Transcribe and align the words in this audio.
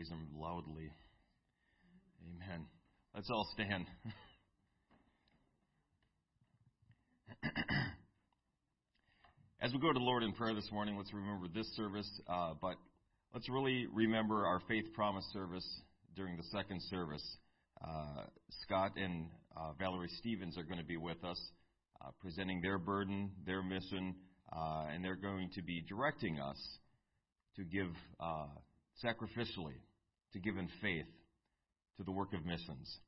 Praise 0.00 0.08
Him 0.08 0.28
loudly. 0.34 0.90
Amen. 2.24 2.64
Let's 3.14 3.28
all 3.28 3.46
stand. 3.52 3.84
As 9.60 9.74
we 9.74 9.78
go 9.78 9.88
to 9.92 9.98
the 9.98 10.02
Lord 10.02 10.22
in 10.22 10.32
prayer 10.32 10.54
this 10.54 10.72
morning, 10.72 10.96
let's 10.96 11.12
remember 11.12 11.48
this 11.54 11.66
service, 11.76 12.10
uh, 12.30 12.54
but 12.62 12.76
let's 13.34 13.46
really 13.50 13.88
remember 13.92 14.46
our 14.46 14.60
faith 14.66 14.86
promise 14.94 15.26
service 15.34 15.68
during 16.16 16.38
the 16.38 16.44
second 16.44 16.80
service. 16.88 17.36
Uh, 17.86 18.22
Scott 18.62 18.92
and 18.96 19.26
uh, 19.54 19.72
Valerie 19.78 20.08
Stevens 20.18 20.56
are 20.56 20.64
going 20.64 20.80
to 20.80 20.86
be 20.86 20.96
with 20.96 21.22
us, 21.24 21.38
uh, 22.02 22.08
presenting 22.22 22.62
their 22.62 22.78
burden, 22.78 23.32
their 23.44 23.62
mission, 23.62 24.14
uh, 24.50 24.86
and 24.90 25.04
they're 25.04 25.14
going 25.14 25.50
to 25.56 25.60
be 25.62 25.84
directing 25.86 26.40
us 26.40 26.56
to 27.56 27.64
give 27.64 27.90
uh, 28.18 28.46
sacrificially, 29.04 29.74
to 30.32 30.38
give 30.38 30.56
in 30.56 30.68
faith 30.80 31.06
to 31.96 32.04
the 32.04 32.12
work 32.12 32.32
of 32.32 32.44
missions. 32.44 32.98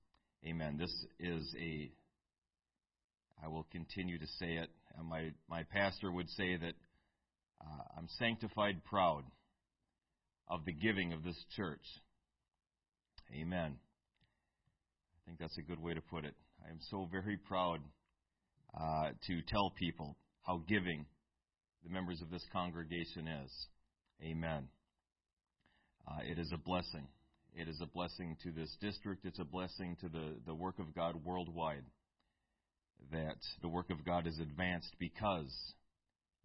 Amen. 0.46 0.76
This 0.78 0.92
is 1.20 1.54
a, 1.60 1.90
I 3.42 3.48
will 3.48 3.66
continue 3.70 4.18
to 4.18 4.26
say 4.38 4.54
it. 4.54 4.68
My, 5.02 5.30
my 5.48 5.62
pastor 5.62 6.10
would 6.10 6.28
say 6.30 6.56
that 6.56 6.74
uh, 7.60 7.82
I'm 7.96 8.08
sanctified 8.18 8.84
proud 8.84 9.22
of 10.48 10.64
the 10.64 10.72
giving 10.72 11.12
of 11.12 11.22
this 11.22 11.42
church. 11.56 11.84
Amen. 13.34 13.76
I 15.16 15.20
think 15.26 15.38
that's 15.38 15.56
a 15.58 15.62
good 15.62 15.80
way 15.80 15.94
to 15.94 16.00
put 16.00 16.24
it. 16.24 16.34
I 16.66 16.70
am 16.70 16.78
so 16.90 17.08
very 17.10 17.36
proud 17.36 17.80
uh, 18.78 19.10
to 19.26 19.42
tell 19.48 19.70
people 19.78 20.16
how 20.42 20.62
giving 20.68 21.06
the 21.84 21.90
members 21.90 22.20
of 22.20 22.30
this 22.30 22.44
congregation 22.52 23.28
is. 23.28 23.50
Amen. 24.22 24.68
Uh, 26.06 26.20
it 26.24 26.38
is 26.38 26.50
a 26.52 26.58
blessing. 26.58 27.06
It 27.54 27.68
is 27.68 27.80
a 27.82 27.86
blessing 27.86 28.36
to 28.42 28.52
this 28.52 28.74
district. 28.80 29.24
It's 29.24 29.38
a 29.38 29.44
blessing 29.44 29.96
to 30.00 30.08
the, 30.08 30.36
the 30.46 30.54
work 30.54 30.78
of 30.78 30.94
God 30.94 31.16
worldwide. 31.24 31.84
That 33.12 33.36
the 33.60 33.68
work 33.68 33.90
of 33.90 34.04
God 34.04 34.26
is 34.26 34.38
advanced 34.38 34.94
because 34.98 35.52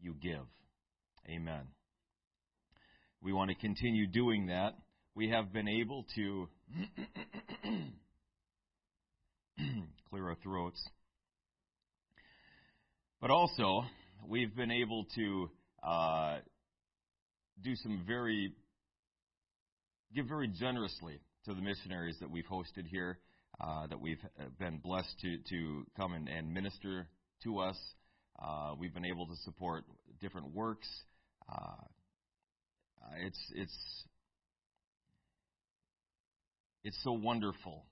you 0.02 0.16
give. 0.22 0.46
Amen. 1.30 1.68
We 3.22 3.34
want 3.34 3.50
to 3.50 3.56
continue 3.56 4.08
doing 4.08 4.48
that. 4.48 4.74
We 5.16 5.30
have 5.30 5.52
been 5.54 5.68
able 5.68 6.06
to 6.16 6.48
clear 10.10 10.28
our 10.28 10.36
throats. 10.44 10.82
But 13.20 13.32
also, 13.32 13.84
we've 14.28 14.56
been 14.56 14.72
able 14.72 15.06
to 15.16 15.50
uh, 15.84 16.38
do 17.64 17.76
some 17.76 18.04
very, 18.06 18.54
give 20.16 20.28
very 20.28 20.48
generously 20.48 21.20
to 21.46 21.54
the 21.54 21.62
missionaries 21.62 22.18
that 22.20 22.30
we've 22.30 22.46
hosted 22.46 22.86
here, 22.88 23.20
uh, 23.62 23.88
that 23.88 24.00
we've 24.00 24.22
uh, 24.40 24.46
been 24.60 24.78
blessed 24.80 25.14
to, 25.22 25.38
to 25.50 25.86
come 25.96 26.14
and, 26.14 26.28
and 26.28 26.54
minister 26.54 27.08
to 27.44 27.60
us. 27.60 27.78
Uh, 28.42 28.74
we've 28.78 28.94
been 28.94 29.06
able 29.06 29.26
to 29.26 29.36
support 29.44 29.84
different 30.22 30.54
works. 30.54 30.88
Uh, 31.52 31.86
it's 33.26 33.40
it's 33.56 34.06
it's 36.84 36.98
so 37.04 37.14
wonderful 37.14 37.86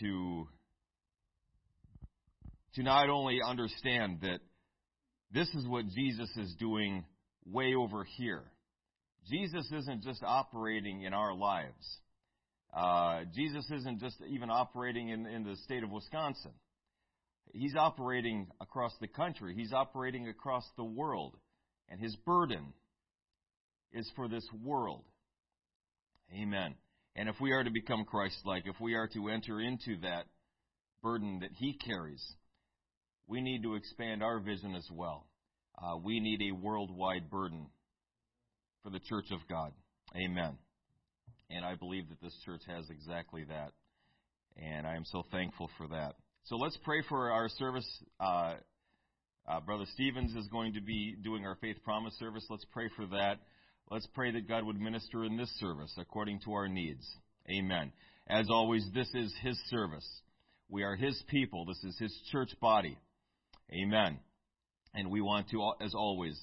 to 0.00 0.46
to 2.74 2.82
not 2.82 3.08
only 3.08 3.40
understand 3.44 4.18
that 4.22 4.40
this 5.32 5.48
is 5.54 5.66
what 5.66 5.86
Jesus 5.88 6.28
is 6.36 6.54
doing 6.58 7.04
way 7.46 7.74
over 7.74 8.04
here. 8.04 8.44
Jesus 9.28 9.70
isn't 9.72 10.02
just 10.02 10.22
operating 10.22 11.02
in 11.02 11.12
our 11.12 11.34
lives. 11.34 11.98
Uh, 12.74 13.24
Jesus 13.34 13.64
isn't 13.70 14.00
just 14.00 14.16
even 14.28 14.50
operating 14.50 15.08
in, 15.08 15.26
in 15.26 15.44
the 15.44 15.56
state 15.64 15.82
of 15.82 15.90
Wisconsin. 15.90 16.52
He's 17.52 17.74
operating 17.76 18.48
across 18.60 18.92
the 19.00 19.08
country. 19.08 19.54
He's 19.56 19.72
operating 19.72 20.28
across 20.28 20.64
the 20.76 20.84
world. 20.84 21.36
And 21.88 22.00
his 22.00 22.14
burden 22.26 22.72
is 23.92 24.10
for 24.14 24.28
this 24.28 24.46
world. 24.62 25.04
Amen. 26.32 26.74
And 27.14 27.28
if 27.28 27.36
we 27.40 27.52
are 27.52 27.64
to 27.64 27.70
become 27.70 28.04
Christ 28.04 28.36
like, 28.44 28.64
if 28.66 28.78
we 28.80 28.94
are 28.94 29.08
to 29.08 29.28
enter 29.28 29.60
into 29.60 29.96
that 30.02 30.26
burden 31.02 31.38
that 31.40 31.50
he 31.54 31.72
carries, 31.72 32.22
we 33.26 33.40
need 33.40 33.62
to 33.62 33.74
expand 33.74 34.22
our 34.22 34.38
vision 34.38 34.74
as 34.74 34.86
well. 34.92 35.26
Uh, 35.80 35.96
we 35.96 36.20
need 36.20 36.40
a 36.42 36.54
worldwide 36.54 37.30
burden 37.30 37.66
for 38.86 38.90
the 38.90 39.00
church 39.00 39.32
of 39.32 39.40
God. 39.48 39.72
Amen. 40.14 40.56
And 41.50 41.64
I 41.64 41.74
believe 41.74 42.08
that 42.08 42.22
this 42.22 42.34
church 42.44 42.60
has 42.68 42.88
exactly 42.88 43.42
that. 43.48 43.72
And 44.56 44.86
I 44.86 44.94
am 44.94 45.04
so 45.04 45.24
thankful 45.32 45.68
for 45.76 45.88
that. 45.88 46.14
So 46.44 46.54
let's 46.54 46.78
pray 46.84 47.02
for 47.08 47.32
our 47.32 47.48
service. 47.48 47.86
Uh, 48.20 48.54
uh, 49.48 49.60
Brother 49.60 49.86
Stevens 49.94 50.36
is 50.36 50.46
going 50.48 50.74
to 50.74 50.80
be 50.80 51.16
doing 51.20 51.44
our 51.44 51.56
Faith 51.56 51.78
Promise 51.82 52.14
service. 52.20 52.46
Let's 52.48 52.64
pray 52.72 52.88
for 52.94 53.06
that. 53.06 53.40
Let's 53.90 54.06
pray 54.14 54.30
that 54.30 54.48
God 54.48 54.64
would 54.64 54.80
minister 54.80 55.24
in 55.24 55.36
this 55.36 55.50
service 55.58 55.92
according 55.98 56.40
to 56.44 56.52
our 56.52 56.68
needs. 56.68 57.04
Amen. 57.50 57.90
As 58.28 58.46
always, 58.50 58.86
this 58.94 59.08
is 59.14 59.34
His 59.42 59.58
service. 59.68 60.08
We 60.68 60.84
are 60.84 60.94
His 60.94 61.20
people. 61.26 61.64
This 61.64 61.82
is 61.82 61.98
His 61.98 62.16
church 62.30 62.50
body. 62.60 62.96
Amen. 63.72 64.20
And 64.94 65.10
we 65.10 65.20
want 65.20 65.50
to, 65.50 65.72
as 65.80 65.92
always, 65.92 66.38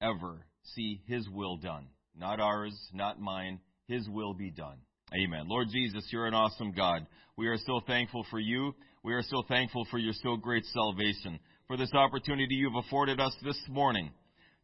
ever 0.00 0.46
see 0.74 1.00
His 1.06 1.28
will 1.28 1.56
done. 1.56 1.86
Not 2.16 2.40
ours, 2.40 2.76
not 2.92 3.20
mine. 3.20 3.60
His 3.86 4.08
will 4.08 4.34
be 4.34 4.50
done. 4.50 4.78
Amen. 5.14 5.44
Lord 5.46 5.68
Jesus, 5.70 6.06
you're 6.10 6.26
an 6.26 6.34
awesome 6.34 6.72
God. 6.72 7.06
We 7.36 7.48
are 7.48 7.58
so 7.66 7.80
thankful 7.86 8.24
for 8.30 8.38
you. 8.38 8.74
We 9.02 9.14
are 9.14 9.22
so 9.22 9.42
thankful 9.48 9.86
for 9.90 9.98
your 9.98 10.14
so 10.22 10.36
great 10.36 10.64
salvation, 10.72 11.38
for 11.66 11.76
this 11.76 11.92
opportunity 11.92 12.54
you've 12.54 12.84
afforded 12.84 13.20
us 13.20 13.34
this 13.42 13.60
morning 13.68 14.10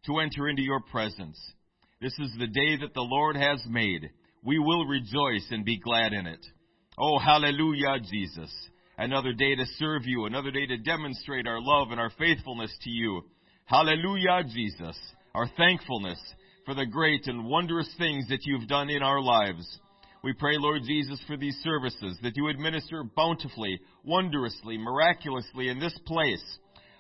to 0.07 0.19
enter 0.21 0.49
into 0.49 0.63
your 0.63 0.81
presence. 0.81 1.39
This 2.01 2.17
is 2.19 2.31
the 2.39 2.47
day 2.47 2.77
that 2.81 2.95
the 2.95 3.01
Lord 3.01 3.37
has 3.37 3.61
made. 3.69 4.09
We 4.45 4.59
will 4.59 4.87
rejoice 4.87 5.47
and 5.51 5.65
be 5.65 5.79
glad 5.79 6.13
in 6.13 6.27
it. 6.27 6.45
Oh, 6.97 7.19
hallelujah, 7.19 7.99
Jesus. 8.11 8.51
Another 8.97 9.33
day 9.33 9.55
to 9.55 9.65
serve 9.79 10.03
you, 10.07 10.27
another 10.27 10.51
day 10.51 10.67
to 10.67 10.77
demonstrate 10.79 11.47
our 11.47 11.61
love 11.61 11.89
and 11.91 12.01
our 12.01 12.11
faithfulness 12.19 12.75
to 12.83 12.91
you. 12.91 13.23
Hallelujah, 13.65 14.45
Jesus. 14.53 14.97
Our 15.35 15.49
thankfulness 15.57 16.19
for 16.65 16.75
the 16.75 16.87
great 16.87 17.27
and 17.27 17.47
wondrous 17.47 17.89
things 17.99 18.29
that 18.29 18.45
you've 18.45 18.69
done 18.69 18.91
in 18.91 19.03
our 19.03 19.21
lives. 19.21 19.79
We 20.23 20.33
pray, 20.33 20.57
Lord 20.59 20.83
Jesus, 20.85 21.21
for 21.27 21.37
these 21.37 21.57
services, 21.63 22.19
that 22.23 22.37
you 22.37 22.49
administer 22.49 23.05
bountifully, 23.05 23.81
wondrously, 24.05 24.77
miraculously 24.77 25.69
in 25.69 25.79
this 25.79 25.97
place. 26.07 26.43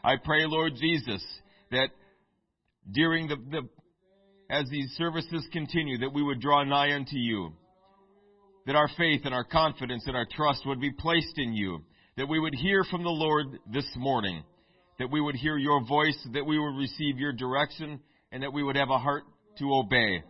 I 0.04 0.16
pray, 0.16 0.46
Lord 0.46 0.74
Jesus, 0.80 1.24
that 1.70 1.88
during 2.90 3.28
the, 3.28 3.36
the 3.36 3.68
as 4.50 4.68
these 4.70 4.90
services 4.96 5.46
continue, 5.52 5.98
that 5.98 6.14
we 6.14 6.22
would 6.22 6.40
draw 6.40 6.64
nigh 6.64 6.94
unto 6.94 7.16
you. 7.16 7.52
That 8.66 8.76
our 8.76 8.88
faith 8.96 9.22
and 9.24 9.34
our 9.34 9.44
confidence 9.44 10.04
and 10.06 10.16
our 10.16 10.26
trust 10.30 10.62
would 10.66 10.80
be 10.80 10.92
placed 10.92 11.36
in 11.36 11.52
you. 11.52 11.80
That 12.16 12.28
we 12.28 12.38
would 12.38 12.54
hear 12.54 12.84
from 12.84 13.02
the 13.02 13.10
Lord 13.10 13.46
this 13.70 13.88
morning. 13.96 14.42
That 14.98 15.10
we 15.10 15.20
would 15.20 15.34
hear 15.34 15.58
your 15.58 15.84
voice, 15.84 16.18
that 16.32 16.46
we 16.46 16.58
would 16.58 16.76
receive 16.76 17.18
your 17.18 17.32
direction, 17.32 18.00
and 18.32 18.42
that 18.42 18.52
we 18.52 18.62
would 18.62 18.76
have 18.76 18.90
a 18.90 18.98
heart 18.98 19.24
to 19.58 19.74
obey. 19.74 20.22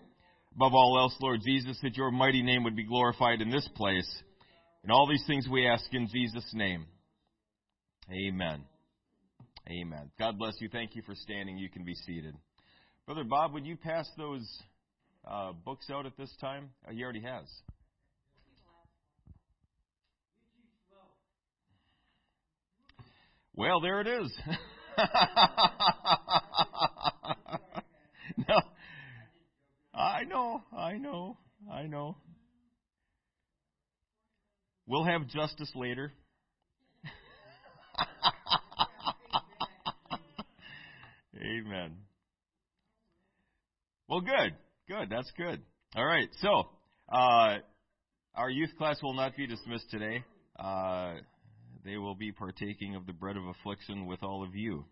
Above 0.54 0.74
all 0.74 0.98
else, 0.98 1.14
Lord 1.20 1.40
Jesus, 1.44 1.78
that 1.82 1.96
your 1.96 2.10
mighty 2.10 2.42
name 2.42 2.64
would 2.64 2.76
be 2.76 2.84
glorified 2.84 3.40
in 3.40 3.50
this 3.50 3.68
place. 3.76 4.08
And 4.82 4.92
all 4.92 5.08
these 5.08 5.24
things 5.26 5.46
we 5.48 5.66
ask 5.66 5.84
in 5.92 6.08
Jesus' 6.08 6.50
name. 6.54 6.86
Amen. 8.10 8.64
Amen. 9.68 10.10
God 10.18 10.38
bless 10.38 10.54
you. 10.60 10.68
Thank 10.70 10.96
you 10.96 11.02
for 11.02 11.14
standing. 11.14 11.58
You 11.58 11.68
can 11.68 11.84
be 11.84 11.94
seated. 11.94 12.34
Brother 13.06 13.24
Bob, 13.24 13.52
would 13.52 13.66
you 13.66 13.76
pass 13.76 14.08
those 14.16 14.46
uh, 15.26 15.52
books 15.64 15.90
out 15.90 16.06
at 16.06 16.16
this 16.16 16.34
time? 16.40 16.70
Uh, 16.86 16.92
he 16.92 17.02
already 17.02 17.22
has. 17.22 17.44
Well, 23.54 23.80
there 23.80 24.00
it 24.00 24.06
is. 24.06 24.32
no. 28.48 28.60
I 29.94 30.24
know, 30.24 30.62
I 30.76 30.92
know, 30.92 31.38
I 31.72 31.84
know. 31.84 32.18
We'll 34.86 35.04
have 35.04 35.26
justice 35.28 35.72
later. 35.74 36.12
Amen. 41.36 41.96
Well, 44.08 44.20
good. 44.20 44.54
Good. 44.88 45.08
That's 45.10 45.30
good. 45.36 45.62
All 45.96 46.06
right. 46.06 46.28
So, 46.40 46.68
uh, 47.12 47.56
our 48.34 48.50
youth 48.50 48.70
class 48.78 49.02
will 49.02 49.14
not 49.14 49.36
be 49.36 49.48
dismissed 49.48 49.90
today. 49.90 50.22
Uh, 50.58 51.14
they 51.84 51.96
will 51.96 52.14
be 52.14 52.30
partaking 52.32 52.94
of 52.94 53.06
the 53.06 53.12
bread 53.12 53.36
of 53.36 53.42
affliction 53.46 54.06
with 54.06 54.22
all 54.22 54.44
of 54.44 54.54
you 54.54 54.84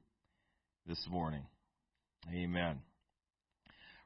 this 0.87 1.07
morning. 1.09 1.47
Amen. 2.35 2.81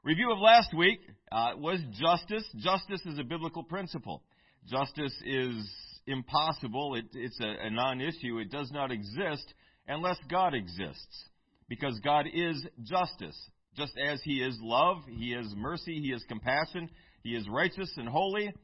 Review 0.03 0.33
of 0.33 0.39
last 0.39 0.73
week 0.73 0.99
uh, 1.31 1.51
was 1.59 1.79
justice. 2.01 2.45
Justice 2.57 3.03
is 3.05 3.19
a 3.19 3.23
biblical 3.23 3.63
principle. 3.63 4.23
Justice 4.67 5.13
is 5.27 5.71
impossible. 6.07 6.95
It, 6.95 7.05
it's 7.13 7.39
a, 7.39 7.67
a 7.67 7.71
non 7.71 8.01
issue. 8.01 8.39
It 8.39 8.51
does 8.51 8.71
not 8.73 8.91
exist 8.91 9.53
unless 9.87 10.17
God 10.31 10.55
exists. 10.55 11.25
Because 11.69 12.01
God 12.03 12.25
is 12.33 12.67
justice. 12.83 13.39
Just 13.77 13.93
as 14.03 14.23
He 14.25 14.43
is 14.43 14.57
love, 14.63 15.03
He 15.07 15.35
is 15.35 15.53
mercy, 15.55 16.01
He 16.01 16.13
is 16.13 16.25
compassion, 16.29 16.89
He 17.23 17.35
is 17.35 17.47
righteous 17.47 17.93
and 17.99 18.09
holy. 18.09 18.55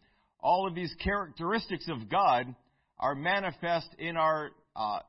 All 0.41 0.67
of 0.67 0.75
these 0.75 0.95
characteristics 1.05 1.87
of 1.91 2.09
God 2.09 2.47
are 2.99 3.15
manifest 3.15 3.89
in 3.99 4.17
our 4.17 4.53
uh, 4.75 5.01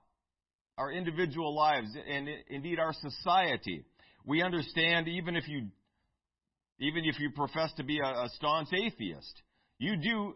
our 0.77 0.91
individual 0.91 1.55
lives 1.55 1.87
and 1.95 2.27
indeed 2.49 2.79
our 2.79 2.93
society. 2.93 3.85
We 4.25 4.43
understand 4.43 5.07
even 5.07 5.37
if 5.37 5.47
you 5.47 5.67
even 6.79 7.05
if 7.05 7.19
you 7.19 7.31
profess 7.31 7.71
to 7.77 7.83
be 7.83 7.99
a, 7.99 8.07
a 8.07 8.29
staunch 8.35 8.69
atheist, 8.73 9.41
you 9.79 9.97
do 9.97 10.35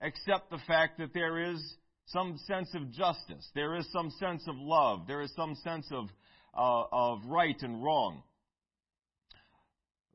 accept 0.00 0.50
the 0.50 0.58
fact 0.66 0.98
that 0.98 1.14
there 1.14 1.52
is 1.52 1.60
some 2.06 2.38
sense 2.46 2.68
of 2.74 2.90
justice, 2.90 3.48
there 3.54 3.76
is 3.76 3.86
some 3.92 4.10
sense 4.18 4.42
of 4.48 4.54
love, 4.58 5.06
there 5.06 5.22
is 5.22 5.32
some 5.36 5.54
sense 5.62 5.86
of 5.92 6.08
uh, 6.56 6.84
of 6.92 7.20
right 7.26 7.56
and 7.62 7.82
wrong. 7.82 8.22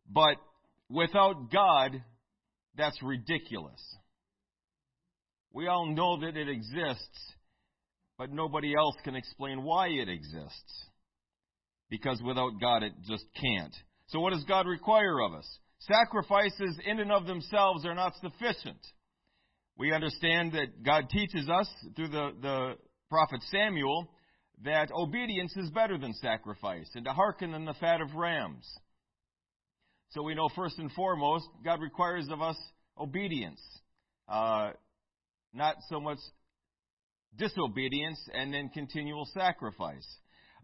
But 0.10 0.38
without 0.90 1.52
God, 1.52 2.02
that's 2.78 3.02
ridiculous. 3.02 3.82
We 5.52 5.68
all 5.68 5.88
know 5.88 6.20
that 6.22 6.38
it 6.38 6.48
exists, 6.48 7.34
but 8.18 8.32
nobody 8.32 8.76
else 8.78 8.96
can 9.04 9.16
explain 9.16 9.64
why 9.64 9.88
it 9.88 10.08
exists. 10.08 10.86
Because 11.90 12.22
without 12.22 12.60
God, 12.62 12.84
it 12.84 12.94
just 13.08 13.26
can't. 13.42 13.74
So, 14.08 14.20
what 14.20 14.34
does 14.34 14.44
God 14.44 14.68
require 14.68 15.20
of 15.22 15.34
us? 15.34 15.48
Sacrifices 15.80 16.78
in 16.86 17.00
and 17.00 17.12
of 17.12 17.28
themselves 17.28 17.86
are 17.86 17.96
not 17.96 18.14
sufficient. 18.22 18.80
We 19.78 19.94
understand 19.94 20.54
that 20.54 20.84
God 20.84 21.10
teaches 21.10 21.48
us 21.50 21.70
through 21.96 22.10
the, 22.10 22.32
the 22.42 22.76
prophet 23.10 23.42
Samuel 23.52 24.10
that 24.64 24.92
obedience 24.92 25.56
is 25.56 25.70
better 25.70 25.98
than 25.98 26.14
sacrifice 26.14 26.90
and 26.96 27.06
to 27.06 27.14
hearken 27.14 27.52
than 27.52 27.66
the 27.66 27.76
fat 27.76 28.02
of 28.02 28.16
rams. 28.16 28.68
So 30.10 30.24
we 30.24 30.34
know 30.34 30.50
first 30.56 30.80
and 30.80 30.92
foremost, 30.94 31.46
God 31.64 31.80
requires 31.82 32.28
of 32.32 32.42
us 32.42 32.58
obedience. 33.00 33.62
Uh, 34.28 34.72
not 35.54 35.76
so 35.90 36.00
much 36.00 36.18
disobedience 37.38 38.20
and 38.34 38.54
then 38.54 38.70
continual 38.70 39.28
sacrifice. 39.34 40.08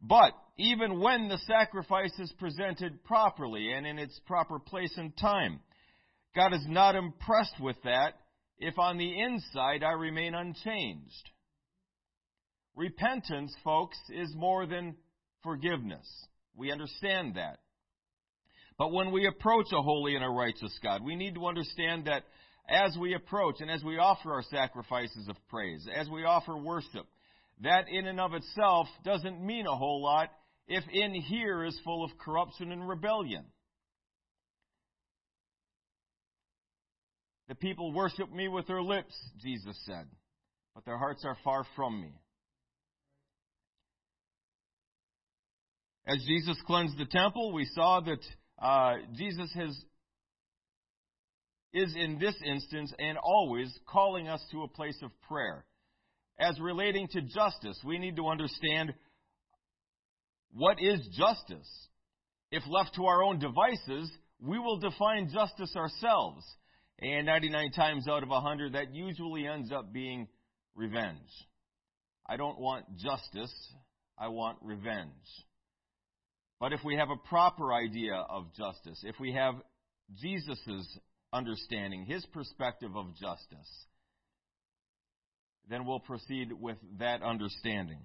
But 0.04 0.34
even 0.58 1.00
when 1.00 1.30
the 1.30 1.38
sacrifice 1.48 2.12
is 2.20 2.32
presented 2.38 3.04
properly 3.06 3.72
and 3.72 3.88
in 3.88 3.98
its 3.98 4.20
proper 4.28 4.60
place 4.60 4.94
and 4.98 5.16
time, 5.18 5.62
God 6.36 6.54
is 6.54 6.66
not 6.68 6.96
impressed 6.96 7.60
with 7.60 7.78
that 7.86 8.16
if 8.58 8.78
on 8.78 8.98
the 8.98 9.20
inside 9.20 9.82
I 9.82 9.94
remain 9.94 10.36
unchanged. 10.36 11.30
Repentance, 12.76 13.56
folks, 13.64 13.98
is 14.10 14.30
more 14.36 14.66
than 14.66 14.96
forgiveness. 15.42 16.08
We 16.56 16.72
understand 16.72 17.36
that. 17.36 17.60
But 18.78 18.92
when 18.92 19.12
we 19.12 19.28
approach 19.28 19.68
a 19.72 19.82
holy 19.82 20.16
and 20.16 20.24
a 20.24 20.30
righteous 20.30 20.78
God, 20.84 21.04
we 21.04 21.16
need 21.16 21.36
to 21.36 21.46
understand 21.46 22.06
that 22.06 22.24
as 22.68 22.98
we 23.00 23.14
approach 23.14 23.62
and 23.62 23.70
as 23.70 23.84
we 23.84 23.98
offer 23.98 24.34
our 24.34 24.44
sacrifices 24.44 25.28
of 25.30 25.36
praise, 25.50 25.88
as 25.96 26.10
we 26.10 26.26
offer 26.26 26.58
worship, 26.58 27.06
that 27.62 27.86
in 27.90 28.08
and 28.08 28.20
of 28.20 28.34
itself 28.34 28.88
doesn't 29.04 29.46
mean 29.46 29.66
a 29.68 29.76
whole 29.76 30.02
lot 30.02 30.30
if 30.68 30.84
in 30.92 31.14
here 31.14 31.64
is 31.64 31.80
full 31.84 32.04
of 32.04 32.12
corruption 32.18 32.72
and 32.72 32.88
rebellion. 32.88 33.46
The 37.50 37.56
people 37.56 37.94
worship 37.94 38.32
me 38.32 38.48
with 38.48 38.68
their 38.68 38.82
lips, 38.82 39.14
Jesus 39.42 39.78
said, 39.86 40.08
but 40.74 40.86
their 40.86 40.98
hearts 40.98 41.24
are 41.26 41.38
far 41.44 41.66
from 41.76 42.02
me. 42.02 42.14
As 46.06 46.18
Jesus 46.28 46.58
cleansed 46.66 46.98
the 46.98 47.06
temple, 47.06 47.54
we 47.54 47.66
saw 47.74 48.02
that 48.02 48.20
uh, 48.62 48.96
Jesus 49.16 49.52
has 49.56 49.78
is 51.74 51.96
in 51.96 52.20
this 52.20 52.36
instance 52.46 52.94
and 53.00 53.18
always 53.18 53.74
calling 53.88 54.28
us 54.28 54.42
to 54.52 54.62
a 54.62 54.68
place 54.68 54.98
of 55.02 55.10
prayer. 55.28 55.66
As 56.40 56.60
relating 56.60 57.08
to 57.10 57.22
justice, 57.22 57.80
we 57.86 58.00
need 58.00 58.16
to 58.16 58.28
understand 58.28 58.94
what 60.52 60.82
is 60.82 61.00
justice. 61.18 61.88
If 62.52 62.64
left 62.68 62.96
to 62.96 63.06
our 63.06 63.24
own 63.24 63.40
devices, 63.40 64.12
we 64.40 64.60
will 64.60 64.78
define 64.78 65.30
justice 65.34 65.76
ourselves. 65.76 66.44
And 67.00 67.26
99 67.26 67.72
times 67.72 68.08
out 68.08 68.24
of 68.24 68.30
100, 68.30 68.74
that 68.74 68.94
usually 68.94 69.48
ends 69.48 69.72
up 69.72 69.92
being 69.92 70.28
revenge. 70.76 71.18
I 72.28 72.38
don't 72.38 72.60
want 72.60 72.86
justice, 72.98 73.54
I 74.18 74.30
want 74.30 74.58
revenge. 74.62 75.10
But 76.60 76.72
if 76.72 76.80
we 76.84 76.96
have 76.96 77.10
a 77.10 77.28
proper 77.28 77.74
idea 77.74 78.16
of 78.16 78.54
justice, 78.56 79.04
if 79.04 79.20
we 79.20 79.34
have 79.34 79.56
Jesus' 80.22 81.00
understanding, 81.34 82.06
his 82.06 82.26
perspective 82.28 82.96
of 82.96 83.16
justice, 83.16 83.86
then 85.70 85.86
we'll 85.86 86.00
proceed 86.00 86.52
with 86.52 86.78
that 87.00 87.22
understanding. 87.22 88.00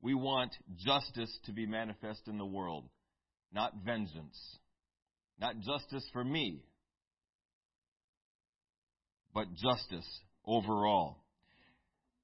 We 0.00 0.14
want 0.14 0.52
justice 0.84 1.36
to 1.46 1.52
be 1.52 1.66
manifest 1.66 2.22
in 2.26 2.38
the 2.38 2.44
world, 2.44 2.88
not 3.52 3.72
vengeance. 3.84 4.36
Not 5.40 5.58
justice 5.60 6.08
for 6.12 6.22
me, 6.22 6.62
but 9.34 9.52
justice 9.54 10.06
overall. 10.46 11.18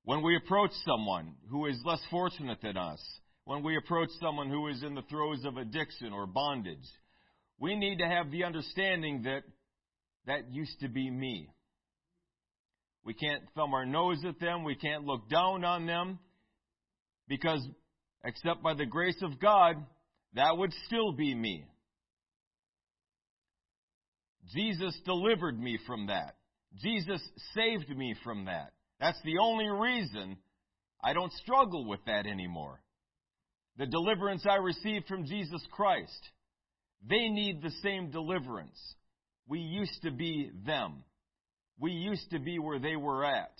When 0.05 0.23
we 0.23 0.37
approach 0.37 0.71
someone 0.87 1.35
who 1.51 1.67
is 1.67 1.81
less 1.85 2.01
fortunate 2.11 2.59
than 2.63 2.77
us, 2.77 3.01
when 3.49 3.63
we 3.63 3.79
approach 3.79 4.11
someone 4.21 4.51
who 4.51 4.69
is 4.69 4.83
in 4.83 4.95
the 4.95 5.03
throes 5.09 5.43
of 5.47 5.57
addiction 5.57 6.13
or 6.13 6.27
bondage. 6.27 6.87
We 7.59 7.77
need 7.77 7.97
to 7.97 8.07
have 8.07 8.31
the 8.31 8.45
understanding 8.45 9.23
that 9.23 9.43
that 10.27 10.53
used 10.53 10.79
to 10.81 10.89
be 10.89 11.11
me. 11.11 11.49
We 13.05 13.15
can't 13.15 13.43
thumb 13.55 13.75
our 13.75 13.87
nose 13.87 14.25
at 14.27 14.39
them. 14.41 14.65
We 14.65 14.75
can't 14.75 15.05
look 15.05 15.29
down 15.29 15.65
on 15.65 15.87
them 15.87 16.19
because, 17.27 17.67
except 18.25 18.62
by 18.62 18.75
the 18.75 18.87
grace 18.87 19.21
of 19.23 19.41
God, 19.41 19.77
that 20.35 20.56
would 20.56 20.73
still 20.87 21.12
be 21.12 21.35
me. 21.35 21.65
Jesus 24.55 24.99
delivered 25.05 25.58
me 25.58 25.79
from 25.87 26.06
that. 26.06 26.37
Jesus 26.82 27.22
saved 27.55 27.89
me 27.89 28.15
from 28.25 28.46
that. 28.46 28.72
That's 29.01 29.20
the 29.25 29.39
only 29.41 29.69
reason 29.69 30.37
I 31.03 31.13
don't 31.13 31.32
struggle 31.32 31.87
with 31.87 32.01
that 32.06 32.27
anymore 32.27 32.81
the 33.79 33.87
deliverance 33.87 34.44
I 34.49 34.56
received 34.56 35.06
from 35.06 35.25
Jesus 35.25 35.63
Christ. 35.70 36.31
They 37.08 37.29
need 37.29 37.63
the 37.63 37.70
same 37.82 38.11
deliverance. 38.11 38.79
We 39.46 39.61
used 39.61 40.03
to 40.03 40.11
be 40.11 40.51
them. 40.67 41.05
We 41.79 41.93
used 41.93 42.31
to 42.31 42.39
be 42.39 42.58
where 42.58 42.79
they 42.79 42.97
were 42.97 43.25
at. 43.25 43.55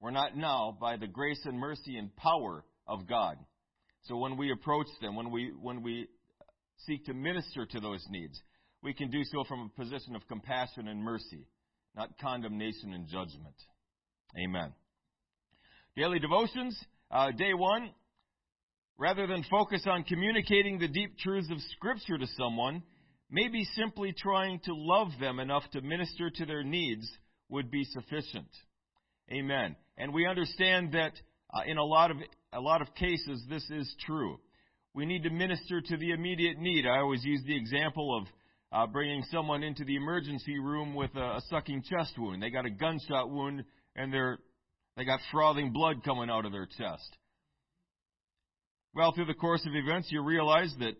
We're 0.00 0.10
not 0.10 0.36
now 0.36 0.76
by 0.80 0.96
the 0.96 1.06
grace 1.06 1.40
and 1.44 1.58
mercy 1.58 1.96
and 1.96 2.14
power 2.16 2.64
of 2.86 3.08
God. 3.08 3.38
So 4.02 4.16
when 4.16 4.36
we 4.36 4.52
approach 4.52 4.88
them, 5.00 5.16
when 5.16 5.30
we, 5.30 5.52
when 5.60 5.82
we 5.82 6.08
seek 6.86 7.06
to 7.06 7.14
minister 7.14 7.66
to 7.66 7.80
those 7.80 8.04
needs, 8.10 8.40
we 8.82 8.92
can 8.92 9.10
do 9.10 9.24
so 9.24 9.44
from 9.44 9.60
a 9.60 9.80
position 9.80 10.14
of 10.14 10.26
compassion 10.28 10.88
and 10.88 11.02
mercy, 11.02 11.46
not 11.96 12.10
condemnation 12.20 12.92
and 12.92 13.08
judgment. 13.08 13.54
Amen. 14.38 14.72
Daily 15.96 16.18
devotions, 16.18 16.78
uh, 17.10 17.30
day 17.30 17.54
one, 17.54 17.90
rather 18.98 19.26
than 19.26 19.44
focus 19.50 19.82
on 19.86 20.04
communicating 20.04 20.78
the 20.78 20.88
deep 20.88 21.18
truths 21.18 21.50
of 21.50 21.58
Scripture 21.76 22.18
to 22.18 22.26
someone, 22.38 22.82
maybe 23.30 23.64
simply 23.74 24.12
trying 24.12 24.60
to 24.60 24.74
love 24.74 25.08
them 25.20 25.38
enough 25.38 25.64
to 25.72 25.80
minister 25.80 26.30
to 26.30 26.46
their 26.46 26.62
needs 26.62 27.08
would 27.48 27.70
be 27.70 27.84
sufficient. 27.84 28.48
Amen. 29.30 29.76
And 29.98 30.12
we 30.12 30.26
understand 30.26 30.92
that 30.92 31.12
uh, 31.52 31.62
in 31.66 31.78
a 31.78 31.84
lot 31.84 32.10
of 32.10 32.18
a 32.52 32.60
lot 32.60 32.82
of 32.82 32.94
cases 32.94 33.42
this 33.48 33.68
is 33.70 33.92
true. 34.06 34.38
We 34.94 35.06
need 35.06 35.24
to 35.24 35.30
minister 35.30 35.80
to 35.80 35.96
the 35.96 36.12
immediate 36.12 36.58
need. 36.58 36.86
I 36.86 36.98
always 37.00 37.24
use 37.24 37.42
the 37.46 37.56
example 37.56 38.16
of 38.16 38.26
uh, 38.72 38.86
bringing 38.90 39.22
someone 39.30 39.62
into 39.62 39.84
the 39.84 39.96
emergency 39.96 40.58
room 40.58 40.94
with 40.94 41.14
a, 41.16 41.36
a 41.36 41.42
sucking 41.50 41.82
chest 41.82 42.14
wound. 42.18 42.42
They 42.42 42.50
got 42.50 42.66
a 42.66 42.70
gunshot 42.70 43.30
wound 43.30 43.64
and 43.94 44.12
they're 44.12 44.38
they 44.96 45.04
got 45.04 45.20
frothing 45.30 45.72
blood 45.72 46.02
coming 46.04 46.30
out 46.30 46.46
of 46.46 46.52
their 46.52 46.66
chest. 46.66 47.16
Well, 48.94 49.12
through 49.12 49.26
the 49.26 49.34
course 49.34 49.64
of 49.66 49.74
events, 49.74 50.08
you 50.10 50.22
realize 50.22 50.74
that 50.78 50.94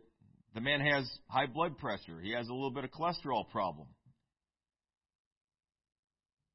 the 0.57 0.63
man 0.63 0.81
has 0.81 1.07
high 1.29 1.45
blood 1.45 1.77
pressure. 1.77 2.19
He 2.23 2.33
has 2.33 2.49
a 2.49 2.53
little 2.53 2.71
bit 2.71 2.83
of 2.83 2.91
cholesterol 2.91 3.47
problem. 3.51 3.89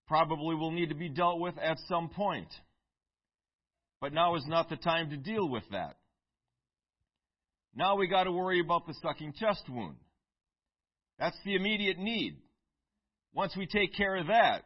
Probably 0.07 0.55
will 0.55 0.71
need 0.71 0.89
to 0.89 0.95
be 0.95 1.07
dealt 1.07 1.39
with 1.39 1.55
at 1.59 1.77
some 1.87 2.09
point. 2.09 2.47
But 4.01 4.11
now 4.11 4.35
is 4.35 4.45
not 4.47 4.69
the 4.69 4.75
time 4.75 5.11
to 5.11 5.17
deal 5.17 5.47
with 5.47 5.63
that. 5.71 5.97
Now 7.75 7.95
we 7.95 8.07
got 8.07 8.23
to 8.23 8.31
worry 8.31 8.59
about 8.59 8.87
the 8.87 8.95
sucking 9.03 9.33
chest 9.39 9.65
wound. 9.69 9.97
That's 11.19 11.37
the 11.45 11.53
immediate 11.53 11.99
need. 11.99 12.37
Once 13.35 13.55
we 13.55 13.67
take 13.67 13.95
care 13.95 14.15
of 14.15 14.27
that, 14.27 14.63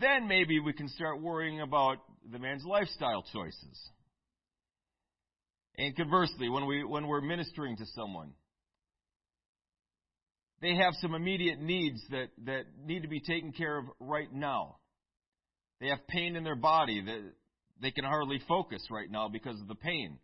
then 0.00 0.26
maybe 0.26 0.58
we 0.58 0.72
can 0.72 0.88
start 0.88 1.20
worrying 1.20 1.60
about 1.60 1.98
the 2.32 2.38
man's 2.38 2.64
lifestyle 2.64 3.26
choices. 3.30 3.90
And 5.76 5.94
conversely, 5.94 6.48
when 6.48 6.66
we 6.66 6.82
when 6.82 7.06
we're 7.06 7.20
ministering 7.20 7.76
to 7.76 7.84
someone, 7.94 8.32
they 10.60 10.74
have 10.74 10.94
some 11.00 11.14
immediate 11.14 11.60
needs 11.60 12.00
that, 12.10 12.28
that 12.44 12.64
need 12.84 13.02
to 13.02 13.08
be 13.08 13.20
taken 13.20 13.52
care 13.52 13.78
of 13.78 13.84
right 13.98 14.32
now. 14.32 14.76
They 15.80 15.88
have 15.88 16.06
pain 16.08 16.36
in 16.36 16.44
their 16.44 16.56
body 16.56 17.02
that 17.02 17.32
they 17.80 17.90
can 17.90 18.04
hardly 18.04 18.40
focus 18.46 18.82
right 18.90 19.10
now 19.10 19.28
because 19.28 19.58
of 19.60 19.68
the 19.68 19.74
pain. 19.74 20.18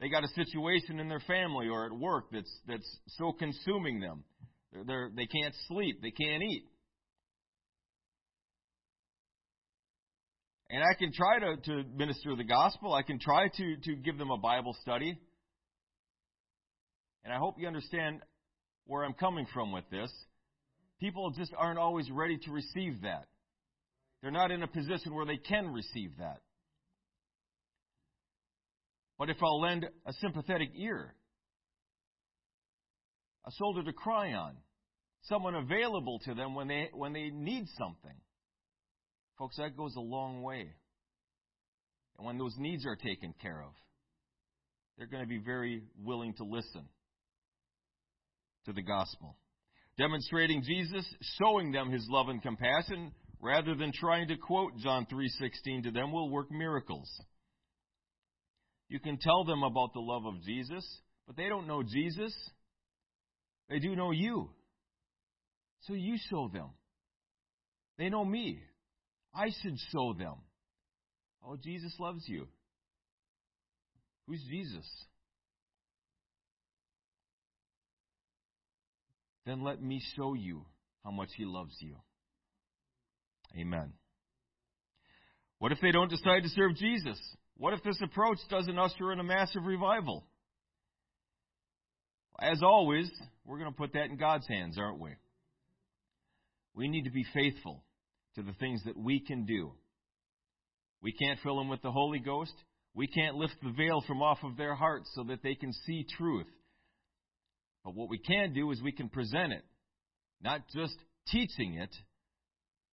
They 0.00 0.08
got 0.08 0.24
a 0.24 0.28
situation 0.28 1.00
in 1.00 1.08
their 1.08 1.20
family 1.20 1.68
or 1.68 1.86
at 1.86 1.92
work 1.92 2.26
that's 2.32 2.52
that's 2.66 2.98
so 3.18 3.32
consuming 3.32 4.00
them. 4.00 4.24
They're, 4.72 4.84
they're, 4.84 5.10
they 5.14 5.26
can't 5.26 5.54
sleep, 5.68 6.02
they 6.02 6.10
can't 6.10 6.42
eat. 6.42 6.64
And 10.68 10.82
I 10.82 10.94
can 10.98 11.12
try 11.12 11.38
to, 11.38 11.56
to 11.64 11.88
minister 11.94 12.34
the 12.34 12.44
gospel. 12.44 12.94
I 12.94 13.02
can 13.02 13.18
try 13.18 13.48
to, 13.48 13.76
to 13.76 13.94
give 13.96 14.16
them 14.16 14.30
a 14.30 14.38
Bible 14.38 14.74
study. 14.80 15.18
And 17.24 17.32
I 17.32 17.36
hope 17.36 17.56
you 17.58 17.66
understand 17.66 18.20
where 18.86 19.04
I'm 19.04 19.14
coming 19.14 19.46
from 19.52 19.72
with 19.72 19.84
this. 19.90 20.10
People 21.00 21.30
just 21.30 21.52
aren't 21.56 21.78
always 21.78 22.10
ready 22.10 22.38
to 22.38 22.50
receive 22.50 23.02
that. 23.02 23.26
They're 24.20 24.30
not 24.30 24.50
in 24.50 24.62
a 24.62 24.68
position 24.68 25.14
where 25.14 25.26
they 25.26 25.36
can 25.36 25.72
receive 25.72 26.10
that. 26.18 26.40
But 29.18 29.30
if 29.30 29.36
I'll 29.42 29.60
lend 29.60 29.86
a 30.06 30.12
sympathetic 30.14 30.70
ear, 30.76 31.14
a 33.46 33.50
shoulder 33.58 33.82
to 33.82 33.92
cry 33.92 34.32
on, 34.32 34.56
someone 35.22 35.54
available 35.54 36.20
to 36.24 36.34
them 36.34 36.54
when 36.54 36.68
they, 36.68 36.88
when 36.92 37.12
they 37.12 37.30
need 37.30 37.66
something, 37.78 38.16
Folks, 39.42 39.56
that 39.56 39.76
goes 39.76 39.94
a 39.96 40.00
long 40.00 40.42
way. 40.42 40.68
And 42.16 42.24
when 42.24 42.38
those 42.38 42.54
needs 42.58 42.86
are 42.86 42.94
taken 42.94 43.34
care 43.42 43.60
of, 43.60 43.72
they're 44.96 45.08
going 45.08 45.24
to 45.24 45.28
be 45.28 45.38
very 45.38 45.82
willing 45.98 46.34
to 46.34 46.44
listen 46.44 46.84
to 48.66 48.72
the 48.72 48.82
gospel. 48.82 49.36
Demonstrating 49.98 50.62
Jesus, 50.62 51.06
showing 51.38 51.72
them 51.72 51.90
his 51.90 52.06
love 52.08 52.28
and 52.28 52.42
compassion, 52.42 53.12
rather 53.40 53.74
than 53.74 53.92
trying 53.92 54.28
to 54.28 54.36
quote 54.36 54.76
John 54.78 55.06
3:16 55.06 55.82
to 55.84 55.90
them 55.90 56.12
will 56.12 56.30
work 56.30 56.50
miracles. 56.50 57.10
You 58.88 59.00
can 59.00 59.18
tell 59.18 59.44
them 59.44 59.62
about 59.62 59.92
the 59.92 60.00
love 60.00 60.26
of 60.26 60.42
Jesus, 60.42 60.84
but 61.26 61.36
they 61.36 61.48
don't 61.48 61.66
know 61.66 61.82
Jesus. 61.82 62.34
They 63.68 63.78
do 63.78 63.96
know 63.96 64.10
you. 64.10 64.50
So 65.80 65.94
you 65.94 66.16
show 66.30 66.48
them. 66.48 66.70
They 67.98 68.08
know 68.08 68.24
me. 68.24 68.62
I 69.34 69.50
should 69.62 69.78
show 69.90 70.12
them. 70.12 70.34
Oh, 71.44 71.56
Jesus 71.56 71.94
loves 71.98 72.22
you. 72.28 72.46
Who's 74.26 74.42
Jesus? 74.48 74.86
Then 79.46 79.62
let 79.62 79.82
me 79.82 80.00
show 80.16 80.34
you 80.34 80.64
how 81.04 81.10
much 81.10 81.30
He 81.36 81.44
loves 81.44 81.74
you. 81.80 81.96
Amen. 83.58 83.92
What 85.58 85.72
if 85.72 85.78
they 85.80 85.92
don't 85.92 86.10
decide 86.10 86.42
to 86.42 86.48
serve 86.48 86.76
Jesus? 86.76 87.18
What 87.56 87.74
if 87.74 87.82
this 87.82 88.00
approach 88.02 88.38
doesn't 88.50 88.78
usher 88.78 89.12
in 89.12 89.20
a 89.20 89.24
massive 89.24 89.64
revival? 89.64 90.24
As 92.40 92.62
always, 92.62 93.10
we're 93.44 93.58
going 93.58 93.70
to 93.70 93.76
put 93.76 93.92
that 93.92 94.06
in 94.06 94.16
God's 94.16 94.48
hands, 94.48 94.76
aren't 94.78 95.00
we? 95.00 95.10
We 96.74 96.88
need 96.88 97.04
to 97.04 97.10
be 97.10 97.24
faithful 97.34 97.84
to 98.34 98.42
the 98.42 98.54
things 98.54 98.82
that 98.86 98.96
we 98.96 99.20
can 99.20 99.44
do. 99.44 99.72
We 101.02 101.12
can't 101.12 101.38
fill 101.42 101.58
them 101.58 101.68
with 101.68 101.82
the 101.82 101.92
Holy 101.92 102.18
Ghost. 102.18 102.54
We 102.94 103.06
can't 103.06 103.36
lift 103.36 103.54
the 103.62 103.72
veil 103.72 104.02
from 104.06 104.22
off 104.22 104.38
of 104.42 104.56
their 104.56 104.74
hearts 104.74 105.10
so 105.14 105.24
that 105.24 105.42
they 105.42 105.54
can 105.54 105.72
see 105.86 106.06
truth. 106.16 106.46
But 107.84 107.94
what 107.94 108.08
we 108.08 108.18
can 108.18 108.52
do 108.52 108.70
is 108.70 108.80
we 108.80 108.92
can 108.92 109.08
present 109.08 109.52
it, 109.52 109.64
not 110.42 110.60
just 110.74 110.96
teaching 111.28 111.74
it, 111.74 111.94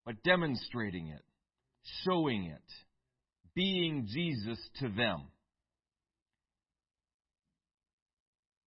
but 0.06 0.24
demonstrating 0.24 1.08
it, 1.08 1.22
showing 2.04 2.46
it, 2.46 2.72
being 3.54 4.08
Jesus 4.08 4.58
to 4.80 4.90
them. 4.90 5.24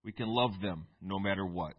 We 0.04 0.12
can 0.12 0.28
love 0.28 0.52
them 0.60 0.86
no 1.00 1.18
matter 1.18 1.46
what. 1.46 1.74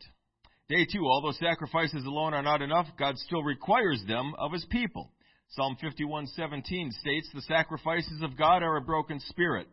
Day 0.70 0.86
two, 0.92 1.06
although 1.06 1.34
sacrifices 1.34 2.06
alone 2.06 2.34
are 2.34 2.42
not 2.42 2.62
enough, 2.62 2.88
God 2.98 3.18
still 3.18 3.44
requires 3.44 4.02
them 4.08 4.34
of 4.38 4.54
his 4.54 4.66
people. 4.66 5.12
Psalm 5.50 5.76
51:17 5.76 6.92
states, 6.92 7.30
"The 7.32 7.42
sacrifices 7.42 8.22
of 8.22 8.38
God 8.38 8.64
are 8.64 8.78
a 8.78 8.82
broken 8.82 9.20
spirit, 9.20 9.68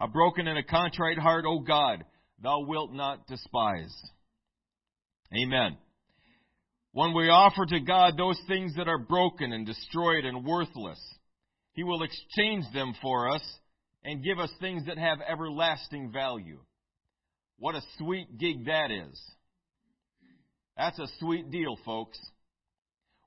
a 0.00 0.08
broken 0.08 0.46
and 0.46 0.58
a 0.58 0.62
contrite 0.62 1.18
heart, 1.18 1.44
O 1.44 1.58
God, 1.58 2.04
thou 2.40 2.60
wilt 2.60 2.92
not 2.92 3.26
despise." 3.26 3.94
Amen. 5.34 5.76
When 6.92 7.14
we 7.14 7.28
offer 7.28 7.66
to 7.66 7.80
God 7.80 8.16
those 8.16 8.40
things 8.48 8.74
that 8.76 8.88
are 8.88 8.98
broken 8.98 9.52
and 9.52 9.66
destroyed 9.66 10.24
and 10.24 10.44
worthless, 10.44 10.98
he 11.74 11.84
will 11.84 12.02
exchange 12.02 12.64
them 12.72 12.94
for 13.02 13.28
us 13.28 13.42
and 14.02 14.24
give 14.24 14.38
us 14.38 14.50
things 14.58 14.86
that 14.86 14.98
have 14.98 15.20
everlasting 15.20 16.10
value. 16.12 16.58
What 17.58 17.74
a 17.74 17.82
sweet 17.98 18.38
gig 18.38 18.66
that 18.66 18.90
is. 18.90 19.20
That's 20.76 20.98
a 20.98 21.08
sweet 21.18 21.50
deal, 21.50 21.76
folks. 21.84 22.18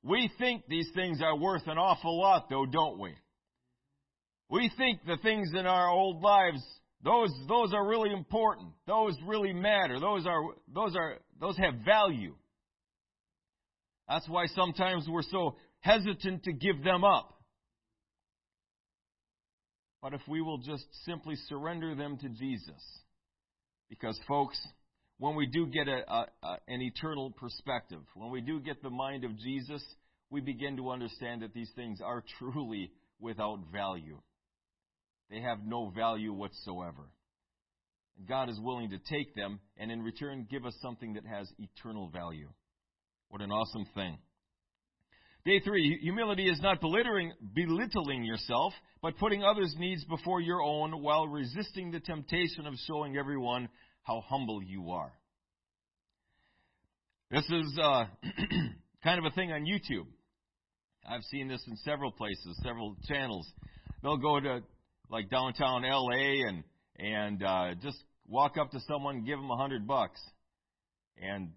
We 0.03 0.29
think 0.39 0.65
these 0.67 0.89
things 0.95 1.21
are 1.21 1.37
worth 1.37 1.67
an 1.67 1.77
awful 1.77 2.19
lot, 2.19 2.49
though, 2.49 2.65
don't 2.65 2.99
we? 2.99 3.13
We 4.49 4.69
think 4.77 5.05
the 5.05 5.17
things 5.17 5.53
in 5.53 5.65
our 5.65 5.89
old 5.89 6.21
lives, 6.21 6.65
those, 7.03 7.31
those 7.47 7.73
are 7.73 7.85
really 7.85 8.11
important. 8.11 8.69
Those 8.85 9.15
really 9.25 9.53
matter. 9.53 9.99
Those 9.99 10.25
are, 10.25 10.41
those 10.73 10.95
are, 10.95 11.17
those 11.39 11.57
have 11.57 11.75
value. 11.83 12.35
That's 14.07 14.27
why 14.29 14.45
sometimes 14.47 15.07
we're 15.09 15.23
so 15.23 15.55
hesitant 15.79 16.43
to 16.43 16.53
give 16.53 16.83
them 16.83 17.03
up. 17.03 17.39
But 20.01 20.13
if 20.13 20.21
we 20.27 20.41
will 20.41 20.57
just 20.57 20.85
simply 21.05 21.35
surrender 21.47 21.95
them 21.95 22.17
to 22.17 22.29
Jesus, 22.29 22.81
because 23.89 24.19
folks, 24.27 24.59
when 25.17 25.35
we 25.35 25.45
do 25.45 25.67
get 25.67 25.87
a, 25.87 26.01
a, 26.11 26.25
a, 26.43 26.57
an 26.67 26.81
eternal 26.81 27.31
perspective, 27.31 28.01
when 28.15 28.31
we 28.31 28.41
do 28.41 28.59
get 28.59 28.81
the 28.81 28.89
mind 28.89 29.23
of 29.23 29.37
Jesus, 29.37 29.83
we 30.31 30.41
begin 30.41 30.77
to 30.77 30.89
understand 30.89 31.43
that 31.43 31.53
these 31.53 31.69
things 31.75 31.99
are 32.03 32.23
truly 32.39 32.91
without 33.19 33.59
value. 33.71 34.19
They 35.31 35.39
have 35.39 35.59
no 35.65 35.89
value 35.89 36.33
whatsoever. 36.33 37.09
God 38.27 38.49
is 38.49 38.59
willing 38.59 38.89
to 38.89 38.99
take 39.09 39.33
them 39.33 39.59
and 39.77 39.89
in 39.89 40.03
return 40.03 40.45
give 40.51 40.65
us 40.65 40.75
something 40.81 41.13
that 41.13 41.25
has 41.25 41.49
eternal 41.57 42.09
value. 42.09 42.49
What 43.29 43.41
an 43.41 43.49
awesome 43.49 43.85
thing. 43.95 44.17
Day 45.45 45.59
three, 45.61 45.97
humility 46.01 46.47
is 46.47 46.61
not 46.61 46.81
belittling, 46.81 47.31
belittling 47.55 48.23
yourself, 48.23 48.73
but 49.01 49.17
putting 49.17 49.43
others' 49.43 49.73
needs 49.79 50.03
before 50.03 50.39
your 50.39 50.61
own 50.61 51.01
while 51.01 51.27
resisting 51.27 51.89
the 51.89 51.99
temptation 51.99 52.67
of 52.67 52.75
showing 52.85 53.17
everyone 53.17 53.69
how 54.03 54.21
humble 54.27 54.61
you 54.61 54.91
are. 54.91 55.13
This 57.31 57.49
is 57.49 57.79
uh, 57.81 58.05
kind 59.03 59.17
of 59.17 59.25
a 59.25 59.33
thing 59.33 59.51
on 59.51 59.65
YouTube. 59.65 60.05
I've 61.09 61.23
seen 61.31 61.47
this 61.47 61.63
in 61.67 61.77
several 61.77 62.11
places, 62.11 62.59
several 62.61 62.95
channels. 63.07 63.49
They'll 64.03 64.17
go 64.17 64.39
to 64.39 64.61
like 65.11 65.29
downtown 65.29 65.83
LA 65.83 66.47
and 66.47 66.63
and 66.97 67.43
uh, 67.43 67.75
just 67.81 67.97
walk 68.27 68.57
up 68.57 68.71
to 68.71 68.79
someone 68.87 69.17
and 69.17 69.25
give 69.25 69.37
them 69.37 69.51
a 69.51 69.57
hundred 69.57 69.85
bucks, 69.85 70.21
and 71.21 71.49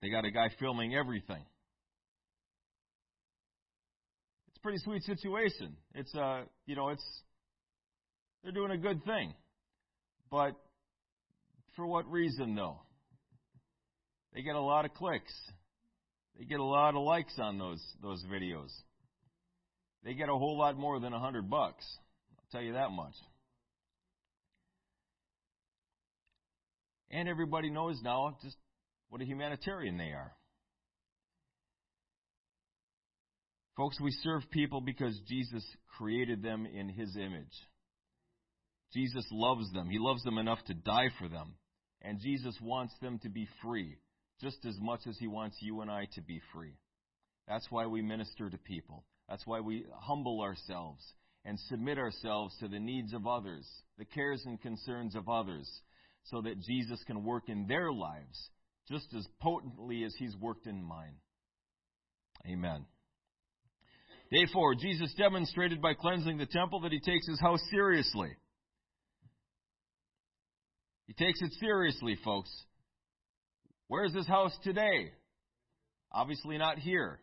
they 0.00 0.10
got 0.10 0.24
a 0.24 0.30
guy 0.30 0.48
filming 0.58 0.94
everything. 0.94 1.44
It's 4.48 4.56
a 4.56 4.60
pretty 4.60 4.78
sweet 4.78 5.02
situation. 5.02 5.76
It's 5.94 6.14
uh 6.14 6.42
you 6.64 6.74
know 6.74 6.88
it's 6.88 7.04
they're 8.42 8.52
doing 8.52 8.70
a 8.70 8.78
good 8.78 9.04
thing, 9.04 9.34
but 10.30 10.52
for 11.76 11.86
what 11.86 12.10
reason, 12.10 12.54
though? 12.54 12.80
They 14.32 14.42
get 14.42 14.54
a 14.54 14.60
lot 14.60 14.84
of 14.84 14.94
clicks. 14.94 15.32
They 16.38 16.44
get 16.44 16.60
a 16.60 16.64
lot 16.64 16.94
of 16.94 17.02
likes 17.02 17.38
on 17.38 17.58
those 17.58 17.82
those 18.02 18.24
videos. 18.24 18.70
They 20.02 20.14
get 20.14 20.28
a 20.28 20.34
whole 20.34 20.58
lot 20.58 20.78
more 20.78 21.00
than 21.00 21.12
a 21.12 21.18
hundred 21.18 21.50
bucks. 21.50 21.84
Tell 22.52 22.62
you 22.62 22.74
that 22.74 22.90
much. 22.90 23.14
And 27.10 27.28
everybody 27.28 27.70
knows 27.70 28.00
now 28.02 28.36
just 28.42 28.56
what 29.08 29.22
a 29.22 29.24
humanitarian 29.24 29.96
they 29.96 30.12
are. 30.12 30.32
Folks, 33.76 34.00
we 34.00 34.10
serve 34.22 34.42
people 34.50 34.80
because 34.80 35.18
Jesus 35.28 35.64
created 35.98 36.42
them 36.42 36.66
in 36.66 36.88
His 36.88 37.14
image. 37.16 37.52
Jesus 38.94 39.26
loves 39.30 39.70
them. 39.72 39.88
He 39.90 39.98
loves 39.98 40.22
them 40.22 40.38
enough 40.38 40.58
to 40.66 40.74
die 40.74 41.10
for 41.18 41.28
them. 41.28 41.54
And 42.02 42.20
Jesus 42.20 42.56
wants 42.62 42.94
them 43.02 43.18
to 43.22 43.28
be 43.28 43.46
free. 43.62 43.96
just 44.40 44.64
as 44.66 44.76
much 44.80 45.00
as 45.08 45.16
He 45.18 45.26
wants 45.26 45.56
you 45.60 45.80
and 45.80 45.90
I 45.90 46.06
to 46.14 46.22
be 46.22 46.40
free. 46.52 46.74
That's 47.48 47.66
why 47.70 47.86
we 47.86 48.02
minister 48.02 48.50
to 48.50 48.58
people. 48.58 49.04
That's 49.28 49.46
why 49.46 49.60
we 49.60 49.86
humble 50.00 50.40
ourselves 50.42 51.02
and 51.46 51.58
submit 51.68 51.96
ourselves 51.96 52.54
to 52.58 52.68
the 52.68 52.80
needs 52.80 53.12
of 53.12 53.26
others, 53.26 53.66
the 53.98 54.04
cares 54.04 54.42
and 54.44 54.60
concerns 54.60 55.14
of 55.14 55.28
others, 55.28 55.70
so 56.24 56.42
that 56.42 56.60
Jesus 56.60 57.02
can 57.06 57.24
work 57.24 57.48
in 57.48 57.66
their 57.68 57.92
lives 57.92 58.50
just 58.88 59.06
as 59.16 59.26
potently 59.40 60.04
as 60.04 60.14
He's 60.18 60.36
worked 60.36 60.66
in 60.66 60.82
mine. 60.82 61.14
Amen. 62.46 62.84
Day 64.30 64.46
four, 64.52 64.74
Jesus 64.74 65.12
demonstrated 65.16 65.80
by 65.80 65.94
cleansing 65.94 66.36
the 66.36 66.46
temple 66.46 66.80
that 66.80 66.92
He 66.92 67.00
takes 67.00 67.28
His 67.28 67.40
house 67.40 67.60
seriously. 67.70 68.30
He 71.06 71.12
takes 71.12 71.40
it 71.42 71.52
seriously, 71.60 72.16
folks. 72.24 72.50
Where's 73.86 74.14
His 74.14 74.26
house 74.26 74.56
today? 74.64 75.12
Obviously 76.12 76.58
not 76.58 76.78
here. 76.78 77.20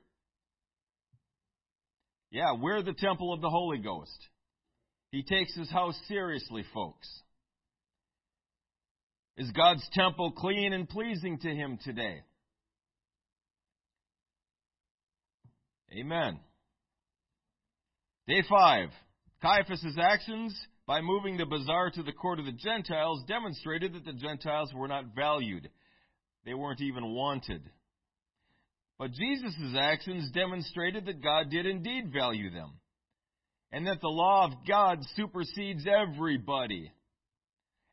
Yeah, 2.33 2.53
we're 2.59 2.81
the 2.81 2.93
temple 2.93 3.31
of 3.31 3.41
the 3.41 3.49
Holy 3.49 3.77
Ghost. 3.77 4.27
He 5.11 5.21
takes 5.21 5.55
his 5.55 5.69
house 5.69 5.95
seriously, 6.07 6.65
folks. 6.73 7.07
Is 9.37 9.51
God's 9.51 9.87
temple 9.93 10.31
clean 10.31 10.73
and 10.73 10.89
pleasing 10.89 11.37
to 11.37 11.47
him 11.47 11.77
today? 11.83 12.21
Amen. 15.95 16.39
Day 18.27 18.41
five. 18.49 18.89
Caiaphas' 19.43 19.95
actions 20.01 20.59
by 20.87 21.01
moving 21.01 21.37
the 21.37 21.45
bazaar 21.45 21.91
to 21.91 22.01
the 22.01 22.13
court 22.13 22.39
of 22.39 22.45
the 22.45 22.51
Gentiles 22.51 23.23
demonstrated 23.27 23.93
that 23.93 24.05
the 24.05 24.13
Gentiles 24.13 24.73
were 24.73 24.87
not 24.87 25.13
valued. 25.15 25.69
They 26.45 26.55
weren't 26.55 26.81
even 26.81 27.13
wanted. 27.13 27.61
But 29.03 29.11
Jesus' 29.11 29.75
actions 29.77 30.31
demonstrated 30.31 31.07
that 31.07 31.21
God 31.21 31.49
did 31.49 31.65
indeed 31.65 32.13
value 32.13 32.49
them, 32.49 32.71
and 33.69 33.85
that 33.85 33.99
the 33.99 34.07
law 34.07 34.45
of 34.45 34.65
God 34.65 34.99
supersedes 35.17 35.85
everybody. 35.85 36.89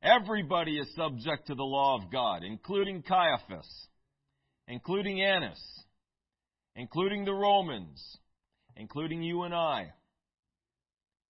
Everybody 0.05 0.79
is 0.79 0.87
subject 0.95 1.49
to 1.49 1.57
the 1.57 1.65
law 1.65 1.97
of 1.97 2.13
God, 2.13 2.45
including 2.45 3.03
Caiaphas, 3.03 3.69
including 4.69 5.21
Annas, 5.21 5.61
including 6.77 7.25
the 7.25 7.35
Romans, 7.35 8.01
including 8.77 9.21
you 9.21 9.43
and 9.43 9.53
I. 9.53 9.93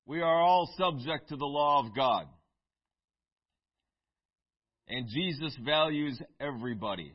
We 0.05 0.21
are 0.21 0.43
all 0.43 0.75
subject 0.77 1.31
to 1.31 1.37
the 1.37 1.47
law 1.47 1.87
of 1.87 1.97
God. 1.97 2.27
And 4.89 5.09
Jesus 5.09 5.57
values 5.65 6.21
everybody. 6.39 7.15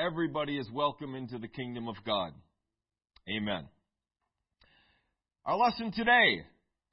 Everybody 0.00 0.56
is 0.56 0.66
welcome 0.72 1.14
into 1.14 1.36
the 1.36 1.46
kingdom 1.46 1.86
of 1.86 1.94
God. 2.06 2.32
Amen. 3.28 3.68
Our 5.44 5.58
lesson 5.58 5.92
today 5.92 6.40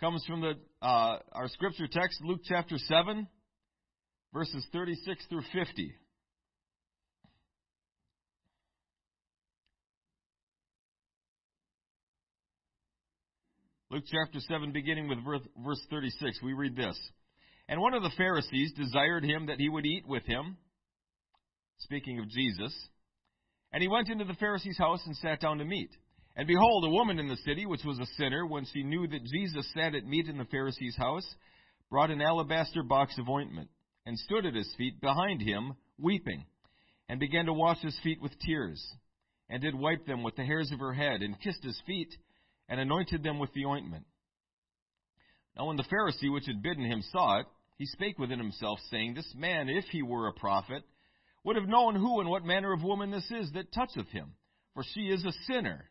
comes 0.02 0.26
from 0.28 0.42
the 0.42 0.56
uh, 0.82 1.20
our 1.32 1.48
scripture 1.48 1.88
text, 1.90 2.20
Luke 2.22 2.42
chapter 2.44 2.76
7, 2.78 3.26
verses 4.34 4.68
36 4.74 5.26
through 5.30 5.44
50. 5.54 5.94
Luke 13.90 14.04
chapter 14.12 14.40
7, 14.50 14.74
beginning 14.74 15.08
with 15.08 15.20
verse 15.24 15.82
36, 15.90 16.42
we 16.44 16.52
read 16.52 16.76
this. 16.76 17.00
And 17.70 17.80
one 17.80 17.94
of 17.94 18.04
the 18.04 18.12
Pharisees 18.18 18.74
desired 18.74 19.24
him 19.24 19.46
that 19.46 19.60
he 19.62 19.70
would 19.70 19.86
eat 19.86 20.06
with 20.06 20.26
him, 20.26 20.58
speaking 21.78 22.20
of 22.20 22.28
Jesus. 22.28 22.78
And 23.72 23.82
he 23.82 23.88
went 23.88 24.10
into 24.10 24.26
the 24.26 24.34
Pharisee's 24.34 24.78
house 24.78 25.02
and 25.06 25.16
sat 25.18 25.42
down 25.42 25.58
to 25.58 25.66
meat. 25.66 25.92
And 26.36 26.48
behold, 26.48 26.86
a 26.86 26.90
woman 26.90 27.20
in 27.20 27.28
the 27.28 27.38
city, 27.38 27.66
which 27.66 27.84
was 27.84 28.00
a 28.00 28.06
sinner, 28.18 28.46
when 28.46 28.66
she 28.66 28.84
knew 28.84 29.08
that 29.08 29.26
Jesus 29.26 29.72
sat 29.74 29.96
at 29.96 30.06
meat 30.06 30.28
in 30.28 30.38
the 30.38 30.46
Pharisee's 30.46 30.96
house, 30.96 31.26
brought 31.90 32.12
an 32.12 32.22
alabaster 32.22 32.84
box 32.84 33.18
of 33.18 33.28
ointment, 33.28 33.70
and 34.06 34.18
stood 34.20 34.46
at 34.46 34.54
his 34.54 34.72
feet 34.78 35.02
behind 35.02 35.42
him, 35.42 35.74
weeping, 35.98 36.46
and 37.10 37.20
began 37.20 37.46
to 37.46 37.54
wash 37.54 37.80
his 37.82 37.98
feet 38.04 38.22
with 38.22 38.38
tears, 38.40 38.86
and 39.50 39.62
did 39.62 39.74
wipe 39.74 40.06
them 40.06 40.24
with 40.24 40.36
the 40.36 40.46
hairs 40.46 40.72
of 40.72 40.80
her 40.80 40.94
head, 40.94 41.22
and 41.22 41.42
kissed 41.42 41.64
his 41.64 41.82
feet, 41.88 42.16
and 42.70 42.80
anointed 42.80 43.24
them 43.24 43.40
with 43.40 43.52
the 43.54 43.66
ointment. 43.66 44.06
Now 45.58 45.68
when 45.68 45.78
the 45.78 45.84
Pharisee 45.84 46.32
which 46.32 46.46
had 46.46 46.62
bidden 46.62 46.86
him 46.86 47.02
saw 47.12 47.40
it, 47.40 47.48
he 47.78 47.86
spake 47.86 48.20
within 48.20 48.40
himself, 48.40 48.80
saying, 48.92 49.14
This 49.14 49.34
man, 49.36 49.70
if 49.70 49.86
he 49.86 50.02
were 50.02 50.28
a 50.28 50.34
prophet, 50.34 50.84
would 51.48 51.56
have 51.56 51.70
known 51.70 51.96
who 51.96 52.20
and 52.20 52.30
what 52.30 52.44
manner 52.44 52.74
of 52.74 52.84
woman 52.84 53.10
this 53.10 53.32
is 53.32 53.50
that 53.54 53.72
toucheth 53.72 54.10
him, 54.10 54.34
for 54.74 54.84
she 54.94 55.04
is 55.04 55.24
a 55.24 55.32
sinner. 55.48 55.86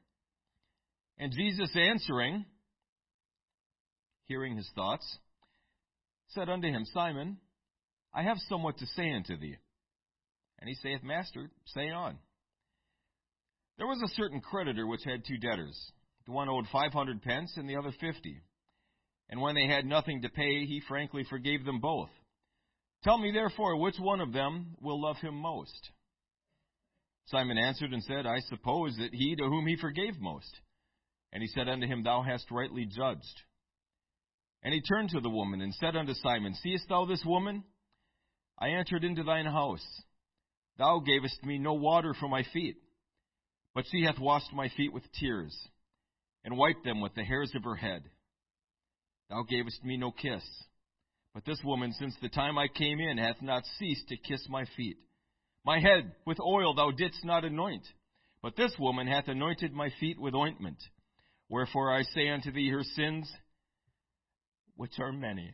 And 1.17 1.33
Jesus 1.33 1.75
answering, 1.75 2.45
hearing 4.27 4.55
his 4.55 4.69
thoughts, 4.75 5.19
said 6.29 6.51
unto 6.51 6.69
him, 6.69 6.85
Simon, 6.93 7.39
I 8.13 8.23
have 8.25 8.37
somewhat 8.51 8.77
to 8.81 8.87
say 8.97 9.11
unto 9.11 9.39
thee. 9.39 9.57
And 10.59 10.69
he 10.69 10.75
saith, 10.75 11.03
Master, 11.03 11.51
say 11.75 11.91
on. 11.91 12.19
There 13.79 13.87
was 13.87 14.03
a 14.05 14.15
certain 14.15 14.43
creditor 14.43 14.87
which 14.87 15.05
had 15.07 15.25
two 15.27 15.39
debtors. 15.39 15.79
The 16.27 16.33
one 16.33 16.51
owed 16.51 16.67
five 16.71 16.93
hundred 16.93 17.23
pence, 17.23 17.55
and 17.57 17.67
the 17.67 17.77
other 17.77 17.95
fifty. 17.99 18.43
And 19.31 19.41
when 19.41 19.55
they 19.55 19.67
had 19.67 19.87
nothing 19.87 20.21
to 20.21 20.29
pay, 20.29 20.67
he 20.67 20.83
frankly 20.87 21.25
forgave 21.31 21.65
them 21.65 21.81
both. 21.81 22.11
Tell 23.07 23.19
me 23.19 23.31
therefore, 23.31 23.77
which 23.77 24.01
one 24.01 24.21
of 24.21 24.33
them 24.33 24.75
will 24.81 25.01
love 25.01 25.19
him 25.19 25.37
most? 25.37 25.91
Simon 27.27 27.57
answered 27.57 27.93
and 27.93 28.03
said, 28.03 28.27
I 28.27 28.41
suppose 28.41 28.97
that 28.97 29.15
he 29.15 29.37
to 29.37 29.45
whom 29.45 29.65
he 29.69 29.77
forgave 29.77 30.19
most. 30.19 30.53
And 31.33 31.41
he 31.41 31.47
said 31.47 31.69
unto 31.69 31.87
him, 31.87 32.03
Thou 32.03 32.23
hast 32.23 32.51
rightly 32.51 32.85
judged. 32.85 33.43
And 34.65 34.75
he 34.75 34.81
turned 34.81 35.11
to 35.11 35.21
the 35.21 35.31
woman 35.31 35.61
and 35.61 35.73
said 35.75 35.95
unto 35.95 36.15
Simon, 36.15 36.55
Seest 36.55 36.89
thou 36.89 37.05
this 37.05 37.25
woman? 37.25 37.63
I 38.59 38.71
entered 38.71 39.05
into 39.05 39.23
thine 39.23 39.47
house. 39.47 39.87
Thou 40.77 40.99
gavest 40.99 41.45
me 41.45 41.59
no 41.59 41.75
water 41.75 42.13
for 42.13 42.29
my 42.29 42.43
feet, 42.53 42.75
but 43.73 43.85
she 43.89 44.03
hath 44.03 44.19
washed 44.19 44.53
my 44.53 44.69
feet 44.77 44.93
with 44.93 45.05
tears, 45.13 45.57
and 46.45 46.59
wiped 46.59 46.83
them 46.83 47.01
with 47.01 47.15
the 47.15 47.25
hairs 47.25 47.53
of 47.55 47.63
her 47.63 47.77
head. 47.77 48.03
Thou 49.31 49.45
gavest 49.49 49.85
me 49.85 49.97
no 49.97 50.11
kiss 50.11 50.43
but 51.37 51.45
this 51.45 51.61
woman, 51.63 51.93
since 51.93 52.15
the 52.23 52.31
time 52.31 52.57
I 52.57 52.67
came 52.67 52.99
in, 52.99 53.19
hath 53.19 53.43
not 53.43 53.63
ceased 53.79 54.09
to 54.09 54.17
kiss 54.17 54.41
my 54.49 54.65
feet. 54.75 54.97
My 55.67 55.79
head 55.79 56.13
with 56.25 56.41
oil 56.41 56.75
thou 56.75 56.93
didst 56.93 57.27
not 57.27 57.45
anoint, 57.45 57.87
but 58.41 58.57
this 58.57 58.73
woman 58.79 59.07
hath 59.07 59.29
anointed 59.29 59.75
my 59.75 59.91
feet 60.01 60.19
with 60.19 60.35
ointment. 60.35 60.79
Wherefore 61.51 61.93
I 61.93 62.05
say 62.15 62.31
unto 62.31 62.51
thee, 62.51 62.71
her 62.71 62.83
sins, 62.83 63.31
which 64.77 64.99
are 64.99 65.13
many, 65.13 65.53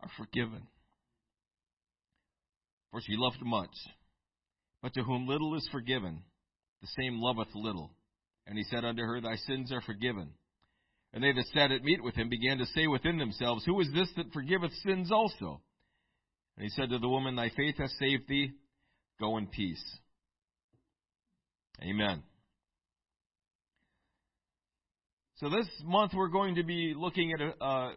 are 0.00 0.10
forgiven. 0.18 0.66
For 2.90 3.00
she 3.02 3.14
loved 3.16 3.40
much. 3.40 3.70
But 4.82 4.94
to 4.94 5.04
whom 5.04 5.28
little 5.28 5.54
is 5.54 5.68
forgiven, 5.70 6.24
the 6.80 6.88
same 7.00 7.20
loveth 7.20 7.54
little. 7.54 7.92
And 8.48 8.58
he 8.58 8.64
said 8.64 8.84
unto 8.84 9.02
her, 9.02 9.20
Thy 9.20 9.36
sins 9.36 9.70
are 9.70 9.80
forgiven. 9.80 10.32
And 11.12 11.24
they 11.24 11.32
that 11.32 11.46
sat 11.52 11.72
at 11.72 11.82
meat 11.82 12.02
with 12.02 12.14
him 12.14 12.28
began 12.28 12.58
to 12.58 12.66
say 12.66 12.86
within 12.86 13.18
themselves, 13.18 13.64
Who 13.64 13.80
is 13.80 13.88
this 13.92 14.08
that 14.16 14.32
forgiveth 14.32 14.72
sins 14.84 15.10
also? 15.10 15.60
And 16.56 16.64
he 16.64 16.70
said 16.70 16.90
to 16.90 16.98
the 16.98 17.08
woman, 17.08 17.36
Thy 17.36 17.50
faith 17.50 17.76
hath 17.78 17.90
saved 17.98 18.28
thee. 18.28 18.52
Go 19.18 19.36
in 19.36 19.46
peace. 19.48 19.82
Amen. 21.82 22.22
So 25.36 25.48
this 25.48 25.66
month 25.84 26.12
we're 26.14 26.28
going 26.28 26.56
to 26.56 26.62
be 26.62 26.94
looking 26.96 27.32
at 27.32 27.40
uh, 27.60 27.90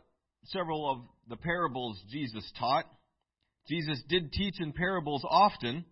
several 0.46 0.90
of 0.90 1.00
the 1.30 1.36
parables 1.36 2.02
Jesus 2.10 2.50
taught. 2.58 2.86
Jesus 3.68 4.02
did 4.08 4.32
teach 4.32 4.56
in 4.60 4.72
parables 4.74 5.26
often. 5.30 5.86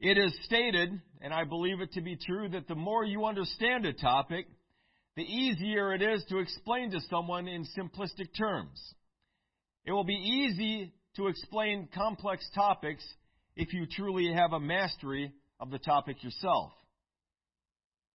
It 0.00 0.18
is 0.18 0.34
stated, 0.44 0.90
and 1.20 1.32
I 1.32 1.44
believe 1.44 1.80
it 1.80 1.92
to 1.92 2.00
be 2.00 2.16
true, 2.16 2.48
that 2.48 2.66
the 2.66 2.74
more 2.74 3.04
you 3.04 3.26
understand 3.26 3.86
a 3.86 3.92
topic, 3.92 4.46
the 5.16 5.22
easier 5.22 5.92
it 5.92 6.02
is 6.02 6.24
to 6.28 6.38
explain 6.38 6.90
to 6.90 7.00
someone 7.10 7.48
in 7.48 7.66
simplistic 7.76 8.28
terms. 8.36 8.80
It 9.84 9.92
will 9.92 10.04
be 10.04 10.14
easy 10.14 10.92
to 11.16 11.26
explain 11.26 11.88
complex 11.94 12.48
topics 12.54 13.04
if 13.56 13.72
you 13.74 13.86
truly 13.86 14.32
have 14.32 14.52
a 14.52 14.60
mastery 14.60 15.32
of 15.60 15.70
the 15.70 15.78
topic 15.78 16.22
yourself. 16.22 16.72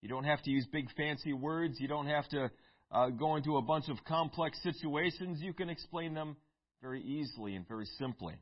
You 0.02 0.10
don't 0.10 0.24
have 0.24 0.42
to 0.44 0.50
use 0.50 0.66
big 0.72 0.88
fancy 0.96 1.34
words. 1.34 1.80
You 1.80 1.88
don't 1.88 2.08
have 2.08 2.28
to 2.30 2.52
uh, 2.92 3.10
go 3.10 3.36
into 3.36 3.58
a 3.58 3.62
bunch 3.62 3.90
of 3.90 3.98
complex 4.08 4.58
situations. 4.64 5.40
You 5.42 5.54
can 5.54 5.70
explain 5.70 6.14
them 6.14 6.38
very 6.82 7.02
easily 7.02 7.56
and 7.56 7.68
very 7.68 7.86
simply. 8.00 8.36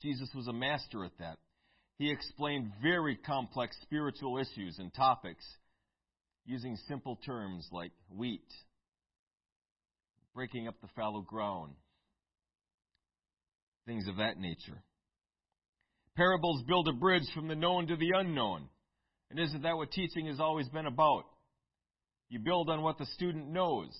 Jesus 0.00 0.28
was 0.34 0.48
a 0.48 0.52
master 0.52 1.04
at 1.04 1.16
that. 1.18 1.38
He 1.98 2.10
explained 2.10 2.72
very 2.82 3.16
complex 3.16 3.76
spiritual 3.82 4.38
issues 4.38 4.78
and 4.78 4.92
topics 4.92 5.44
using 6.44 6.76
simple 6.88 7.16
terms 7.24 7.68
like 7.72 7.92
wheat, 8.14 8.46
breaking 10.34 10.68
up 10.68 10.74
the 10.80 10.88
fallow 10.96 11.20
ground, 11.20 11.72
things 13.86 14.06
of 14.08 14.16
that 14.16 14.38
nature. 14.38 14.82
Parables 16.16 16.62
build 16.66 16.88
a 16.88 16.92
bridge 16.92 17.26
from 17.34 17.48
the 17.48 17.54
known 17.54 17.86
to 17.86 17.96
the 17.96 18.12
unknown. 18.16 18.68
And 19.30 19.40
isn't 19.40 19.62
that 19.62 19.76
what 19.76 19.90
teaching 19.90 20.26
has 20.26 20.40
always 20.40 20.68
been 20.68 20.86
about? 20.86 21.24
You 22.28 22.38
build 22.38 22.68
on 22.68 22.82
what 22.82 22.98
the 22.98 23.06
student 23.06 23.50
knows, 23.50 23.90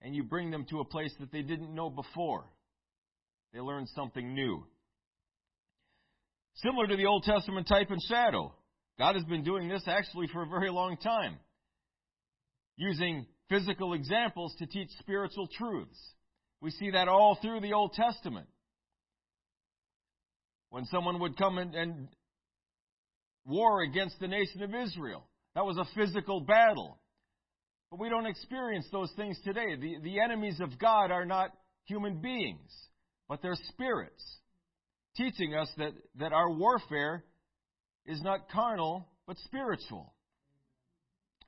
and 0.00 0.14
you 0.14 0.22
bring 0.22 0.50
them 0.50 0.64
to 0.70 0.80
a 0.80 0.84
place 0.84 1.12
that 1.18 1.32
they 1.32 1.42
didn't 1.42 1.74
know 1.74 1.90
before. 1.90 2.44
They 3.52 3.60
learn 3.60 3.86
something 3.94 4.34
new. 4.34 4.64
Similar 6.62 6.86
to 6.88 6.96
the 6.96 7.06
Old 7.06 7.24
Testament 7.24 7.66
type 7.68 7.90
and 7.90 8.00
shadow, 8.02 8.52
God 8.98 9.14
has 9.14 9.24
been 9.24 9.44
doing 9.44 9.68
this 9.68 9.82
actually 9.86 10.26
for 10.28 10.42
a 10.42 10.48
very 10.48 10.70
long 10.70 10.96
time, 10.96 11.36
using 12.76 13.26
physical 13.48 13.92
examples 13.92 14.54
to 14.58 14.66
teach 14.66 14.88
spiritual 14.98 15.48
truths. 15.58 15.98
We 16.60 16.70
see 16.70 16.90
that 16.90 17.08
all 17.08 17.38
through 17.40 17.60
the 17.60 17.74
Old 17.74 17.92
Testament. 17.92 18.46
When 20.70 20.86
someone 20.86 21.20
would 21.20 21.36
come 21.36 21.58
and, 21.58 21.74
and 21.74 22.08
war 23.44 23.82
against 23.82 24.18
the 24.18 24.28
nation 24.28 24.62
of 24.62 24.74
Israel, 24.74 25.24
that 25.54 25.64
was 25.64 25.76
a 25.76 25.86
physical 25.94 26.40
battle. 26.40 26.98
But 27.90 28.00
we 28.00 28.08
don't 28.08 28.26
experience 28.26 28.86
those 28.90 29.12
things 29.16 29.38
today. 29.44 29.76
The, 29.76 29.96
the 30.02 30.20
enemies 30.20 30.60
of 30.60 30.78
God 30.78 31.10
are 31.10 31.24
not 31.24 31.50
human 31.84 32.20
beings, 32.20 32.70
but 33.28 33.42
they're 33.42 33.56
spirits, 33.68 34.24
teaching 35.16 35.54
us 35.54 35.68
that, 35.76 35.92
that 36.18 36.32
our 36.32 36.50
warfare 36.50 37.24
is 38.06 38.22
not 38.22 38.50
carnal, 38.50 39.06
but 39.26 39.36
spiritual. 39.44 40.12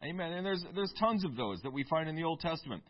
Amen. 0.03 0.33
And 0.33 0.47
there's, 0.47 0.65
there's 0.75 0.93
tons 0.99 1.25
of 1.25 1.37
those 1.37 1.61
that 1.63 1.73
we 1.73 1.85
find 1.85 2.09
in 2.09 2.17
the 2.17 2.25
Old 2.25 2.41
Testament. 2.41 2.83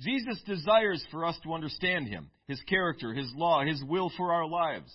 Jesus 0.00 0.40
desires 0.46 1.04
for 1.10 1.24
us 1.24 1.38
to 1.44 1.52
understand 1.52 2.08
Him, 2.08 2.30
His 2.48 2.60
character, 2.62 3.12
His 3.12 3.30
law, 3.34 3.64
His 3.64 3.82
will 3.84 4.10
for 4.16 4.32
our 4.32 4.46
lives. 4.46 4.90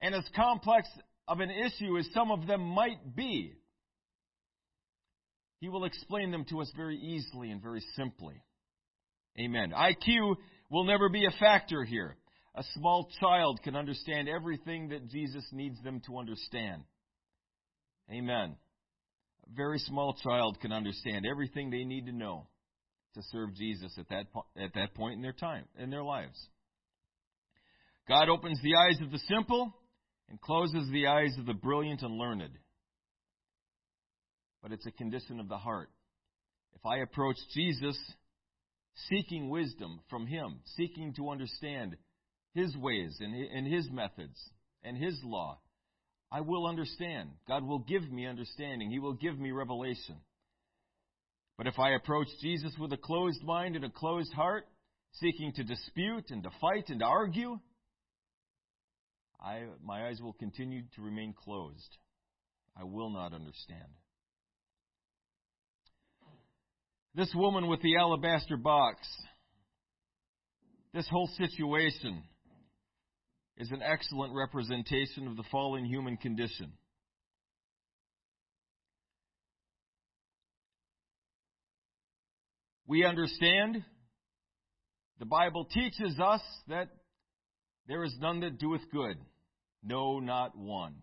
And 0.00 0.14
as 0.14 0.24
complex 0.36 0.88
of 1.26 1.40
an 1.40 1.50
issue 1.50 1.98
as 1.98 2.08
some 2.14 2.30
of 2.30 2.46
them 2.46 2.60
might 2.60 3.16
be, 3.16 3.54
He 5.60 5.68
will 5.68 5.84
explain 5.84 6.30
them 6.30 6.44
to 6.50 6.60
us 6.60 6.70
very 6.76 6.96
easily 6.96 7.50
and 7.50 7.60
very 7.62 7.82
simply. 7.96 8.34
Amen. 9.38 9.72
IQ 9.76 10.36
will 10.70 10.84
never 10.84 11.08
be 11.08 11.26
a 11.26 11.38
factor 11.40 11.84
here. 11.84 12.16
A 12.56 12.62
small 12.74 13.08
child 13.20 13.60
can 13.62 13.74
understand 13.74 14.28
everything 14.28 14.90
that 14.90 15.08
Jesus 15.08 15.44
needs 15.52 15.82
them 15.82 16.00
to 16.06 16.18
understand. 16.18 16.82
Amen. 18.10 18.56
A 19.46 19.56
very 19.56 19.78
small 19.78 20.14
child 20.22 20.60
can 20.60 20.72
understand 20.72 21.26
everything 21.30 21.70
they 21.70 21.84
need 21.84 22.06
to 22.06 22.12
know 22.12 22.46
to 23.14 23.22
serve 23.32 23.54
Jesus 23.54 23.92
at 23.98 24.08
that, 24.08 24.32
po- 24.32 24.46
at 24.56 24.74
that 24.74 24.94
point 24.94 25.14
in 25.14 25.22
their 25.22 25.32
time, 25.32 25.64
in 25.78 25.90
their 25.90 26.04
lives. 26.04 26.38
God 28.08 28.28
opens 28.28 28.60
the 28.62 28.74
eyes 28.76 29.00
of 29.00 29.10
the 29.10 29.20
simple 29.28 29.74
and 30.28 30.40
closes 30.40 30.88
the 30.90 31.06
eyes 31.06 31.34
of 31.38 31.46
the 31.46 31.54
brilliant 31.54 32.02
and 32.02 32.16
learned. 32.16 32.58
But 34.62 34.72
it's 34.72 34.86
a 34.86 34.92
condition 34.92 35.40
of 35.40 35.48
the 35.48 35.58
heart. 35.58 35.90
If 36.74 36.86
I 36.86 36.98
approach 36.98 37.36
Jesus 37.54 37.98
seeking 39.08 39.48
wisdom 39.48 40.00
from 40.08 40.26
Him, 40.26 40.60
seeking 40.76 41.14
to 41.14 41.30
understand 41.30 41.96
His 42.54 42.76
ways 42.76 43.20
and 43.20 43.66
His 43.66 43.90
methods 43.90 44.38
and 44.82 44.96
His 44.96 45.18
law, 45.24 45.58
I 46.30 46.40
will 46.40 46.66
understand. 46.66 47.30
God 47.46 47.64
will 47.64 47.80
give 47.80 48.10
me 48.10 48.26
understanding. 48.26 48.90
He 48.90 48.98
will 48.98 49.14
give 49.14 49.38
me 49.38 49.50
revelation. 49.50 50.16
But 51.56 51.66
if 51.66 51.78
I 51.78 51.90
approach 51.90 52.28
Jesus 52.40 52.72
with 52.78 52.92
a 52.92 52.96
closed 52.96 53.42
mind 53.44 53.76
and 53.76 53.84
a 53.84 53.90
closed 53.90 54.32
heart, 54.32 54.66
seeking 55.12 55.52
to 55.52 55.64
dispute 55.64 56.30
and 56.30 56.42
to 56.42 56.50
fight 56.60 56.88
and 56.88 57.00
to 57.00 57.06
argue, 57.06 57.58
I, 59.40 59.64
my 59.84 60.08
eyes 60.08 60.20
will 60.20 60.32
continue 60.32 60.82
to 60.96 61.02
remain 61.02 61.34
closed. 61.44 61.96
I 62.76 62.84
will 62.84 63.10
not 63.10 63.32
understand. 63.32 63.88
This 67.14 67.32
woman 67.34 67.68
with 67.68 67.80
the 67.82 67.96
alabaster 67.96 68.56
box, 68.56 69.06
this 70.92 71.06
whole 71.08 71.28
situation 71.36 72.24
is 73.56 73.70
an 73.70 73.82
excellent 73.82 74.34
representation 74.34 75.26
of 75.28 75.36
the 75.36 75.44
fallen 75.50 75.84
human 75.84 76.16
condition. 76.16 76.72
We 82.86 83.04
understand 83.04 83.82
the 85.18 85.24
Bible 85.24 85.64
teaches 85.64 86.18
us 86.20 86.42
that 86.68 86.88
there 87.88 88.04
is 88.04 88.14
none 88.20 88.40
that 88.40 88.58
doeth 88.58 88.90
good. 88.92 89.16
No, 89.82 90.18
not 90.20 90.56
one. 90.56 90.96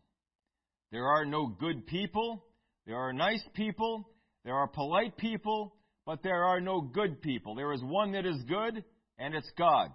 There 0.91 1.05
are 1.05 1.25
no 1.25 1.47
good 1.47 1.87
people. 1.87 2.43
There 2.85 2.97
are 2.97 3.13
nice 3.13 3.43
people. 3.53 4.09
There 4.43 4.55
are 4.55 4.67
polite 4.67 5.17
people. 5.17 5.75
But 6.05 6.23
there 6.23 6.43
are 6.43 6.59
no 6.59 6.81
good 6.81 7.21
people. 7.21 7.55
There 7.55 7.73
is 7.73 7.81
one 7.83 8.11
that 8.13 8.25
is 8.25 8.41
good, 8.47 8.83
and 9.17 9.35
it's 9.35 9.51
God. 9.57 9.91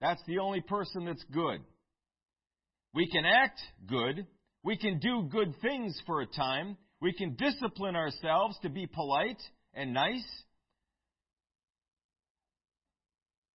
That's 0.00 0.22
the 0.26 0.38
only 0.38 0.60
person 0.60 1.04
that's 1.06 1.24
good. 1.32 1.60
We 2.94 3.10
can 3.10 3.24
act 3.24 3.60
good. 3.86 4.26
We 4.62 4.76
can 4.76 4.98
do 4.98 5.28
good 5.30 5.54
things 5.60 6.00
for 6.06 6.20
a 6.20 6.26
time. 6.26 6.76
We 7.00 7.12
can 7.12 7.34
discipline 7.34 7.96
ourselves 7.96 8.56
to 8.62 8.68
be 8.68 8.86
polite 8.86 9.40
and 9.74 9.92
nice. 9.92 10.26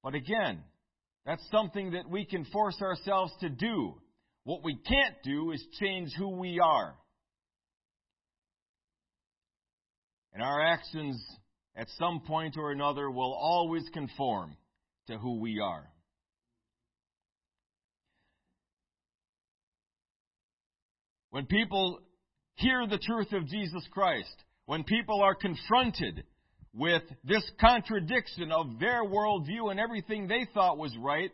But 0.03 0.15
again, 0.15 0.63
that's 1.25 1.45
something 1.51 1.91
that 1.91 2.10
we 2.10 2.25
can 2.25 2.45
force 2.45 2.82
ourselves 2.82 3.32
to 3.39 3.49
do. 3.49 3.95
What 4.43 4.63
we 4.63 4.75
can't 4.75 5.15
do 5.23 5.51
is 5.51 5.65
change 5.79 6.10
who 6.17 6.38
we 6.38 6.60
are. 6.60 6.95
And 10.34 10.43
our 10.43 10.62
actions 10.62 11.23
at 11.75 11.88
some 11.97 12.21
point 12.27 12.56
or 12.58 12.71
another 12.71 13.10
will 13.10 13.34
always 13.34 13.84
conform 13.93 14.58
to 15.08 15.17
who 15.17 15.39
we 15.39 15.60
are. 15.60 15.88
When 21.34 21.48
people 21.48 22.00
hear 22.58 22.86
the 22.86 23.00
truth 23.00 23.34
of 23.34 23.48
Jesus 23.48 23.84
Christ, 23.89 24.36
when 24.67 24.84
people 24.84 25.24
are 25.24 25.34
confronted 25.34 26.26
with 26.76 27.02
this 27.24 27.43
contradiction 27.60 28.52
of 28.52 28.80
their 28.80 29.04
worldview 29.04 29.72
and 29.72 29.80
everything 29.80 30.28
they 30.28 30.46
thought 30.54 30.78
was 30.78 30.96
right, 30.96 31.32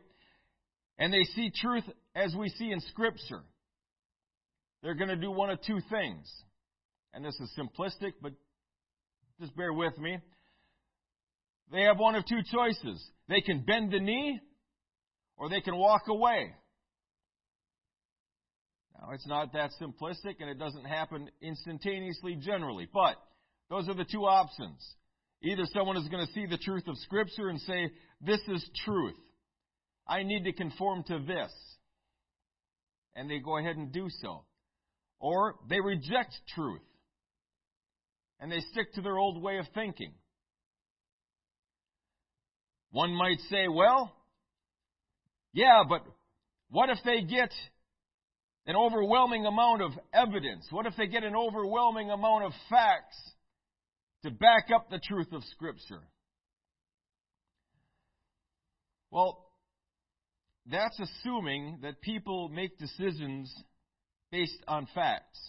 and 0.99 1.11
they 1.11 1.25
see 1.35 1.51
truth 1.53 1.83
as 2.15 2.33
we 2.33 2.47
see 2.47 2.71
in 2.71 2.79
Scripture, 2.79 3.41
they're 4.81 4.95
going 4.95 5.09
to 5.09 5.17
do 5.17 5.31
one 5.31 5.49
of 5.49 5.59
two 5.63 5.81
things. 5.89 6.31
And 7.13 7.25
this 7.25 7.37
is 7.37 7.51
simplistic, 7.59 8.13
but 8.21 8.31
just 9.41 9.53
bear 9.57 9.73
with 9.73 9.97
me. 9.97 10.17
They 11.73 11.81
have 11.81 11.97
one 11.97 12.15
of 12.15 12.25
two 12.25 12.39
choices. 12.49 13.05
They 13.27 13.41
can 13.41 13.65
bend 13.67 13.91
the 13.91 13.99
knee, 13.99 14.39
or 15.35 15.49
they 15.49 15.59
can 15.59 15.75
walk 15.75 16.03
away. 16.07 16.53
Now, 18.99 19.11
it's 19.13 19.27
not 19.27 19.53
that 19.53 19.71
simplistic, 19.81 20.35
and 20.39 20.49
it 20.49 20.59
doesn't 20.59 20.85
happen 20.85 21.29
instantaneously 21.41 22.35
generally, 22.35 22.87
but 22.91 23.15
those 23.69 23.87
are 23.87 23.93
the 23.93 24.05
two 24.05 24.25
options. 24.25 24.85
Either 25.41 25.63
someone 25.73 25.95
is 25.97 26.07
going 26.09 26.25
to 26.25 26.33
see 26.33 26.45
the 26.45 26.57
truth 26.57 26.87
of 26.87 26.97
Scripture 26.97 27.47
and 27.49 27.59
say, 27.61 27.91
This 28.19 28.41
is 28.47 28.67
truth. 28.83 29.15
I 30.07 30.23
need 30.23 30.43
to 30.45 30.53
conform 30.53 31.03
to 31.03 31.19
this. 31.19 31.51
And 33.15 33.29
they 33.29 33.39
go 33.39 33.57
ahead 33.57 33.77
and 33.77 33.91
do 33.91 34.07
so. 34.21 34.43
Or 35.19 35.55
they 35.69 35.79
reject 35.79 36.33
truth. 36.55 36.81
And 38.39 38.51
they 38.51 38.59
stick 38.71 38.93
to 38.93 39.01
their 39.01 39.17
old 39.17 39.41
way 39.41 39.57
of 39.59 39.65
thinking. 39.73 40.13
One 42.91 43.13
might 43.13 43.39
say, 43.49 43.67
well, 43.67 44.11
yeah, 45.53 45.83
but 45.87 46.03
what 46.69 46.89
if 46.89 46.97
they 47.05 47.21
get 47.21 47.51
an 48.69 48.75
overwhelming 48.75 49.47
amount 49.47 49.81
of 49.81 49.93
evidence? 50.13 50.67
What 50.69 50.85
if 50.85 50.93
they 50.95 51.07
get 51.07 51.23
an 51.23 51.35
overwhelming 51.35 52.11
amount 52.11 52.43
of 52.43 52.51
facts 52.69 53.19
to 54.21 54.29
back 54.29 54.67
up 54.73 54.91
the 54.91 54.99
truth 54.99 55.33
of 55.33 55.43
Scripture? 55.45 56.03
Well, 59.09 59.43
that's 60.71 60.99
assuming 60.99 61.79
that 61.81 61.99
people 62.01 62.47
make 62.49 62.77
decisions 62.77 63.51
based 64.31 64.63
on 64.67 64.87
facts. 64.93 65.39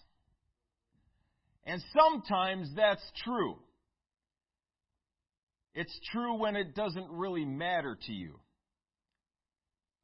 And 1.66 1.82
sometimes 1.94 2.70
that's 2.74 3.04
true. 3.22 3.58
It's 5.74 6.00
true 6.10 6.38
when 6.38 6.56
it 6.56 6.74
doesn't 6.74 7.10
really 7.10 7.44
matter 7.44 7.98
to 8.06 8.12
you. 8.14 8.40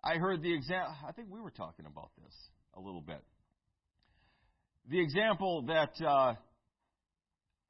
I 0.04 0.16
heard 0.16 0.42
the 0.42 0.52
example, 0.52 0.94
I 1.08 1.12
think 1.12 1.28
we 1.30 1.40
were 1.40 1.50
talking 1.50 1.86
about 1.86 2.10
this 2.22 2.34
a 2.76 2.80
little 2.80 3.00
bit. 3.00 3.22
The 4.90 5.00
example 5.00 5.62
that 5.62 5.92
uh, 6.04 6.34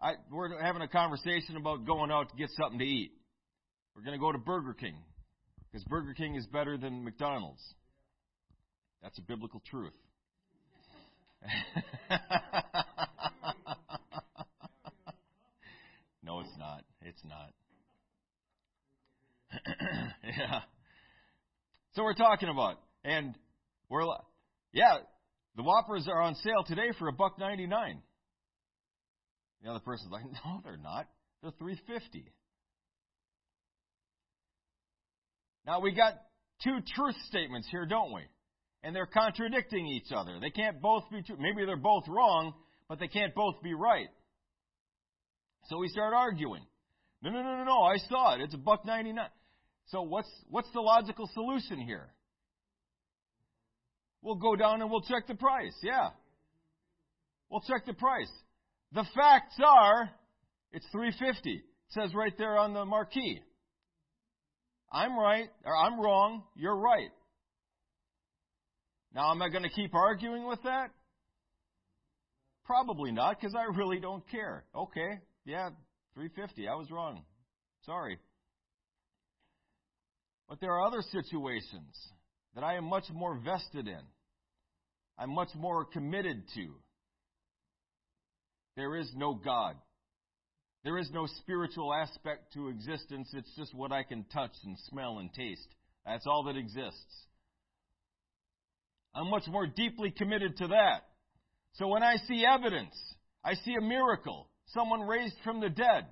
I, 0.01 0.15
we're 0.31 0.61
having 0.63 0.83
a 0.83 0.89
conversation 0.89 1.57
about 1.57 1.87
going 1.87 2.11
out 2.11 2.29
to 2.31 2.37
get 2.37 2.51
something 2.61 2.79
to 2.79 2.85
eat. 2.85 3.13
We're 3.95 4.03
going 4.03 4.19
to 4.19 4.21
go 4.21 4.33
to 4.33 4.39
Burger 4.39 4.75
King 4.75 4.97
because 5.71 5.85
Burger 5.85 6.13
King 6.13 6.35
is 6.35 6.47
better 6.47 6.77
than 6.77 7.05
McDonald's. 7.05 7.63
That's 9.03 9.19
a 9.19 9.23
biblical 9.23 9.63
truth. 9.71 9.93
no, 16.23 16.41
it's 16.41 16.59
not. 16.59 16.83
It's 17.03 17.23
not. 17.25 17.53
yeah. 20.25 20.61
So 21.95 22.03
we're 22.03 22.15
talking 22.15 22.49
about, 22.49 22.81
and 23.05 23.35
we're, 23.89 24.05
yeah, 24.77 24.99
the 25.57 25.63
Whoppers 25.63 26.07
are 26.07 26.21
on 26.21 26.35
sale 26.35 26.63
today 26.67 26.91
for 26.99 27.09
a 27.09 27.13
buck 27.13 27.39
ninety 27.39 27.67
nine. 27.67 28.03
The 29.63 29.71
other 29.71 29.81
person's 29.81 30.13
like, 30.13 30.25
no, 30.45 30.61
they're 30.63 30.77
not. 30.77 31.07
They're 31.43 31.53
three 31.59 31.81
fifty. 31.87 32.27
Now 35.67 35.81
we 35.81 35.93
got 35.93 36.13
two 36.63 36.77
truth 36.95 37.17
statements 37.29 37.67
here, 37.71 37.87
don't 37.87 38.13
we? 38.13 38.21
And 38.83 38.95
they're 38.95 39.07
contradicting 39.07 39.87
each 39.87 40.13
other. 40.15 40.39
They 40.41 40.51
can't 40.51 40.81
both 40.83 41.05
be 41.11 41.23
true. 41.23 41.37
Maybe 41.41 41.65
they're 41.65 41.77
both 41.77 42.05
wrong, 42.07 42.53
but 42.87 43.01
they 43.01 43.09
can't 43.09 43.35
both 43.35 43.55
be 43.63 43.73
right. 43.73 44.09
So 45.71 45.79
we 45.79 45.89
start 45.89 46.13
arguing. 46.13 46.63
No, 47.23 47.31
no, 47.31 47.43
no, 47.43 47.57
no, 47.57 47.65
no. 47.65 47.83
I 47.83 47.97
saw 48.11 48.35
it. 48.35 48.43
It's 48.43 48.55
a 48.55 48.59
buck 48.59 48.85
ninety 48.85 49.15
nine. 49.15 49.31
So 49.87 50.03
what's 50.03 50.31
what's 50.51 50.71
the 50.75 50.83
logical 50.83 51.31
solution 51.33 51.81
here? 51.81 52.11
We'll 54.27 54.35
go 54.35 54.57
down 54.57 54.83
and 54.83 54.91
we'll 54.91 55.03
check 55.03 55.29
the 55.29 55.37
price. 55.37 55.77
Yeah. 55.85 56.09
We'll 57.49 57.61
check 57.61 57.87
the 57.87 57.95
price. 57.95 58.31
The 58.93 59.05
facts 59.15 59.55
are 59.65 60.11
it's 60.73 60.85
350. 60.91 61.51
It 61.53 61.63
says 61.91 62.13
right 62.13 62.33
there 62.37 62.59
on 62.59 62.75
the 62.75 62.85
marquee. 62.85 63.39
I'm 64.91 65.17
right, 65.17 65.47
or 65.65 65.77
I'm 65.77 66.01
wrong, 66.01 66.43
you're 66.57 66.77
right. 66.77 67.11
Now, 69.15 69.31
am 69.31 69.41
I 69.43 69.49
going 69.49 69.63
to 69.63 69.69
keep 69.69 69.95
arguing 69.95 70.45
with 70.49 70.61
that? 70.65 70.91
Probably 72.65 73.13
not, 73.13 73.39
because 73.39 73.55
I 73.55 73.77
really 73.79 74.01
don't 74.01 74.29
care. 74.29 74.65
Okay, 74.75 75.21
yeah, 75.45 75.69
350. 76.15 76.67
I 76.67 76.75
was 76.75 76.91
wrong. 76.91 77.23
Sorry. 77.85 78.19
But 80.49 80.61
there 80.61 80.73
are 80.73 80.85
other 80.85 81.03
situations 81.13 81.95
that 82.57 82.65
I 82.65 82.75
am 82.75 82.85
much 82.85 83.05
more 83.13 83.39
vested 83.39 83.87
in. 83.87 84.03
I'm 85.19 85.35
much 85.35 85.55
more 85.55 85.85
committed 85.85 86.45
to. 86.55 86.69
There 88.77 88.97
is 88.97 89.11
no 89.17 89.35
God. 89.35 89.77
There 90.85 90.99
is 90.99 91.11
no 91.13 91.27
spiritual 91.41 91.93
aspect 91.93 92.53
to 92.55 92.69
existence. 92.69 93.31
It's 93.33 93.51
just 93.57 93.75
what 93.75 93.93
I 93.93 94.03
can 94.03 94.25
touch 94.33 94.53
and 94.65 94.77
smell 94.91 95.19
and 95.19 95.33
taste. 95.33 95.69
That's 96.05 96.27
all 96.27 96.45
that 96.45 96.57
exists. 96.57 97.27
I'm 99.15 99.31
much 99.31 99.47
more 99.49 99.67
deeply 99.67 100.11
committed 100.11 100.59
to 100.59 100.69
that. 100.69 101.01
So 101.75 101.89
when 101.89 102.03
I 102.03 102.17
see 102.29 102.45
evidence, 102.45 102.95
I 103.43 103.55
see 103.55 103.75
a 103.75 103.83
miracle, 103.83 104.49
someone 104.75 105.01
raised 105.01 105.37
from 105.43 105.61
the 105.61 105.71
dead, 105.71 106.07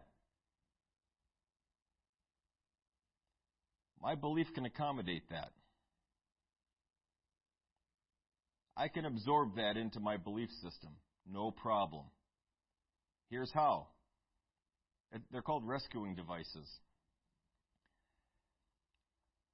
my 4.03 4.14
belief 4.14 4.47
can 4.55 4.67
accommodate 4.67 5.29
that. 5.31 5.51
I 8.76 8.88
can 8.88 9.04
absorb 9.04 9.56
that 9.56 9.76
into 9.76 10.00
my 10.00 10.16
belief 10.16 10.50
system. 10.62 10.90
No 11.30 11.50
problem. 11.50 12.04
Here's 13.30 13.50
how. 13.52 13.88
They're 15.30 15.42
called 15.42 15.66
rescuing 15.66 16.16
devices. 16.16 16.68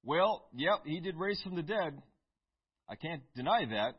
Well, 0.03 0.47
yep, 0.55 0.79
he 0.85 0.99
did 0.99 1.15
raise 1.15 1.39
from 1.41 1.55
the 1.55 1.61
dead. 1.61 2.01
I 2.89 2.95
can't 2.95 3.21
deny 3.35 3.65
that, 3.65 3.93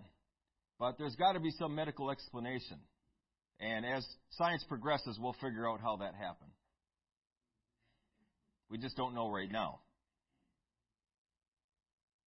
but 0.78 0.98
there's 0.98 1.14
got 1.14 1.32
to 1.32 1.40
be 1.40 1.52
some 1.52 1.74
medical 1.74 2.11
explanation. 2.11 2.78
And 3.61 3.87
as 3.87 4.04
science 4.30 4.64
progresses, 4.68 5.18
we'll 5.20 5.37
figure 5.40 5.68
out 5.68 5.80
how 5.80 5.98
that 5.98 6.14
happened. 6.14 6.50
We 8.68 8.78
just 8.78 8.96
don't 8.96 9.14
know 9.14 9.30
right 9.30 9.50
now. 9.50 9.80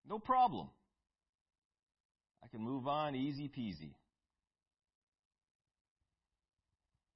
No 0.08 0.20
problem. 0.20 0.70
I 2.46 2.48
can 2.50 2.62
move 2.62 2.86
on 2.88 3.16
easy 3.16 3.50
peasy. 3.50 3.96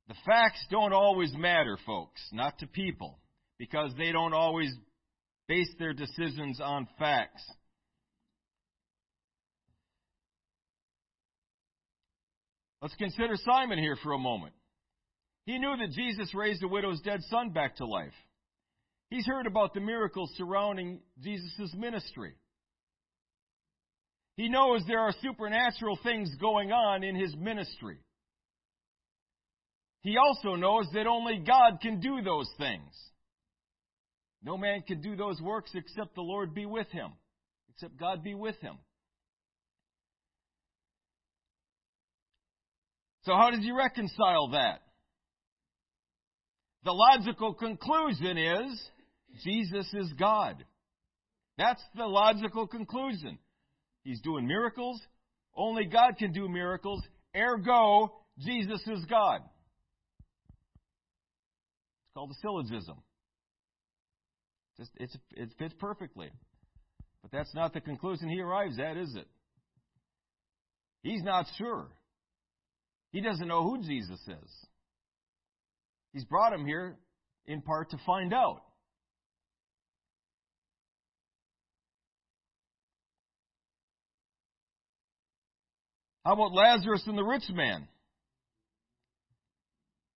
The 0.07 0.15
facts 0.25 0.65
don't 0.71 0.91
always 0.91 1.31
matter, 1.35 1.77
folks, 1.85 2.19
not 2.31 2.57
to 2.59 2.67
people, 2.67 3.19
because 3.59 3.91
they 3.95 4.11
don't 4.11 4.33
always 4.33 4.73
base 5.47 5.69
their 5.77 5.93
decisions 5.93 6.59
on 6.59 6.87
facts. 6.97 7.43
Let's 12.81 12.95
consider 12.95 13.35
Simon 13.35 13.77
here 13.77 13.97
for 14.01 14.13
a 14.13 14.17
moment. 14.17 14.53
He 15.45 15.59
knew 15.59 15.75
that 15.77 15.91
Jesus 15.91 16.33
raised 16.33 16.63
a 16.63 16.67
widow's 16.67 17.01
dead 17.01 17.19
son 17.29 17.51
back 17.51 17.75
to 17.75 17.85
life. 17.85 18.13
He's 19.11 19.27
heard 19.27 19.45
about 19.45 19.75
the 19.75 19.79
miracles 19.79 20.31
surrounding 20.37 21.01
Jesus' 21.21 21.75
ministry. 21.77 22.33
He 24.39 24.47
knows 24.47 24.83
there 24.87 25.01
are 25.01 25.13
supernatural 25.21 25.99
things 26.01 26.33
going 26.39 26.71
on 26.71 27.03
in 27.03 27.13
his 27.13 27.35
ministry. 27.35 27.97
He 29.99 30.15
also 30.15 30.55
knows 30.55 30.85
that 30.93 31.07
only 31.07 31.43
God 31.45 31.81
can 31.81 31.99
do 31.99 32.21
those 32.21 32.49
things. 32.57 32.89
No 34.41 34.57
man 34.57 34.83
can 34.87 35.01
do 35.01 35.17
those 35.17 35.41
works 35.41 35.71
except 35.75 36.15
the 36.15 36.21
Lord 36.21 36.53
be 36.53 36.65
with 36.65 36.87
him, 36.87 37.11
except 37.73 37.99
God 37.99 38.23
be 38.23 38.33
with 38.33 38.57
him. 38.61 38.77
So, 43.23 43.33
how 43.33 43.51
does 43.51 43.59
he 43.59 43.73
reconcile 43.73 44.51
that? 44.51 44.79
The 46.85 46.93
logical 46.93 47.55
conclusion 47.55 48.37
is 48.37 48.81
Jesus 49.43 49.93
is 49.93 50.13
God. 50.13 50.63
That's 51.57 51.83
the 51.93 52.05
logical 52.05 52.67
conclusion. 52.67 53.37
He's 54.09 54.21
doing 54.21 54.47
miracles. 54.47 54.99
Only 55.55 55.85
God 55.85 56.17
can 56.17 56.31
do 56.31 56.49
miracles. 56.49 56.99
Ergo, 57.37 58.11
Jesus 58.39 58.81
is 58.87 59.05
God. 59.05 59.41
It's 60.47 62.13
called 62.15 62.31
a 62.31 62.39
syllogism. 62.41 63.03
Just, 64.77 64.89
it 64.97 65.49
fits 65.59 65.75
perfectly. 65.77 66.31
But 67.21 67.31
that's 67.31 67.53
not 67.53 67.71
the 67.75 67.81
conclusion 67.81 68.29
he 68.29 68.41
arrives 68.41 68.79
at, 68.79 68.97
is 68.97 69.15
it? 69.15 69.27
He's 71.03 71.21
not 71.21 71.45
sure. 71.59 71.89
He 73.11 73.21
doesn't 73.21 73.47
know 73.47 73.61
who 73.61 73.83
Jesus 73.83 74.19
is. 74.27 74.51
He's 76.13 76.25
brought 76.25 76.51
him 76.51 76.65
here 76.65 76.97
in 77.45 77.61
part 77.61 77.91
to 77.91 77.99
find 78.07 78.33
out. 78.33 78.63
How 86.25 86.33
about 86.33 86.53
Lazarus 86.53 87.03
and 87.07 87.17
the 87.17 87.23
rich 87.23 87.49
man? 87.51 87.87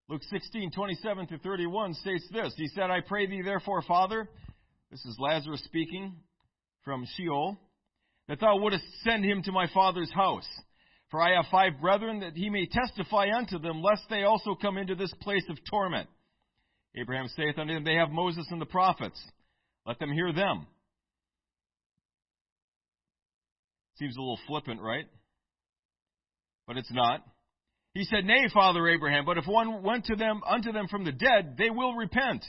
Luke 0.10 0.22
16, 0.30 0.72
27 0.72 1.28
to 1.28 1.38
31 1.40 1.94
states 1.96 2.28
this. 2.32 2.54
He 2.58 2.68
said, 2.68 2.92
I 2.92 3.00
pray 3.02 3.26
thee 3.26 3.42
therefore, 3.42 3.82
Father, 3.82 4.28
this 4.92 5.04
is 5.06 5.18
Lazarus 5.18 5.64
speaking 5.66 6.18
from 6.84 7.08
Sheol, 7.16 7.58
that 8.28 8.40
thou 8.42 8.58
wouldest 8.58 8.84
send 9.04 9.24
him 9.24 9.42
to 9.44 9.52
my 9.52 9.68
father's 9.74 10.12
house. 10.12 10.48
For 11.10 11.22
I 11.22 11.36
have 11.36 11.46
five 11.50 11.80
brethren, 11.80 12.20
that 12.20 12.36
he 12.36 12.50
may 12.50 12.66
testify 12.66 13.28
unto 13.36 13.60
them, 13.60 13.82
lest 13.82 14.02
they 14.10 14.24
also 14.24 14.56
come 14.56 14.78
into 14.78 14.96
this 14.96 15.14
place 15.22 15.46
of 15.50 15.58
torment. 15.70 16.10
Abraham 16.96 17.28
saith 17.36 17.58
unto 17.58 17.74
him, 17.74 17.84
They 17.84 17.96
have 17.96 18.10
Moses 18.10 18.46
and 18.50 18.60
the 18.60 18.66
prophets. 18.66 19.20
Let 19.86 20.00
them 20.00 20.12
hear 20.12 20.34
them. 20.34 20.68
Seems 24.00 24.18
a 24.18 24.20
little 24.20 24.40
flippant, 24.48 24.82
right? 24.82 25.06
But 26.68 26.78
it's 26.78 26.92
not. 26.92 27.26
He 27.94 28.06
said, 28.06 28.26
Nay, 28.26 28.48
Father 28.54 28.88
Abraham, 28.88 29.26
but 29.26 29.38
if 29.38 29.46
one 29.46 29.84
went 29.84 30.06
to 30.06 30.16
them 30.16 30.42
unto 30.48 30.72
them 30.72 30.88
from 30.88 31.06
the 31.06 31.12
dead, 31.12 31.56
they 31.58 31.70
will 31.70 31.94
repent. 31.94 32.44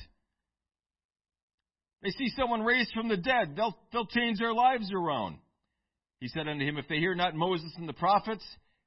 They 2.02 2.10
see 2.10 2.30
someone 2.36 2.62
raised 2.62 2.92
from 2.94 3.08
the 3.08 3.16
dead, 3.16 3.54
they'll, 3.56 3.76
they'll 3.92 4.06
change 4.06 4.38
their 4.38 4.54
lives 4.54 4.90
around. 4.94 5.38
He 6.20 6.28
said 6.28 6.48
unto 6.48 6.64
him, 6.64 6.78
If 6.78 6.88
they 6.88 6.96
hear 6.96 7.14
not 7.14 7.34
Moses 7.34 7.72
and 7.76 7.88
the 7.88 7.94
prophets, 7.94 8.44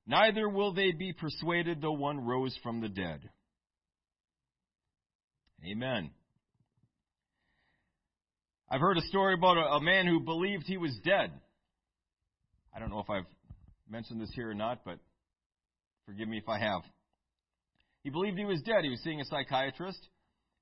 neither 0.07 0.49
will 0.49 0.73
they 0.73 0.91
be 0.91 1.13
persuaded 1.13 1.81
though 1.81 1.91
one 1.91 2.25
rose 2.25 2.57
from 2.63 2.81
the 2.81 2.89
dead. 2.89 3.19
Amen. 5.65 6.11
I've 8.69 8.81
heard 8.81 8.97
a 8.97 9.01
story 9.01 9.33
about 9.33 9.57
a, 9.57 9.75
a 9.75 9.81
man 9.81 10.07
who 10.07 10.19
believed 10.19 10.65
he 10.65 10.77
was 10.77 10.97
dead. 11.03 11.31
I 12.75 12.79
don't 12.79 12.89
know 12.89 12.99
if 12.99 13.09
I've 13.09 13.25
mentioned 13.89 14.21
this 14.21 14.31
here 14.35 14.49
or 14.49 14.53
not, 14.53 14.83
but 14.85 14.99
Forgive 16.07 16.27
me 16.27 16.37
if 16.37 16.49
I 16.49 16.57
have. 16.57 16.81
He 18.03 18.09
believed 18.09 18.37
he 18.37 18.45
was 18.45 18.61
dead. 18.61 18.83
He 18.83 18.89
was 18.89 19.01
seeing 19.03 19.21
a 19.21 19.25
psychiatrist. 19.25 19.99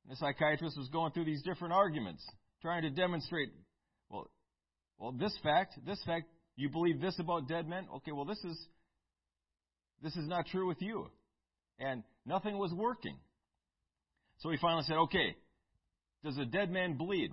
And 0.04 0.12
the 0.12 0.16
psychiatrist 0.18 0.78
was 0.78 0.90
going 0.90 1.12
through 1.14 1.26
these 1.26 1.44
different 1.44 1.74
arguments, 1.74 2.26
trying 2.62 2.82
to 2.82 2.90
demonstrate, 2.90 3.50
well, 4.10 4.30
well, 4.98 5.12
this 5.12 5.38
fact, 5.44 5.74
this 5.86 6.02
fact 6.06 6.26
You 6.56 6.70
believe 6.70 7.00
this 7.00 7.18
about 7.20 7.48
dead 7.48 7.68
men? 7.68 7.86
Okay, 7.98 8.12
well 8.12 8.26
this 8.26 8.44
is 8.44 8.68
this 10.02 10.16
is 10.16 10.28
not 10.28 10.48
true 10.48 10.68
with 10.68 10.82
you. 10.82 11.08
And 11.80 12.04
nothing 12.26 12.58
was 12.58 12.72
working. 12.74 13.18
So 14.40 14.50
he 14.50 14.58
finally 14.58 14.84
said, 14.88 14.98
Okay, 14.98 15.36
does 16.24 16.38
a 16.38 16.46
dead 16.46 16.72
man 16.72 16.98
bleed? 16.98 17.32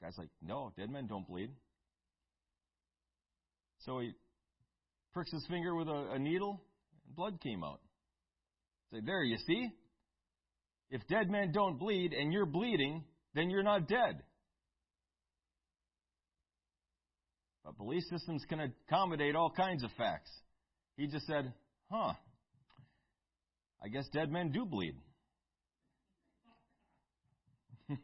The 0.00 0.06
guy's 0.06 0.18
like, 0.18 0.28
No, 0.42 0.72
dead 0.76 0.90
men 0.90 1.06
don't 1.06 1.26
bleed. 1.26 1.50
So 3.80 4.00
he 4.00 4.12
pricks 5.12 5.30
his 5.30 5.46
finger 5.46 5.74
with 5.74 5.88
a, 5.88 6.12
a 6.12 6.18
needle, 6.18 6.60
blood 7.08 7.40
came 7.40 7.64
out. 7.64 7.80
Say, 8.92 9.00
there, 9.04 9.22
you 9.22 9.36
see? 9.46 9.68
If 10.90 11.06
dead 11.08 11.30
men 11.30 11.52
don't 11.52 11.78
bleed 11.78 12.12
and 12.12 12.32
you're 12.32 12.46
bleeding, 12.46 13.04
then 13.34 13.50
you're 13.50 13.62
not 13.62 13.88
dead. 13.88 14.22
But 17.64 17.76
belief 17.78 18.02
systems 18.10 18.44
can 18.48 18.60
accommodate 18.60 19.34
all 19.34 19.50
kinds 19.50 19.82
of 19.82 19.90
facts. 19.96 20.30
He 20.96 21.06
just 21.06 21.26
said, 21.26 21.52
huh, 21.90 22.12
I 23.82 23.88
guess 23.88 24.06
dead 24.12 24.30
men 24.30 24.52
do 24.52 24.64
bleed. 24.64 24.94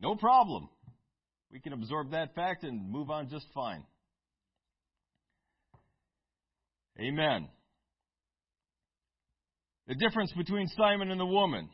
no 0.00 0.14
problem. 0.16 0.68
We 1.50 1.60
can 1.60 1.72
absorb 1.72 2.10
that 2.12 2.34
fact 2.34 2.64
and 2.64 2.90
move 2.90 3.10
on 3.10 3.28
just 3.28 3.46
fine. 3.54 3.84
Amen. 7.00 7.48
The 9.88 9.94
difference 9.94 10.32
between 10.32 10.68
Simon 10.68 11.10
and 11.10 11.20
the 11.20 11.26
woman. 11.26 11.68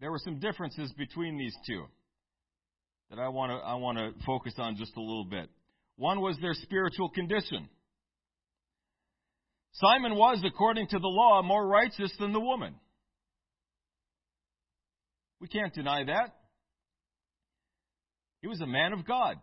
There 0.00 0.10
were 0.10 0.20
some 0.22 0.40
differences 0.40 0.92
between 0.98 1.38
these 1.38 1.56
two 1.66 1.84
that 3.10 3.18
I 3.18 3.28
want 3.28 3.50
to 3.50 3.56
I 3.56 3.74
want 3.74 3.98
to 3.98 4.12
focus 4.24 4.54
on 4.58 4.76
just 4.76 4.96
a 4.96 5.00
little 5.00 5.24
bit. 5.24 5.48
One 5.96 6.20
was 6.20 6.36
their 6.40 6.54
spiritual 6.54 7.08
condition. 7.08 7.68
Simon 9.72 10.16
was, 10.16 10.42
according 10.44 10.88
to 10.88 10.98
the 10.98 11.06
law, 11.06 11.42
more 11.42 11.66
righteous 11.66 12.12
than 12.18 12.32
the 12.32 12.40
woman. 12.40 12.74
We 15.40 15.48
can't 15.48 15.72
deny 15.72 16.04
that. 16.04 16.34
He 18.40 18.48
was 18.48 18.60
a 18.60 18.66
man 18.66 18.92
of 18.92 19.06
God, 19.06 19.36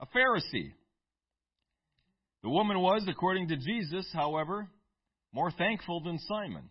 a 0.00 0.06
Pharisee. 0.06 0.72
The 2.44 2.50
woman 2.50 2.78
was, 2.78 3.06
according 3.08 3.48
to 3.48 3.56
Jesus, 3.56 4.06
however, 4.12 4.68
more 5.32 5.50
thankful 5.50 6.02
than 6.02 6.18
Simon. 6.18 6.68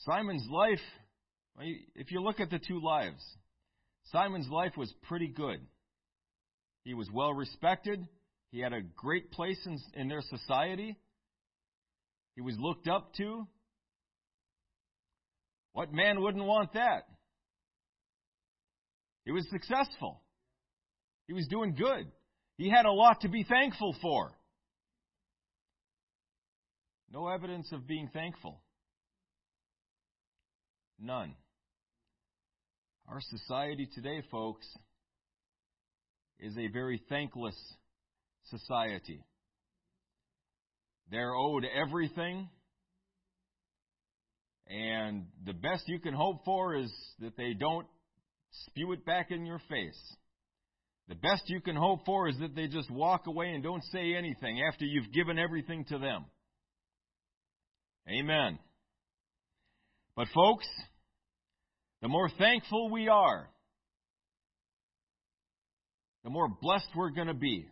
Simon's 0.00 0.46
life, 0.50 0.82
if 1.94 2.12
you 2.12 2.20
look 2.20 2.40
at 2.40 2.50
the 2.50 2.58
two 2.58 2.78
lives, 2.84 3.24
Simon's 4.12 4.50
life 4.50 4.76
was 4.76 4.92
pretty 5.04 5.28
good. 5.28 5.60
He 6.82 6.92
was 6.92 7.08
well 7.10 7.32
respected. 7.32 8.06
He 8.50 8.60
had 8.60 8.74
a 8.74 8.82
great 8.82 9.32
place 9.32 9.58
in, 9.64 9.78
in 9.94 10.08
their 10.08 10.20
society. 10.28 10.98
He 12.34 12.42
was 12.42 12.56
looked 12.58 12.86
up 12.86 13.14
to. 13.14 13.46
What 15.72 15.90
man 15.90 16.20
wouldn't 16.20 16.44
want 16.44 16.74
that? 16.74 17.06
He 19.24 19.32
was 19.32 19.46
successful. 19.50 20.20
He 21.26 21.32
was 21.32 21.46
doing 21.48 21.74
good. 21.74 22.06
He 22.56 22.70
had 22.70 22.84
a 22.84 22.92
lot 22.92 23.22
to 23.22 23.28
be 23.28 23.44
thankful 23.44 23.96
for. 24.00 24.30
No 27.10 27.28
evidence 27.28 27.70
of 27.72 27.86
being 27.86 28.10
thankful. 28.12 28.60
None. 31.00 31.34
Our 33.08 33.20
society 33.20 33.88
today, 33.94 34.22
folks, 34.30 34.66
is 36.40 36.56
a 36.56 36.68
very 36.68 37.00
thankless 37.08 37.56
society. 38.44 39.24
They're 41.10 41.34
owed 41.34 41.64
everything, 41.64 42.48
and 44.66 45.26
the 45.44 45.52
best 45.52 45.84
you 45.86 45.98
can 45.98 46.14
hope 46.14 46.44
for 46.44 46.76
is 46.76 46.92
that 47.20 47.36
they 47.36 47.52
don't 47.52 47.86
spew 48.66 48.92
it 48.92 49.04
back 49.04 49.30
in 49.30 49.46
your 49.46 49.60
face. 49.68 50.16
The 51.08 51.14
best 51.14 51.42
you 51.46 51.60
can 51.60 51.76
hope 51.76 52.06
for 52.06 52.28
is 52.28 52.38
that 52.38 52.54
they 52.54 52.66
just 52.66 52.90
walk 52.90 53.26
away 53.26 53.50
and 53.50 53.62
don't 53.62 53.84
say 53.92 54.14
anything 54.14 54.62
after 54.62 54.84
you've 54.84 55.12
given 55.12 55.38
everything 55.38 55.84
to 55.86 55.98
them. 55.98 56.24
Amen. 58.08 58.58
But, 60.16 60.28
folks, 60.34 60.66
the 62.00 62.08
more 62.08 62.30
thankful 62.38 62.90
we 62.90 63.08
are, 63.08 63.48
the 66.22 66.30
more 66.30 66.48
blessed 66.48 66.88
we're 66.96 67.10
going 67.10 67.28
to 67.28 67.34
be. 67.34 67.66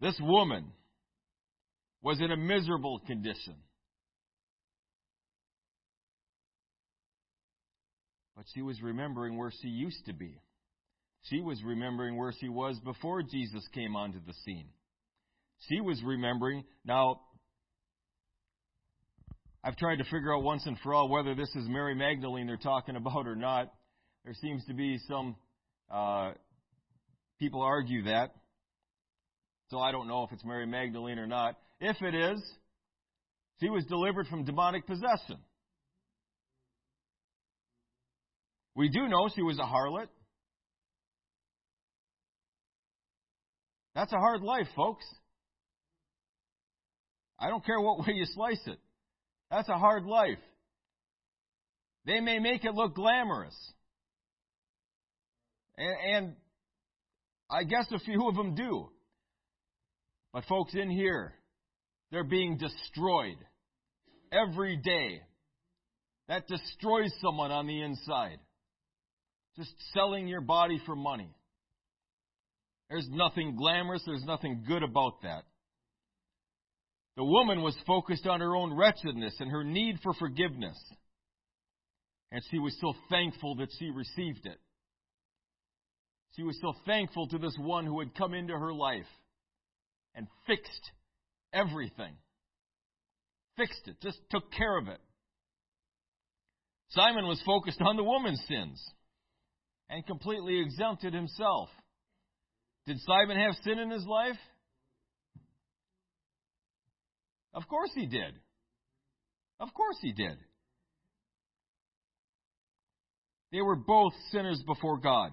This 0.00 0.16
woman 0.20 0.66
was 2.02 2.20
in 2.20 2.30
a 2.30 2.36
miserable 2.36 3.00
condition. 3.06 3.54
But 8.36 8.46
she 8.54 8.62
was 8.62 8.82
remembering 8.82 9.36
where 9.36 9.52
she 9.62 9.68
used 9.68 10.04
to 10.06 10.12
be. 10.12 10.40
She 11.22 11.40
was 11.40 11.62
remembering 11.64 12.16
where 12.16 12.32
she 12.38 12.48
was 12.48 12.78
before 12.80 13.22
Jesus 13.22 13.66
came 13.72 13.96
onto 13.96 14.18
the 14.26 14.34
scene. 14.44 14.68
She 15.68 15.80
was 15.80 16.02
remembering. 16.02 16.64
Now, 16.84 17.20
I've 19.62 19.76
tried 19.76 19.96
to 19.96 20.04
figure 20.04 20.34
out 20.34 20.42
once 20.42 20.66
and 20.66 20.78
for 20.80 20.92
all 20.92 21.08
whether 21.08 21.34
this 21.34 21.48
is 21.54 21.66
Mary 21.68 21.94
Magdalene 21.94 22.46
they're 22.46 22.56
talking 22.56 22.96
about 22.96 23.26
or 23.26 23.36
not. 23.36 23.72
There 24.24 24.34
seems 24.34 24.64
to 24.66 24.74
be 24.74 24.98
some 25.08 25.36
uh, 25.90 26.32
people 27.38 27.62
argue 27.62 28.04
that. 28.04 28.34
So 29.70 29.78
I 29.78 29.92
don't 29.92 30.08
know 30.08 30.24
if 30.24 30.32
it's 30.32 30.44
Mary 30.44 30.66
Magdalene 30.66 31.18
or 31.18 31.26
not. 31.26 31.56
If 31.80 31.96
it 32.02 32.14
is, 32.14 32.42
she 33.60 33.70
was 33.70 33.84
delivered 33.86 34.26
from 34.28 34.44
demonic 34.44 34.86
possession. 34.86 35.38
We 38.76 38.88
do 38.88 39.08
know 39.08 39.28
she 39.34 39.42
was 39.42 39.58
a 39.58 39.62
harlot. 39.62 40.08
That's 43.94 44.12
a 44.12 44.18
hard 44.18 44.42
life, 44.42 44.66
folks. 44.74 45.04
I 47.38 47.48
don't 47.48 47.64
care 47.64 47.80
what 47.80 47.98
way 48.06 48.14
you 48.14 48.26
slice 48.26 48.60
it. 48.66 48.78
That's 49.50 49.68
a 49.68 49.78
hard 49.78 50.04
life. 50.04 50.38
They 52.06 52.20
may 52.20 52.38
make 52.38 52.64
it 52.64 52.74
look 52.74 52.94
glamorous. 52.94 53.56
And, 55.76 56.14
and 56.14 56.36
I 57.50 57.64
guess 57.64 57.86
a 57.92 57.98
few 57.98 58.28
of 58.28 58.34
them 58.34 58.54
do. 58.54 58.88
But 60.32 60.44
folks 60.46 60.74
in 60.74 60.90
here, 60.90 61.32
they're 62.10 62.24
being 62.24 62.56
destroyed 62.56 63.38
every 64.32 64.76
day. 64.76 65.20
That 66.28 66.48
destroys 66.48 67.12
someone 67.20 67.52
on 67.52 67.66
the 67.66 67.80
inside. 67.80 68.38
Just 69.56 69.72
selling 69.92 70.26
your 70.26 70.40
body 70.40 70.80
for 70.84 70.96
money. 70.96 71.30
There's 72.90 73.08
nothing 73.10 73.56
glamorous, 73.56 74.02
there's 74.04 74.24
nothing 74.24 74.64
good 74.66 74.82
about 74.82 75.22
that. 75.22 75.44
The 77.16 77.24
woman 77.24 77.62
was 77.62 77.76
focused 77.86 78.26
on 78.26 78.40
her 78.40 78.56
own 78.56 78.76
wretchedness 78.76 79.36
and 79.38 79.50
her 79.50 79.62
need 79.62 79.98
for 80.02 80.12
forgiveness. 80.14 80.76
And 82.32 82.42
she 82.50 82.58
was 82.58 82.76
so 82.80 82.92
thankful 83.08 83.56
that 83.56 83.68
she 83.78 83.90
received 83.90 84.44
it. 84.46 84.58
She 86.36 86.42
was 86.42 86.58
so 86.60 86.72
thankful 86.84 87.28
to 87.28 87.38
this 87.38 87.56
one 87.58 87.86
who 87.86 88.00
had 88.00 88.16
come 88.16 88.34
into 88.34 88.52
her 88.52 88.72
life 88.72 89.06
and 90.16 90.26
fixed 90.48 90.90
everything. 91.52 92.14
Fixed 93.56 93.86
it, 93.86 94.00
just 94.02 94.18
took 94.30 94.50
care 94.50 94.76
of 94.76 94.88
it. 94.88 94.98
Simon 96.88 97.26
was 97.26 97.40
focused 97.46 97.80
on 97.80 97.96
the 97.96 98.02
woman's 98.02 98.42
sins 98.48 98.82
and 99.88 100.06
completely 100.06 100.60
exempted 100.60 101.14
himself. 101.14 101.68
Did 102.86 102.98
Simon 103.00 103.36
have 103.36 103.54
sin 103.64 103.78
in 103.78 103.90
his 103.90 104.04
life? 104.06 104.38
Of 107.54 107.68
course 107.68 107.90
he 107.94 108.06
did. 108.06 108.34
Of 109.60 109.72
course 109.72 109.96
he 110.00 110.12
did. 110.12 110.36
They 113.52 113.62
were 113.62 113.76
both 113.76 114.12
sinners 114.32 114.62
before 114.66 114.98
God. 114.98 115.30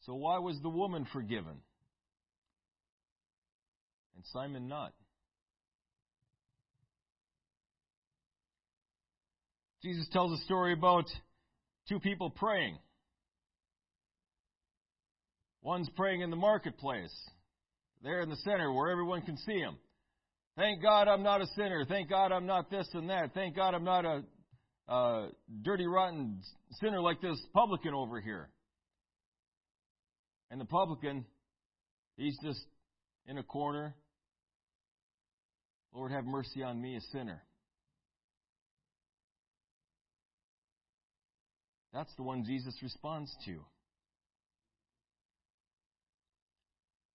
So 0.00 0.14
why 0.14 0.38
was 0.38 0.58
the 0.60 0.68
woman 0.68 1.06
forgiven? 1.12 1.60
And 4.16 4.24
Simon 4.32 4.66
not? 4.66 4.92
Jesus 9.82 10.06
tells 10.12 10.32
a 10.32 10.44
story 10.44 10.72
about 10.72 11.06
two 11.88 11.98
people 11.98 12.30
praying. 12.30 12.78
One's 15.60 15.88
praying 15.96 16.20
in 16.20 16.30
the 16.30 16.36
marketplace, 16.36 17.12
there 18.02 18.20
in 18.20 18.28
the 18.28 18.36
center 18.36 18.72
where 18.72 18.90
everyone 18.90 19.22
can 19.22 19.36
see 19.38 19.58
him. 19.58 19.76
Thank 20.56 20.82
God 20.82 21.08
I'm 21.08 21.22
not 21.22 21.40
a 21.40 21.46
sinner. 21.56 21.84
Thank 21.88 22.10
God 22.10 22.30
I'm 22.30 22.46
not 22.46 22.70
this 22.70 22.86
and 22.94 23.10
that. 23.10 23.32
Thank 23.34 23.56
God 23.56 23.74
I'm 23.74 23.84
not 23.84 24.04
a, 24.04 24.22
a 24.88 25.28
dirty, 25.62 25.86
rotten 25.86 26.40
sinner 26.80 27.00
like 27.00 27.20
this 27.20 27.40
publican 27.54 27.94
over 27.94 28.20
here. 28.20 28.50
And 30.50 30.60
the 30.60 30.64
publican, 30.66 31.24
he's 32.16 32.36
just 32.44 32.60
in 33.26 33.38
a 33.38 33.42
corner. 33.42 33.94
Lord, 35.94 36.12
have 36.12 36.24
mercy 36.24 36.62
on 36.62 36.80
me, 36.80 36.96
a 36.96 37.00
sinner. 37.12 37.42
That's 41.92 42.14
the 42.16 42.22
one 42.22 42.44
Jesus 42.44 42.74
responds 42.82 43.30
to. 43.46 43.60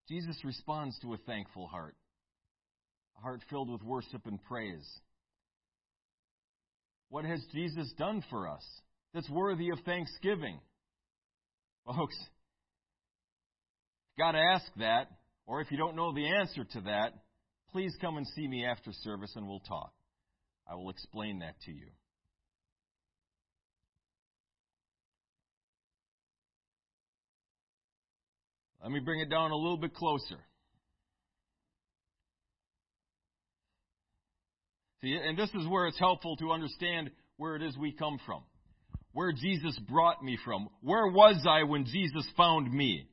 Jesus 0.07 0.37
responds 0.45 0.97
to 0.99 1.13
a 1.13 1.17
thankful 1.17 1.67
heart, 1.67 1.95
a 3.17 3.21
heart 3.21 3.41
filled 3.49 3.69
with 3.69 3.83
worship 3.83 4.21
and 4.25 4.41
praise. 4.43 4.87
What 7.09 7.25
has 7.25 7.43
Jesus 7.53 7.91
done 7.97 8.23
for 8.29 8.47
us 8.47 8.63
that's 9.13 9.29
worthy 9.29 9.69
of 9.69 9.79
thanksgiving? 9.85 10.59
Folks, 11.85 12.15
got 14.17 14.31
to 14.31 14.39
ask 14.39 14.65
that, 14.77 15.07
or 15.45 15.61
if 15.61 15.71
you 15.71 15.77
don't 15.77 15.95
know 15.95 16.13
the 16.13 16.27
answer 16.27 16.63
to 16.63 16.81
that, 16.81 17.13
please 17.71 17.93
come 17.99 18.17
and 18.17 18.27
see 18.27 18.47
me 18.47 18.65
after 18.65 18.91
service 19.03 19.33
and 19.35 19.47
we'll 19.47 19.59
talk. 19.61 19.91
I 20.69 20.75
will 20.75 20.89
explain 20.89 21.39
that 21.39 21.59
to 21.65 21.71
you. 21.71 21.87
Let 28.87 28.93
me 28.93 29.01
bring 29.01 29.19
it 29.19 29.29
down 29.29 29.51
a 29.51 29.55
little 29.57 29.75
bit 29.75 29.93
closer. 29.93 30.37
See, 35.01 35.11
and 35.11 35.37
this 35.37 35.49
is 35.49 35.67
where 35.67 35.87
it's 35.87 35.99
helpful 35.99 36.37
to 36.37 36.53
understand 36.53 37.11
where 37.35 37.57
it 37.57 37.63
is 37.63 37.77
we 37.77 37.91
come 37.91 38.17
from. 38.25 38.43
Where 39.11 39.33
Jesus 39.33 39.77
brought 39.89 40.23
me 40.23 40.37
from. 40.45 40.69
Where 40.79 41.07
was 41.07 41.45
I 41.45 41.63
when 41.63 41.83
Jesus 41.83 42.25
found 42.37 42.71
me? 42.71 43.09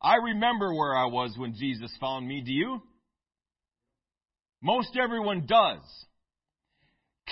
I 0.00 0.14
remember 0.14 0.72
where 0.72 0.96
I 0.96 1.06
was 1.06 1.34
when 1.36 1.54
Jesus 1.54 1.90
found 1.98 2.28
me. 2.28 2.44
Do 2.46 2.52
you? 2.52 2.80
Most 4.62 4.96
everyone 4.96 5.46
does. 5.46 5.82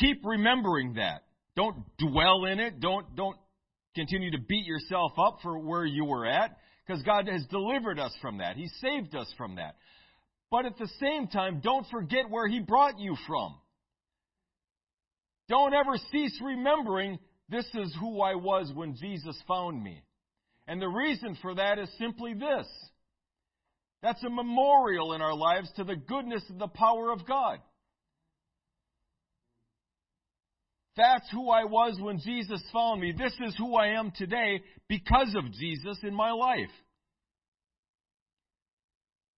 Keep 0.00 0.22
remembering 0.24 0.94
that. 0.94 1.22
Don't 1.54 1.76
dwell 1.96 2.46
in 2.46 2.58
it. 2.58 2.80
Don't, 2.80 3.14
don't 3.14 3.36
continue 3.94 4.32
to 4.32 4.38
beat 4.48 4.66
yourself 4.66 5.12
up 5.16 5.38
for 5.44 5.60
where 5.60 5.84
you 5.84 6.06
were 6.06 6.26
at 6.26 6.56
because 6.86 7.02
God 7.02 7.28
has 7.28 7.44
delivered 7.46 7.98
us 7.98 8.14
from 8.20 8.38
that. 8.38 8.56
He 8.56 8.68
saved 8.80 9.14
us 9.14 9.32
from 9.36 9.56
that. 9.56 9.76
But 10.50 10.66
at 10.66 10.78
the 10.78 10.88
same 11.00 11.26
time, 11.26 11.60
don't 11.62 11.86
forget 11.90 12.30
where 12.30 12.46
He 12.46 12.60
brought 12.60 12.98
you 12.98 13.16
from. 13.26 13.56
Don't 15.48 15.74
ever 15.74 15.96
cease 16.12 16.38
remembering 16.42 17.18
this 17.48 17.66
is 17.74 17.94
who 18.00 18.20
I 18.20 18.34
was 18.34 18.72
when 18.74 18.96
Jesus 18.96 19.40
found 19.46 19.82
me. 19.82 20.02
And 20.66 20.80
the 20.82 20.88
reason 20.88 21.36
for 21.40 21.54
that 21.54 21.78
is 21.78 21.88
simply 21.98 22.34
this. 22.34 22.66
That's 24.02 24.22
a 24.24 24.30
memorial 24.30 25.14
in 25.14 25.22
our 25.22 25.34
lives 25.34 25.70
to 25.76 25.84
the 25.84 25.96
goodness 25.96 26.42
and 26.48 26.60
the 26.60 26.68
power 26.68 27.12
of 27.12 27.26
God. 27.26 27.58
That's 30.96 31.28
who 31.30 31.50
I 31.50 31.64
was 31.64 31.98
when 32.00 32.18
Jesus 32.20 32.62
found 32.72 33.00
me. 33.00 33.12
This 33.12 33.34
is 33.46 33.54
who 33.58 33.76
I 33.76 33.88
am 33.98 34.12
today 34.16 34.62
because 34.88 35.34
of 35.36 35.52
Jesus 35.52 35.98
in 36.02 36.14
my 36.14 36.30
life. 36.30 36.70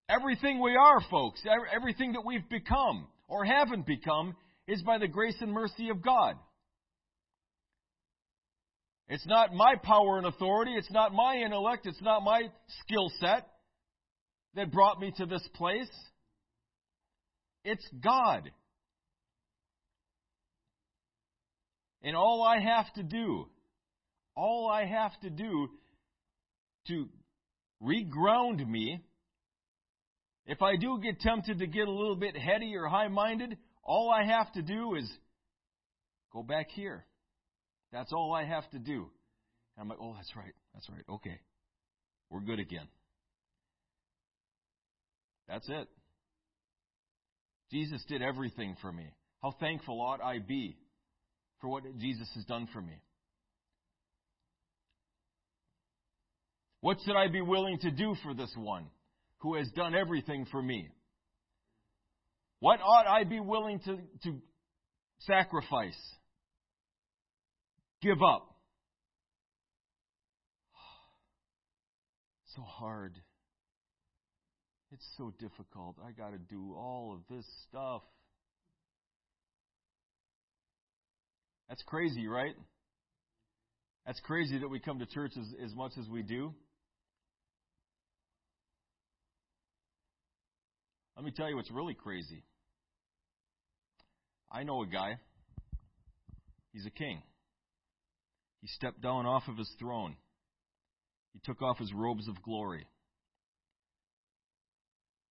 Everything 0.09 0.63
we 0.63 0.77
are, 0.77 1.01
folks, 1.11 1.43
everything 1.75 2.13
that 2.13 2.25
we've 2.25 2.49
become 2.49 3.09
or 3.27 3.45
haven't 3.45 3.87
become 3.87 4.37
is 4.67 4.83
by 4.83 4.99
the 4.99 5.09
grace 5.09 5.37
and 5.41 5.53
mercy 5.53 5.91
of 5.91 6.03
God. 6.03 6.37
It's 9.09 9.27
not 9.27 9.55
my 9.55 9.75
power 9.83 10.19
and 10.19 10.27
authority. 10.27 10.75
It's 10.77 10.91
not 10.91 11.13
my 11.13 11.37
intellect. 11.37 11.87
It's 11.87 12.03
not 12.03 12.23
my 12.23 12.43
skill 12.81 13.11
set 13.21 13.49
that 14.55 14.71
brought 14.71 15.01
me 15.01 15.13
to 15.17 15.27
this 15.27 15.47
place. 15.55 15.91
It's 17.65 17.87
God. 18.03 18.51
And 22.03 22.15
all 22.15 22.43
I 22.43 22.61
have 22.61 22.93
to 22.95 23.03
do, 23.03 23.47
all 24.37 24.71
I 24.71 24.85
have 24.85 25.19
to 25.23 25.31
do 25.31 25.69
to 26.87 27.09
reground 27.83 28.67
me, 28.67 29.01
if 30.47 30.63
I 30.63 30.77
do 30.77 30.99
get 31.03 31.21
tempted 31.21 31.59
to 31.59 31.67
get 31.67 31.89
a 31.89 31.93
little 31.93 32.17
bit 32.17 32.37
heady 32.37 32.75
or 32.77 32.87
high 32.89 33.09
minded, 33.09 33.57
all 33.83 34.11
I 34.11 34.25
have 34.25 34.53
to 34.53 34.63
do 34.63 34.95
is 34.95 35.11
go 36.33 36.43
back 36.43 36.69
here. 36.71 37.05
That's 37.93 38.13
all 38.13 38.33
I 38.33 38.45
have 38.45 38.69
to 38.71 38.79
do. 38.79 39.11
And 39.77 39.83
I'm 39.83 39.89
like, 39.89 39.99
oh, 40.01 40.15
that's 40.15 40.35
right. 40.37 40.55
That's 40.75 40.89
right. 40.89 41.05
Okay. 41.09 41.41
We're 42.31 42.41
good 42.41 42.61
again. 42.61 42.87
That's 45.49 45.69
it. 45.69 45.89
Jesus 47.71 48.03
did 48.09 48.23
everything 48.23 48.77
for 48.81 48.93
me. 48.93 49.07
How 49.43 49.55
thankful 49.59 50.01
ought 50.01 50.23
I 50.23 50.39
be 50.39 50.77
for 51.61 51.69
what 51.69 51.83
Jesus 51.99 52.29
has 52.35 52.45
done 52.45 52.69
for 52.73 52.81
me? 52.81 53.01
What 56.81 56.99
should 57.05 57.17
I 57.17 57.29
be 57.29 57.41
willing 57.41 57.79
to 57.81 57.91
do 57.91 58.15
for 58.23 58.35
this 58.35 58.53
one 58.57 58.87
who 59.39 59.57
has 59.57 59.69
done 59.71 59.95
everything 59.95 60.47
for 60.51 60.63
me? 60.63 60.89
What 62.61 62.81
ought 62.81 63.07
I 63.07 63.25
be 63.25 63.41
willing 63.41 63.81
to, 63.81 63.99
to 64.25 64.41
sacrifice? 65.21 65.99
Give 68.03 68.23
up? 68.23 68.47
So 72.57 72.63
hard. 72.63 73.15
It's 74.91 75.07
so 75.17 75.33
difficult. 75.39 75.97
I 76.05 76.13
got 76.13 76.31
to 76.31 76.39
do 76.39 76.75
all 76.75 77.15
of 77.15 77.37
this 77.37 77.45
stuff. 77.69 78.03
That's 81.69 81.83
crazy, 81.83 82.27
right? 82.27 82.55
That's 84.07 84.21
crazy 84.21 84.59
that 84.59 84.69
we 84.69 84.81
come 84.81 85.01
to 85.01 85.07
church 85.07 85.33
as, 85.39 85.47
as 85.65 85.75
much 85.75 85.93
as 86.01 86.09
we 86.09 86.23
do. 86.23 86.55
Let 91.15 91.25
me 91.25 91.31
tell 91.31 91.49
you 91.49 91.57
what's 91.57 91.71
really 91.71 91.95
crazy. 91.95 92.45
I 94.51 94.63
know 94.63 94.83
a 94.83 94.87
guy. 94.87 95.19
He's 96.73 96.87
a 96.87 96.91
king. 96.91 97.21
He 98.61 98.69
stepped 98.69 99.03
down 99.03 99.27
off 99.27 99.43
of 99.49 99.59
his 99.59 99.71
throne. 99.79 100.17
He 101.33 101.41
took 101.45 101.61
off 101.61 101.79
his 101.79 101.93
robes 101.93 102.29
of 102.29 102.43
glory. 102.43 102.87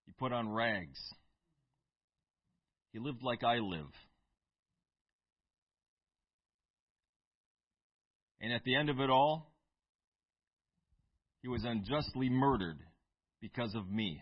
He 0.06 0.14
put 0.14 0.32
on 0.32 0.50
rags. 0.50 1.00
He 2.94 3.00
lived 3.00 3.24
like 3.24 3.44
I 3.44 3.58
live. 3.58 3.90
And 8.40 8.54
at 8.54 8.64
the 8.64 8.76
end 8.76 8.90
of 8.90 9.00
it 9.00 9.10
all, 9.10 9.52
he 11.42 11.48
was 11.48 11.64
unjustly 11.64 12.30
murdered 12.30 12.78
because 13.42 13.74
of 13.76 13.90
me. 13.90 14.22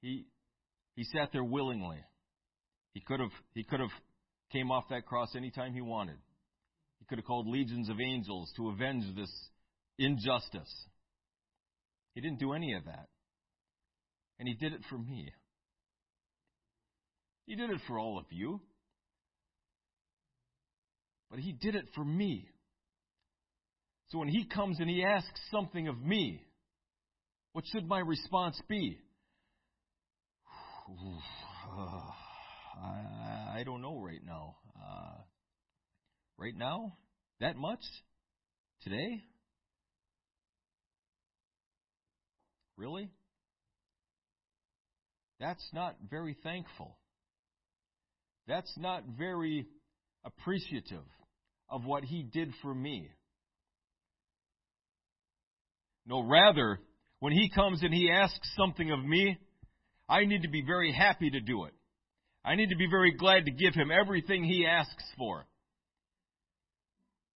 He, 0.00 0.26
he 0.94 1.04
sat 1.04 1.30
there 1.32 1.44
willingly. 1.44 1.98
He 2.94 3.00
could 3.00 3.20
have, 3.20 3.30
he 3.54 3.64
could 3.64 3.80
have 3.80 3.90
came 4.52 4.70
off 4.70 4.84
that 4.90 5.06
cross 5.06 5.34
anytime 5.36 5.72
he 5.72 5.80
wanted. 5.80 6.18
He 6.98 7.04
could 7.06 7.18
have 7.18 7.26
called 7.26 7.46
legions 7.46 7.88
of 7.88 8.00
angels 8.00 8.52
to 8.56 8.68
avenge 8.70 9.04
this 9.16 9.30
injustice. 9.98 10.72
He 12.14 12.20
didn't 12.20 12.38
do 12.38 12.52
any 12.52 12.74
of 12.74 12.84
that. 12.84 13.08
And 14.38 14.48
he 14.48 14.54
did 14.54 14.72
it 14.72 14.80
for 14.88 14.98
me. 14.98 15.32
He 17.46 17.54
did 17.54 17.70
it 17.70 17.80
for 17.86 17.98
all 17.98 18.18
of 18.18 18.26
you. 18.30 18.60
But 21.30 21.40
he 21.40 21.52
did 21.52 21.74
it 21.74 21.86
for 21.94 22.04
me. 22.04 22.48
So 24.08 24.18
when 24.18 24.28
he 24.28 24.44
comes 24.46 24.78
and 24.78 24.88
he 24.88 25.02
asks 25.04 25.40
something 25.50 25.88
of 25.88 26.00
me, 26.00 26.46
what 27.52 27.64
should 27.72 27.88
my 27.88 27.98
response 27.98 28.60
be? 28.68 28.98
I, 32.78 33.58
I 33.58 33.62
don't 33.64 33.82
know 33.82 33.98
right 33.98 34.20
now. 34.24 34.56
Uh, 34.76 35.16
right 36.38 36.56
now? 36.56 36.96
That 37.40 37.56
much? 37.56 37.80
Today? 38.82 39.24
Really? 42.76 43.10
That's 45.40 45.66
not 45.72 45.96
very 46.08 46.36
thankful. 46.42 46.96
That's 48.46 48.72
not 48.78 49.02
very 49.18 49.66
appreciative 50.26 51.04
of 51.70 51.84
what 51.84 52.04
he 52.04 52.22
did 52.22 52.52
for 52.60 52.74
me. 52.74 53.08
No, 56.06 56.22
rather, 56.22 56.78
when 57.20 57.32
he 57.32 57.50
comes 57.54 57.82
and 57.82 57.94
he 57.94 58.10
asks 58.10 58.48
something 58.56 58.90
of 58.90 59.04
me, 59.04 59.38
I 60.08 60.24
need 60.24 60.42
to 60.42 60.48
be 60.48 60.62
very 60.62 60.92
happy 60.92 61.30
to 61.30 61.40
do 61.40 61.64
it. 61.64 61.72
I 62.44 62.54
need 62.54 62.70
to 62.70 62.76
be 62.76 62.86
very 62.88 63.12
glad 63.12 63.46
to 63.46 63.50
give 63.50 63.74
him 63.74 63.90
everything 63.90 64.44
he 64.44 64.66
asks 64.66 65.04
for. 65.18 65.46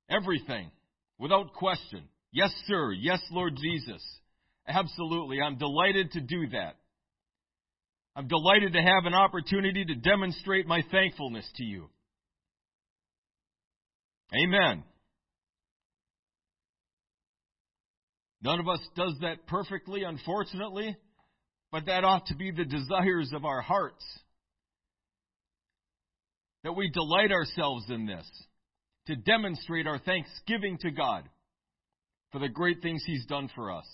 Everything. 0.08 0.70
Without 1.18 1.52
question. 1.54 2.04
Yes, 2.32 2.50
sir. 2.66 2.92
Yes, 2.92 3.20
Lord 3.32 3.56
Jesus. 3.60 4.02
Absolutely. 4.68 5.40
I'm 5.40 5.58
delighted 5.58 6.12
to 6.12 6.20
do 6.20 6.48
that. 6.50 6.76
I'm 8.14 8.28
delighted 8.28 8.72
to 8.74 8.80
have 8.80 9.04
an 9.04 9.14
opportunity 9.14 9.84
to 9.84 9.94
demonstrate 9.96 10.66
my 10.66 10.82
thankfulness 10.90 11.48
to 11.56 11.64
you. 11.64 11.88
Amen. 14.34 14.84
None 18.42 18.60
of 18.60 18.68
us 18.68 18.80
does 18.96 19.14
that 19.20 19.46
perfectly, 19.46 20.02
unfortunately, 20.04 20.96
but 21.72 21.86
that 21.86 22.04
ought 22.04 22.26
to 22.26 22.36
be 22.36 22.50
the 22.50 22.64
desires 22.64 23.32
of 23.34 23.44
our 23.44 23.60
hearts. 23.60 24.04
That 26.64 26.76
we 26.76 26.90
delight 26.90 27.32
ourselves 27.32 27.86
in 27.88 28.06
this, 28.06 28.26
to 29.06 29.16
demonstrate 29.16 29.86
our 29.86 29.98
thanksgiving 29.98 30.78
to 30.78 30.90
God 30.90 31.28
for 32.32 32.38
the 32.38 32.48
great 32.48 32.80
things 32.82 33.02
He's 33.04 33.26
done 33.26 33.50
for 33.54 33.72
us. 33.72 33.86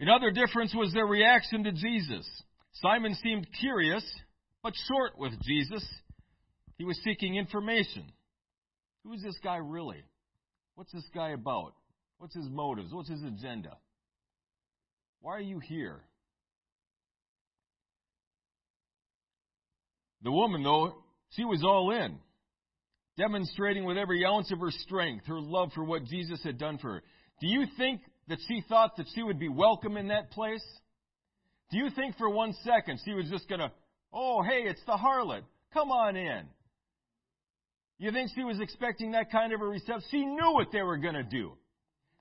Another 0.00 0.30
difference 0.30 0.74
was 0.74 0.92
their 0.92 1.06
reaction 1.06 1.64
to 1.64 1.72
Jesus. 1.72 2.28
Simon 2.82 3.14
seemed 3.22 3.46
curious, 3.60 4.04
but 4.62 4.74
short 4.88 5.18
with 5.18 5.32
Jesus. 5.42 5.86
He 6.78 6.84
was 6.84 6.98
seeking 7.02 7.36
information. 7.36 8.04
Who 9.04 9.12
is 9.12 9.22
this 9.22 9.38
guy 9.42 9.56
really? 9.56 10.02
What's 10.74 10.92
this 10.92 11.08
guy 11.14 11.30
about? 11.30 11.74
What's 12.18 12.34
his 12.34 12.48
motives? 12.48 12.92
What's 12.92 13.08
his 13.08 13.22
agenda? 13.22 13.76
Why 15.20 15.36
are 15.36 15.40
you 15.40 15.58
here? 15.58 16.00
The 20.22 20.32
woman, 20.32 20.62
though, 20.62 21.02
she 21.30 21.44
was 21.44 21.62
all 21.62 21.92
in, 21.92 22.18
demonstrating 23.16 23.84
with 23.84 23.96
every 23.96 24.24
ounce 24.24 24.50
of 24.50 24.58
her 24.58 24.70
strength 24.70 25.26
her 25.26 25.40
love 25.40 25.70
for 25.74 25.84
what 25.84 26.04
Jesus 26.04 26.42
had 26.42 26.58
done 26.58 26.78
for 26.78 26.94
her. 26.94 27.02
Do 27.40 27.46
you 27.46 27.66
think 27.76 28.00
that 28.28 28.38
she 28.48 28.62
thought 28.68 28.96
that 28.96 29.06
she 29.14 29.22
would 29.22 29.38
be 29.38 29.48
welcome 29.48 29.96
in 29.96 30.08
that 30.08 30.30
place? 30.30 30.64
Do 31.70 31.78
you 31.78 31.90
think 31.90 32.16
for 32.16 32.28
one 32.28 32.54
second 32.64 33.00
she 33.04 33.12
was 33.12 33.28
just 33.30 33.48
going 33.48 33.60
to, 33.60 33.70
oh, 34.12 34.42
hey, 34.42 34.62
it's 34.62 34.82
the 34.86 34.92
harlot. 34.96 35.42
Come 35.72 35.90
on 35.90 36.16
in. 36.16 36.46
You 37.98 38.12
think 38.12 38.30
she 38.34 38.44
was 38.44 38.60
expecting 38.60 39.12
that 39.12 39.30
kind 39.30 39.52
of 39.52 39.60
a 39.60 39.64
reception? 39.64 40.02
She 40.10 40.24
knew 40.24 40.52
what 40.52 40.68
they 40.72 40.82
were 40.82 40.98
going 40.98 41.14
to 41.14 41.22
do. 41.22 41.52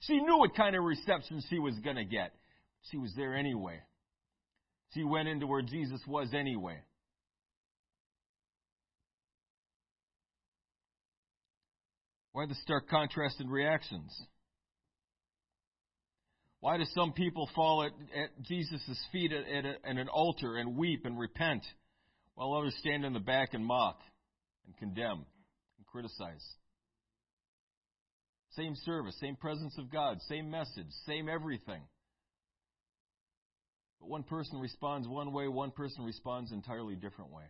She 0.01 0.19
knew 0.19 0.37
what 0.37 0.55
kind 0.55 0.75
of 0.75 0.83
reception 0.83 1.41
she 1.49 1.59
was 1.59 1.75
going 1.79 1.97
to 1.97 2.05
get. 2.05 2.31
She 2.91 2.97
was 2.97 3.11
there 3.17 3.35
anyway. 3.35 3.79
She 4.93 5.03
went 5.03 5.27
into 5.27 5.47
where 5.47 5.61
Jesus 5.61 5.99
was 6.07 6.29
anyway. 6.33 6.79
Why 12.31 12.45
the 12.45 12.55
stark 12.63 12.89
contrast 12.89 13.41
in 13.41 13.49
reactions? 13.49 14.13
Why 16.59 16.77
do 16.77 16.83
some 16.93 17.13
people 17.13 17.49
fall 17.55 17.83
at, 17.83 17.91
at 18.17 18.41
Jesus' 18.43 18.99
feet 19.11 19.31
at, 19.31 19.45
at, 19.47 19.65
a, 19.65 19.89
at 19.89 19.97
an 19.97 20.07
altar 20.09 20.57
and 20.57 20.77
weep 20.77 21.05
and 21.05 21.17
repent, 21.17 21.63
while 22.35 22.53
others 22.53 22.75
stand 22.79 23.05
in 23.05 23.13
the 23.13 23.19
back 23.19 23.53
and 23.53 23.65
mock 23.65 23.99
and 24.65 24.75
condemn 24.77 25.25
criticize? 25.95 26.45
Same 28.51 28.75
service, 28.83 29.15
same 29.21 29.37
presence 29.37 29.73
of 29.77 29.89
God, 29.89 30.17
same 30.27 30.51
message, 30.51 30.87
same 31.05 31.29
everything. 31.29 31.81
But 34.01 34.09
one 34.09 34.23
person 34.23 34.59
responds 34.59 35.07
one 35.07 35.31
way, 35.31 35.47
one 35.47 35.71
person 35.71 36.03
responds 36.03 36.51
entirely 36.51 36.95
different 36.95 37.31
way. 37.31 37.45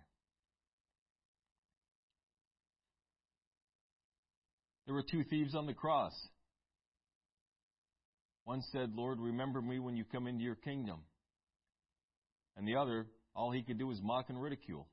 There 4.85 4.93
were 4.93 5.03
two 5.09 5.23
thieves 5.23 5.55
on 5.55 5.65
the 5.65 5.73
cross. 5.73 6.13
One 8.43 8.61
said, 8.71 8.91
Lord, 8.93 9.19
remember 9.19 9.59
me 9.59 9.79
when 9.79 9.97
you 9.97 10.03
come 10.03 10.27
into 10.27 10.43
your 10.43 10.53
kingdom. 10.53 10.99
And 12.55 12.67
the 12.67 12.75
other, 12.75 13.07
all 13.35 13.51
he 13.51 13.63
could 13.63 13.79
do 13.79 13.87
was 13.87 13.99
mock 14.03 14.29
and 14.29 14.39
ridicule. 14.39 14.87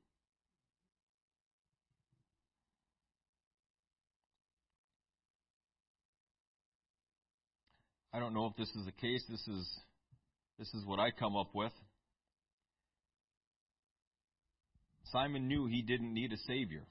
I 8.13 8.19
don't 8.19 8.33
know 8.33 8.45
if 8.45 8.55
this 8.55 8.69
is 8.69 8.85
the 8.85 8.91
case. 8.91 9.23
This 9.27 9.47
is 9.47 9.79
this 10.59 10.73
is 10.73 10.85
what 10.85 10.99
I 10.99 11.09
come 11.11 11.35
up 11.35 11.49
with. 11.53 11.71
Simon 15.11 15.47
knew 15.47 15.67
he 15.67 15.81
didn't 15.81 16.13
need 16.13 16.31
a 16.31 16.37
savior. 16.47 16.85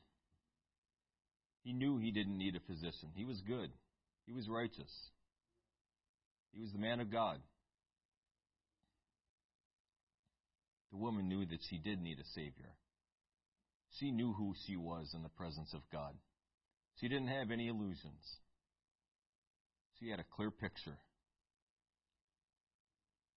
He 1.62 1.72
knew 1.72 1.98
he 1.98 2.10
didn't 2.10 2.38
need 2.38 2.56
a 2.56 2.60
physician. 2.60 3.10
He 3.14 3.24
was 3.24 3.40
good. 3.46 3.70
He 4.26 4.32
was 4.32 4.48
righteous. 4.48 4.90
He 6.52 6.60
was 6.60 6.72
the 6.72 6.78
man 6.78 7.00
of 7.00 7.10
God. 7.10 7.38
The 10.90 10.98
woman 10.98 11.28
knew 11.28 11.46
that 11.46 11.60
she 11.70 11.78
did 11.78 12.02
need 12.02 12.18
a 12.18 12.24
Savior. 12.34 12.70
She 13.98 14.10
knew 14.10 14.32
who 14.32 14.54
she 14.66 14.76
was 14.76 15.10
in 15.14 15.22
the 15.22 15.30
presence 15.30 15.72
of 15.72 15.80
God. 15.90 16.14
She 17.00 17.08
didn't 17.08 17.28
have 17.28 17.50
any 17.50 17.68
illusions. 17.68 18.36
She 19.98 20.10
had 20.10 20.20
a 20.20 20.24
clear 20.36 20.50
picture. 20.50 20.98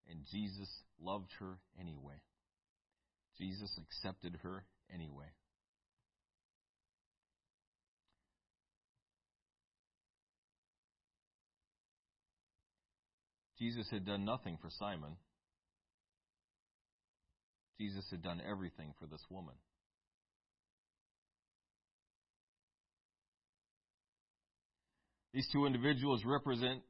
And 0.10 0.20
Jesus 0.32 0.70
loved 1.02 1.32
her 1.40 1.58
anyway. 1.80 2.22
Jesus 3.38 3.72
accepted 3.78 4.38
her 4.44 4.64
anyway. 4.94 5.26
Jesus 13.58 13.88
had 13.90 14.06
done 14.06 14.26
nothing 14.26 14.58
for 14.62 14.70
Simon. 14.70 15.16
Jesus 17.80 18.06
had 18.12 18.22
done 18.22 18.42
everything 18.48 18.94
for 19.00 19.06
this 19.08 19.22
woman. 19.30 19.56
These 25.34 25.48
two 25.52 25.66
individuals 25.66 26.24
represent 26.26 26.82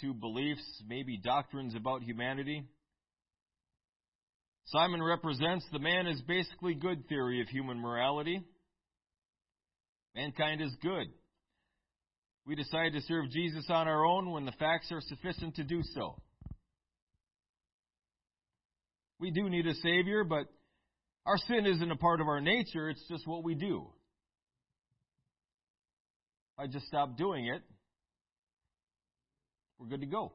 two 0.00 0.14
beliefs, 0.14 0.62
maybe 0.86 1.16
doctrines 1.16 1.74
about 1.74 2.02
humanity. 2.02 2.64
Simon 4.66 5.02
represents 5.02 5.64
the 5.72 5.78
man 5.78 6.06
is 6.06 6.20
basically 6.22 6.74
good 6.74 7.08
theory 7.08 7.40
of 7.40 7.48
human 7.48 7.78
morality. 7.78 8.42
Mankind 10.14 10.60
is 10.60 10.74
good. 10.82 11.06
We 12.46 12.54
decide 12.56 12.92
to 12.92 13.00
serve 13.02 13.30
Jesus 13.30 13.66
on 13.68 13.88
our 13.88 14.04
own 14.04 14.30
when 14.30 14.44
the 14.44 14.52
facts 14.52 14.90
are 14.90 15.00
sufficient 15.00 15.56
to 15.56 15.64
do 15.64 15.80
so. 15.94 16.20
We 19.20 19.30
do 19.30 19.48
need 19.48 19.66
a 19.66 19.74
Savior, 19.74 20.24
but 20.24 20.46
our 21.24 21.38
sin 21.46 21.66
isn't 21.66 21.90
a 21.90 21.96
part 21.96 22.20
of 22.20 22.26
our 22.26 22.40
nature, 22.40 22.90
it's 22.90 23.04
just 23.08 23.26
what 23.26 23.44
we 23.44 23.54
do. 23.54 23.86
I 26.58 26.66
just 26.66 26.86
stop 26.86 27.16
doing 27.16 27.46
it, 27.46 27.62
we're 29.82 29.88
good 29.88 30.00
to 30.00 30.06
go. 30.06 30.32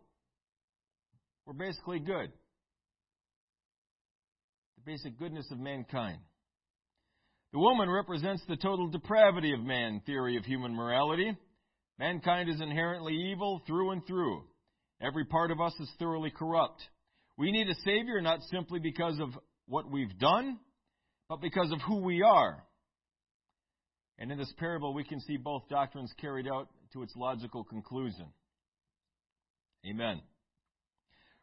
We're 1.45 1.53
basically 1.53 1.99
good. 1.99 2.31
The 4.75 4.91
basic 4.91 5.17
goodness 5.17 5.47
of 5.51 5.59
mankind. 5.59 6.17
The 7.53 7.59
woman 7.59 7.89
represents 7.89 8.43
the 8.47 8.57
total 8.57 8.89
depravity 8.89 9.53
of 9.53 9.61
man 9.61 10.01
theory 10.05 10.35
of 10.35 10.43
human 10.43 10.75
morality. 10.75 11.37
Mankind 11.97 12.49
is 12.49 12.59
inherently 12.59 13.13
evil 13.13 13.61
through 13.65 13.91
and 13.91 14.05
through. 14.05 14.43
Every 15.01 15.23
part 15.23 15.51
of 15.51 15.61
us 15.61 15.73
is 15.79 15.89
thoroughly 15.97 16.29
corrupt. 16.29 16.81
We 17.37 17.51
need 17.51 17.69
a 17.69 17.75
Savior 17.85 18.19
not 18.19 18.41
simply 18.51 18.79
because 18.79 19.17
of 19.19 19.29
what 19.67 19.89
we've 19.89 20.17
done, 20.19 20.59
but 21.29 21.39
because 21.39 21.71
of 21.71 21.79
who 21.87 22.01
we 22.01 22.21
are. 22.21 22.63
And 24.19 24.29
in 24.29 24.37
this 24.37 24.53
parable, 24.57 24.93
we 24.93 25.05
can 25.05 25.21
see 25.21 25.37
both 25.37 25.69
doctrines 25.69 26.11
carried 26.19 26.47
out 26.47 26.67
to 26.91 27.03
its 27.03 27.15
logical 27.15 27.63
conclusion. 27.63 28.25
Amen. 29.85 30.21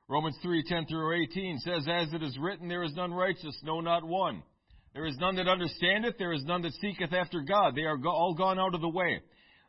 Romans 0.09 0.37
3 0.43 0.63
10 0.67 0.87
through 0.87 1.23
18 1.23 1.59
says, 1.61 1.87
As 1.89 2.13
it 2.13 2.23
is 2.23 2.37
written, 2.39 2.69
there 2.69 2.83
is 2.83 2.95
none 2.95 3.13
righteous, 3.13 3.59
no, 3.63 3.81
not 3.81 4.05
one. 4.05 4.43
There 4.93 5.07
is 5.07 5.17
none 5.19 5.37
that 5.37 5.49
understandeth, 5.49 6.19
there 6.19 6.33
is 6.33 6.45
none 6.45 6.63
that 6.63 6.75
seeketh 6.75 7.13
after 7.13 7.41
God. 7.41 7.75
They 7.75 7.83
are 7.83 7.99
all 8.07 8.35
gone 8.35 8.59
out 8.59 8.75
of 8.75 8.81
the 8.81 8.89
way. 8.89 9.21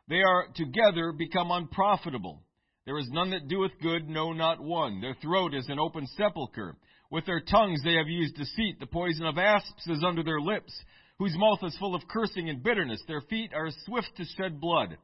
They 0.08 0.20
are 0.20 0.46
together 0.54 1.12
become 1.12 1.50
unprofitable. 1.50 2.42
There 2.84 2.98
is 2.98 3.08
none 3.10 3.30
that 3.30 3.48
doeth 3.48 3.72
good, 3.82 4.08
no, 4.08 4.32
not 4.32 4.60
one. 4.60 5.00
Their 5.00 5.16
throat 5.20 5.54
is 5.54 5.68
an 5.68 5.80
open 5.80 6.06
sepulchre. 6.16 6.76
With 7.10 7.26
their 7.26 7.40
tongues 7.40 7.82
they 7.82 7.94
have 7.94 8.08
used 8.08 8.36
deceit. 8.36 8.78
The 8.78 8.86
poison 8.86 9.26
of 9.26 9.38
asps 9.38 9.86
is 9.88 10.04
under 10.06 10.22
their 10.22 10.40
lips, 10.40 10.72
whose 11.18 11.36
mouth 11.36 11.58
is 11.62 11.76
full 11.78 11.94
of 11.94 12.06
cursing 12.08 12.48
and 12.48 12.62
bitterness. 12.62 13.02
Their 13.08 13.22
feet 13.22 13.52
are 13.54 13.70
swift 13.84 14.10
to 14.16 14.24
shed 14.36 14.60
blood. 14.60 14.96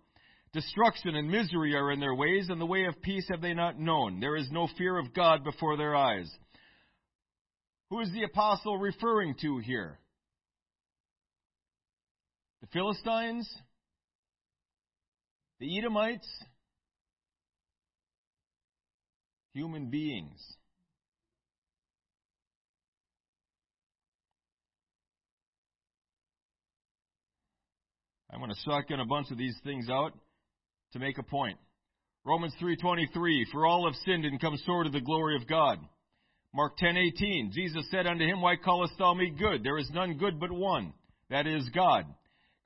Destruction 0.53 1.15
and 1.17 1.31
misery 1.31 1.75
are 1.75 1.91
in 1.93 2.01
their 2.01 2.15
ways, 2.15 2.49
and 2.51 2.61
the 2.61 2.67
way 2.67 2.85
of 2.85 3.01
peace 3.01 3.27
have 3.31 3.41
they 3.41 3.55
not 3.55 3.81
known. 3.81 4.21
There 4.21 4.37
is 4.37 4.51
no 4.51 4.69
fear 4.77 4.99
of 4.99 5.15
God 5.15 5.45
before 5.45 5.79
their 5.79 5.97
eyes. 5.97 6.31
Who 7.89 8.01
is 8.01 8.11
the 8.13 8.25
apostle 8.25 8.77
referring 8.77 9.35
to 9.41 9.59
here? 9.59 9.99
The 12.61 12.67
Philistines? 12.67 13.51
The 15.59 15.79
Edomites? 15.79 16.29
Human 19.55 19.89
beings. 19.89 20.39
I'm 28.31 28.39
going 28.39 28.51
to 28.51 28.57
shotgun 28.65 29.01
a 29.01 29.07
bunch 29.07 29.31
of 29.31 29.39
these 29.39 29.57
things 29.63 29.91
out 29.91 30.13
to 30.93 30.99
make 30.99 31.19
a 31.19 31.23
point. 31.23 31.59
Romans 32.25 32.55
3:23 32.61 33.47
For 33.51 33.67
all 33.67 33.87
have 33.87 33.97
sinned 34.05 34.25
and 34.25 34.41
come 34.41 34.57
short 34.65 34.87
of 34.87 34.93
the 34.93 35.01
glory 35.01 35.37
of 35.37 35.47
God. 35.47 35.79
Mark 36.55 36.77
10:18 36.79 37.51
Jesus 37.53 37.91
said 37.91 38.07
unto 38.07 38.25
him 38.25 38.41
Why 38.41 38.57
callest 38.57 38.97
thou 38.99 39.15
me 39.15 39.31
good 39.31 39.65
there 39.65 39.79
is 39.79 39.91
none 39.91 40.19
good 40.19 40.39
but 40.39 40.53
one 40.53 40.93
that 41.31 41.47
is 41.47 41.69
God. 41.71 42.05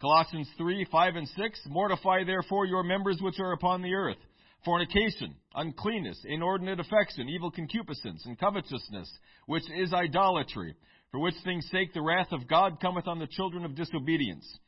Colossians 0.01 0.51
3:5 0.59 1.17
and 1.17 1.29
6 1.29 1.67
Mortify 1.69 2.25
therefore 2.25 2.67
your 2.67 2.83
members 2.83 3.21
which 3.23 3.41
are 3.41 3.53
upon 3.53 3.83
the 3.83 3.95
earth 3.95 4.19
fornication 4.65 5.35
uncleanness 5.55 6.21
inordinate 6.25 6.81
affection 6.81 7.29
evil 7.29 7.51
concupiscence 7.51 8.27
and 8.27 8.39
covetousness 8.39 9.11
which 9.47 9.63
is 9.71 9.93
idolatry 9.95 10.75
for 11.11 11.21
which 11.21 11.35
things 11.45 11.67
sake 11.71 11.95
the 11.95 12.03
wrath 12.03 12.33
of 12.33 12.49
God 12.49 12.81
cometh 12.81 13.07
on 13.07 13.19
the 13.19 13.27
children 13.27 13.65
of 13.65 13.75
disobedience. 13.75 14.59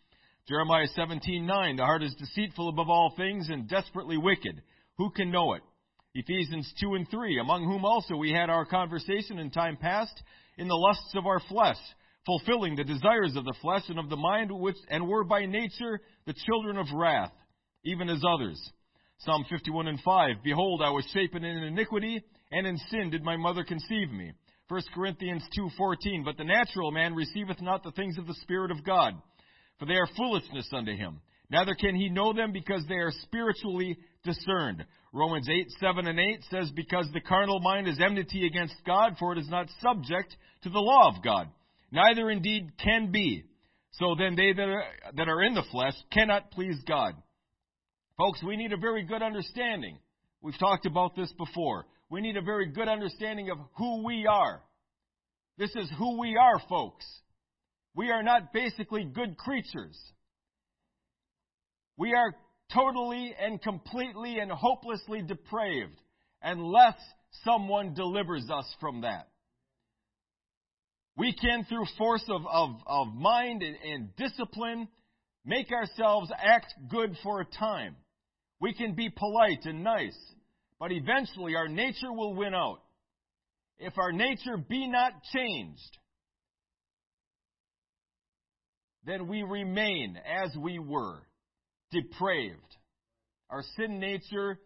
Jeremiah 0.49 0.88
17:9 0.96 1.76
The 1.76 1.84
heart 1.84 2.03
is 2.03 2.14
deceitful 2.14 2.70
above 2.70 2.88
all 2.88 3.12
things 3.18 3.51
and 3.51 3.68
desperately 3.68 4.16
wicked. 4.16 4.62
Who 4.96 5.11
can 5.11 5.30
know 5.30 5.53
it? 5.53 5.62
Ephesians 6.14 6.72
2 6.80 6.94
and 6.94 7.07
3 7.11 7.38
Among 7.38 7.64
whom 7.64 7.84
also 7.84 8.16
we 8.16 8.32
had 8.32 8.49
our 8.49 8.64
conversation 8.64 9.38
in 9.38 9.51
time 9.51 9.76
past 9.76 10.22
in 10.57 10.66
the 10.66 10.74
lusts 10.74 11.14
of 11.16 11.26
our 11.26 11.40
flesh, 11.51 11.76
fulfilling 12.24 12.76
the 12.76 12.84
desires 12.84 13.36
of 13.36 13.44
the 13.44 13.55
flesh 13.61 13.82
and 13.90 13.99
of 13.99 14.09
the 14.09 14.16
mind, 14.16 14.51
which 14.51 14.78
and 14.88 15.07
were 15.07 15.22
by 15.22 15.44
nature 15.44 16.01
the 16.24 16.34
children 16.46 16.78
of 16.78 16.86
wrath, 16.94 17.32
even 17.84 18.09
as 18.09 18.22
others. 18.26 18.59
Psalm 19.18 19.44
51 19.51 19.86
and 19.86 20.01
5 20.01 20.36
Behold, 20.42 20.80
I 20.82 20.88
was 20.88 21.05
shapen 21.12 21.44
in 21.44 21.59
iniquity, 21.59 22.22
and 22.53 22.66
in 22.66 22.78
sin 22.90 23.11
did 23.11 23.22
my 23.22 23.36
mother 23.36 23.64
conceive 23.64 24.11
me. 24.11 24.32
1 24.68 24.80
Corinthians 24.94 25.46
2:14 25.55 26.24
But 26.24 26.38
the 26.38 26.44
natural 26.44 26.90
man 26.90 27.14
receiveth 27.14 27.61
not 27.61 27.82
the 27.82 27.92
things 27.92 28.16
of 28.16 28.26
the 28.26 28.34
Spirit 28.34 28.70
of 28.70 28.82
God 28.82 29.12
for 29.79 29.87
they 29.87 29.95
are 29.95 30.09
foolishness 30.16 30.68
unto 30.72 30.95
him. 30.95 31.20
Neither 31.51 31.74
can 31.74 31.95
he 31.95 32.11
know 32.11 32.33
them 32.33 32.53
because 32.53 32.85
they 32.89 32.97
are 32.97 33.12
spiritually 33.22 33.97
discerned. 34.22 34.85
Romans 35.12 35.49
8, 35.49 35.66
7 35.81 36.07
and 36.07 36.20
8 36.20 36.45
says, 36.51 36.70
Because 36.74 37.09
the 37.12 37.20
carnal 37.20 37.61
mind 37.61 37.89
is 37.89 37.99
enmity 38.01 38.47
against 38.47 38.74
God, 38.87 39.16
for 39.18 39.33
it 39.33 39.39
is 39.39 39.49
not 39.49 39.68
subject 39.81 40.37
to 40.62 40.68
the 40.68 40.79
law 40.79 41.09
of 41.09 41.22
God. 41.24 41.49
Neither 41.91 42.31
indeed 42.31 42.72
can 42.83 43.11
be. 43.11 43.45
So 43.93 44.14
then 44.18 44.37
they 44.37 44.53
that 44.53 44.68
are, 44.68 44.85
that 45.16 45.29
are 45.29 45.43
in 45.43 45.55
the 45.55 45.64
flesh 45.70 45.95
cannot 46.12 46.51
please 46.51 46.76
God. 46.87 47.14
Folks, 48.18 48.43
we 48.43 48.57
need 48.57 48.72
a 48.72 48.76
very 48.76 49.05
good 49.05 49.22
understanding. 49.22 49.99
We've 50.43 50.59
talked 50.59 50.87
about 50.87 51.16
this 51.16 51.33
before. 51.39 51.87
We 52.11 52.20
need 52.20 52.37
a 52.37 52.43
very 52.43 52.66
good 52.66 52.89
understanding 52.89 53.51
of 53.51 53.59
who 53.76 54.05
we 54.05 54.26
are. 54.26 54.61
This 55.57 55.70
is 55.74 55.91
who 55.99 56.18
we 56.20 56.37
are, 56.37 56.61
folks. 56.68 57.05
We 57.99 58.12
are 58.12 58.22
not 58.22 58.53
basically 58.53 59.03
good 59.03 59.36
creatures. 59.36 59.99
We 61.96 62.14
are 62.14 62.32
totally 62.72 63.34
and 63.36 63.61
completely 63.61 64.38
and 64.38 64.53
hopelessly 64.53 65.20
depraved 65.20 66.01
unless 66.40 66.94
someone 67.42 67.94
delivers 67.94 68.49
us 68.51 68.72
from 68.78 69.01
that. 69.01 69.26
We 71.16 71.34
can, 71.34 71.64
through 71.64 71.86
force 71.99 72.22
of, 72.28 72.42
of, 72.49 72.70
of 72.86 73.09
mind 73.14 73.64
and, 73.64 73.76
and 73.82 74.14
discipline, 74.14 74.86
make 75.44 75.72
ourselves 75.72 76.30
act 76.40 76.72
good 76.88 77.16
for 77.24 77.40
a 77.40 77.46
time. 77.46 77.96
We 78.61 78.74
can 78.74 78.94
be 78.94 79.11
polite 79.11 79.64
and 79.64 79.82
nice, 79.82 80.16
but 80.78 80.92
eventually 80.92 81.57
our 81.57 81.66
nature 81.66 82.12
will 82.12 82.36
win 82.36 82.55
out. 82.55 82.78
If 83.80 83.99
our 83.99 84.12
nature 84.12 84.57
be 84.57 84.86
not 84.86 85.14
changed, 85.34 85.99
then 89.05 89.28
we 89.28 89.42
remain 89.42 90.18
as 90.26 90.55
we 90.57 90.78
were, 90.78 91.18
depraved. 91.90 92.76
Our 93.51 93.62
sin 93.76 93.99
nature, 93.99 94.59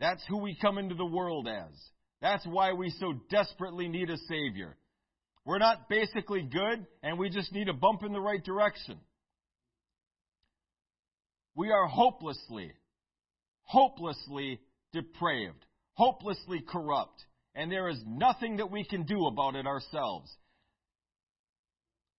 that's 0.00 0.22
who 0.28 0.38
we 0.38 0.56
come 0.60 0.78
into 0.78 0.94
the 0.94 1.06
world 1.06 1.48
as. 1.48 1.72
That's 2.20 2.46
why 2.46 2.72
we 2.72 2.90
so 2.98 3.14
desperately 3.30 3.88
need 3.88 4.10
a 4.10 4.16
Savior. 4.28 4.76
We're 5.44 5.58
not 5.58 5.88
basically 5.88 6.42
good, 6.42 6.86
and 7.02 7.18
we 7.18 7.30
just 7.30 7.52
need 7.52 7.68
a 7.68 7.74
bump 7.74 8.02
in 8.02 8.12
the 8.12 8.20
right 8.20 8.42
direction. 8.42 8.98
We 11.54 11.70
are 11.70 11.86
hopelessly, 11.86 12.72
hopelessly 13.62 14.60
depraved, 14.92 15.64
hopelessly 15.94 16.62
corrupt, 16.66 17.24
and 17.54 17.70
there 17.70 17.88
is 17.88 18.02
nothing 18.06 18.56
that 18.56 18.70
we 18.70 18.84
can 18.84 19.04
do 19.04 19.26
about 19.26 19.54
it 19.54 19.66
ourselves. 19.66 20.30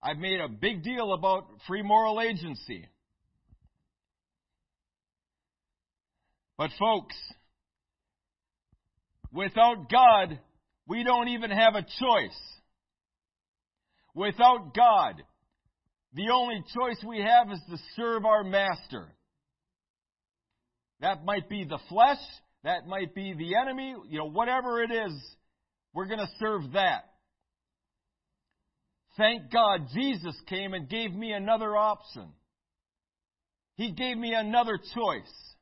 I've 0.01 0.17
made 0.17 0.39
a 0.39 0.47
big 0.47 0.83
deal 0.83 1.13
about 1.13 1.47
free 1.67 1.81
moral 1.81 2.21
agency. 2.21 2.87
But 6.57 6.71
folks, 6.79 7.15
without 9.31 9.89
God, 9.91 10.39
we 10.87 11.03
don't 11.03 11.27
even 11.29 11.51
have 11.51 11.75
a 11.75 11.81
choice. 11.81 12.39
Without 14.15 14.73
God, 14.73 15.21
the 16.13 16.29
only 16.33 16.63
choice 16.75 16.97
we 17.05 17.19
have 17.19 17.51
is 17.51 17.59
to 17.69 17.77
serve 17.95 18.25
our 18.25 18.43
master. 18.43 19.07
That 21.01 21.23
might 21.23 21.47
be 21.47 21.63
the 21.63 21.79
flesh, 21.89 22.17
that 22.63 22.87
might 22.87 23.13
be 23.13 23.33
the 23.33 23.55
enemy, 23.55 23.93
you 24.09 24.17
know, 24.17 24.29
whatever 24.29 24.81
it 24.81 24.91
is, 24.91 25.13
we're 25.93 26.07
going 26.07 26.19
to 26.19 26.29
serve 26.39 26.71
that. 26.73 27.03
Thank 29.17 29.51
God 29.51 29.87
Jesus 29.93 30.35
came 30.47 30.73
and 30.73 30.87
gave 30.87 31.11
me 31.11 31.31
another 31.31 31.75
option. 31.75 32.29
He 33.75 33.91
gave 33.91 34.17
me 34.17 34.33
another 34.33 34.77
choice. 34.77 35.55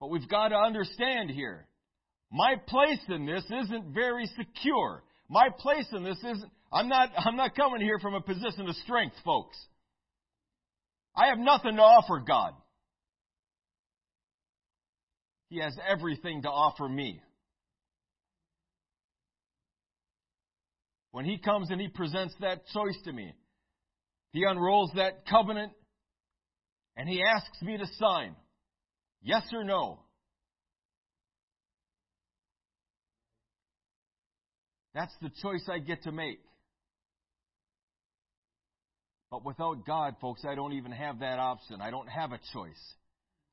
But 0.00 0.10
we've 0.10 0.28
got 0.28 0.48
to 0.48 0.56
understand 0.56 1.30
here, 1.30 1.66
my 2.32 2.56
place 2.66 3.00
in 3.08 3.26
this 3.26 3.44
isn't 3.44 3.94
very 3.94 4.26
secure. 4.36 5.02
My 5.28 5.48
place 5.58 5.86
in 5.92 6.02
this 6.02 6.18
isn't, 6.18 6.50
I'm 6.72 6.88
not, 6.88 7.10
I'm 7.16 7.36
not 7.36 7.54
coming 7.54 7.80
here 7.80 7.98
from 7.98 8.14
a 8.14 8.20
position 8.20 8.68
of 8.68 8.74
strength, 8.76 9.16
folks. 9.24 9.56
I 11.14 11.28
have 11.28 11.38
nothing 11.38 11.76
to 11.76 11.82
offer 11.82 12.22
God. 12.26 12.54
He 15.48 15.60
has 15.60 15.76
everything 15.88 16.42
to 16.42 16.48
offer 16.48 16.88
me. 16.88 17.20
When 21.14 21.24
he 21.24 21.38
comes 21.38 21.70
and 21.70 21.80
he 21.80 21.86
presents 21.86 22.34
that 22.40 22.66
choice 22.74 22.98
to 23.04 23.12
me, 23.12 23.32
he 24.32 24.42
unrolls 24.42 24.90
that 24.96 25.24
covenant 25.30 25.70
and 26.96 27.08
he 27.08 27.22
asks 27.22 27.62
me 27.62 27.76
to 27.76 27.86
sign. 28.00 28.34
Yes 29.22 29.44
or 29.52 29.62
no? 29.62 30.00
That's 34.92 35.12
the 35.22 35.30
choice 35.40 35.62
I 35.72 35.78
get 35.78 36.02
to 36.02 36.10
make. 36.10 36.40
But 39.30 39.44
without 39.44 39.86
God, 39.86 40.16
folks, 40.20 40.42
I 40.44 40.56
don't 40.56 40.72
even 40.72 40.90
have 40.90 41.20
that 41.20 41.38
option. 41.38 41.80
I 41.80 41.92
don't 41.92 42.08
have 42.08 42.32
a 42.32 42.40
choice. 42.52 42.94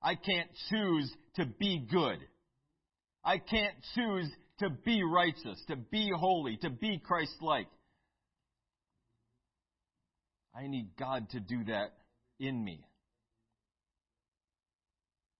I 0.01 0.15
can't 0.15 0.49
choose 0.71 1.13
to 1.35 1.45
be 1.45 1.85
good. 1.91 2.17
I 3.23 3.37
can't 3.37 3.75
choose 3.93 4.31
to 4.61 4.69
be 4.69 5.03
righteous, 5.03 5.61
to 5.67 5.75
be 5.75 6.11
holy, 6.15 6.57
to 6.57 6.69
be 6.69 6.97
Christ 6.97 7.35
like. 7.41 7.67
I 10.55 10.67
need 10.67 10.89
God 10.97 11.29
to 11.31 11.39
do 11.39 11.63
that 11.65 11.93
in 12.39 12.63
me. 12.63 12.85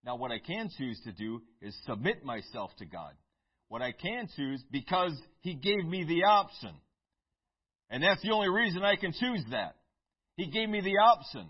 Now, 0.03 0.15
what 0.15 0.32
I 0.32 0.39
can 0.39 0.69
choose 0.78 0.99
to 1.03 1.11
do 1.11 1.41
is 1.61 1.76
submit 1.86 2.24
myself 2.24 2.72
to 2.80 2.86
God. 2.86 3.13
What 3.67 3.82
I 3.82 3.91
can 3.91 4.28
choose, 4.36 4.63
because 4.72 5.13
He 5.41 5.53
gave 5.53 5.86
me 5.86 6.03
the 6.03 6.24
option. 6.24 6.72
And 7.89 8.01
that's 8.03 8.22
the 8.22 8.32
only 8.32 8.49
reason 8.49 8.84
I 8.84 8.95
can 8.95 9.13
choose 9.13 9.43
that. 9.51 9.76
He 10.38 10.49
gave 10.49 10.69
me 10.69 10.82
the 10.82 10.97
option. 10.97 11.47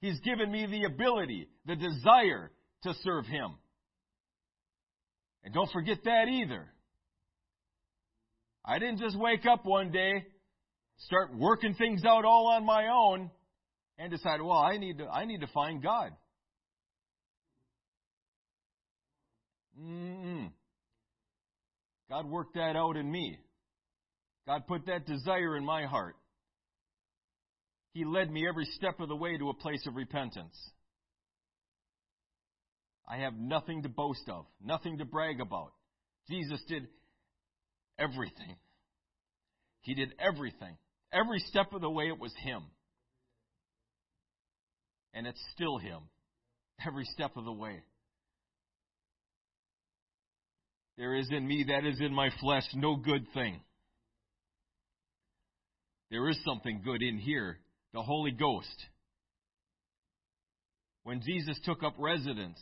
He's 0.00 0.20
given 0.20 0.52
me 0.52 0.66
the 0.66 0.84
ability, 0.84 1.48
the 1.66 1.76
desire 1.76 2.50
to 2.84 2.94
serve 3.02 3.26
Him. 3.26 3.54
And 5.42 5.52
don't 5.52 5.70
forget 5.72 5.98
that 6.04 6.28
either. 6.28 6.66
I 8.64 8.78
didn't 8.78 8.98
just 8.98 9.18
wake 9.18 9.44
up 9.46 9.64
one 9.64 9.90
day, 9.90 10.24
start 10.98 11.36
working 11.36 11.74
things 11.74 12.04
out 12.04 12.24
all 12.24 12.48
on 12.48 12.64
my 12.64 12.88
own. 12.88 13.30
and 13.98 14.10
decide, 14.10 14.40
well, 14.40 14.58
I 14.58 14.76
need 14.76 14.98
to, 14.98 15.06
I 15.06 15.24
need 15.24 15.40
to 15.40 15.46
find 15.48 15.82
God. 15.82 16.10
Mm-mm. 19.80 20.50
God 22.10 22.26
worked 22.28 22.54
that 22.54 22.76
out 22.76 22.96
in 22.96 23.10
me. 23.10 23.38
God 24.46 24.66
put 24.66 24.86
that 24.86 25.06
desire 25.06 25.56
in 25.56 25.64
my 25.64 25.84
heart. 25.84 26.16
He 27.92 28.04
led 28.04 28.30
me 28.30 28.46
every 28.48 28.66
step 28.66 29.00
of 29.00 29.08
the 29.08 29.16
way 29.16 29.38
to 29.38 29.48
a 29.50 29.54
place 29.54 29.86
of 29.86 29.94
repentance. 29.94 30.56
I 33.08 33.18
have 33.18 33.34
nothing 33.34 33.82
to 33.82 33.88
boast 33.88 34.28
of, 34.28 34.46
nothing 34.62 34.98
to 34.98 35.04
brag 35.04 35.40
about. 35.40 35.72
Jesus 36.28 36.60
did 36.68 36.88
everything. 37.98 38.56
He 39.82 39.94
did 39.94 40.14
everything. 40.18 40.76
Every 41.12 41.40
step 41.40 41.72
of 41.72 41.80
the 41.80 41.90
way, 41.90 42.08
it 42.08 42.18
was 42.18 42.32
Him. 42.42 42.62
And 45.12 45.26
it's 45.26 45.42
still 45.54 45.78
Him. 45.78 46.00
Every 46.86 47.04
step 47.04 47.36
of 47.36 47.44
the 47.44 47.52
way. 47.52 47.82
There 50.96 51.14
is 51.14 51.28
in 51.30 51.46
me, 51.46 51.66
that 51.68 51.84
is 51.84 52.00
in 52.00 52.14
my 52.14 52.30
flesh, 52.40 52.64
no 52.74 52.96
good 52.96 53.26
thing. 53.34 53.60
There 56.10 56.28
is 56.28 56.38
something 56.44 56.82
good 56.84 57.02
in 57.02 57.18
here 57.18 57.58
the 57.92 58.02
Holy 58.02 58.32
Ghost. 58.32 58.86
When 61.04 61.20
Jesus 61.22 61.58
took 61.64 61.82
up 61.82 61.94
residence 61.98 62.58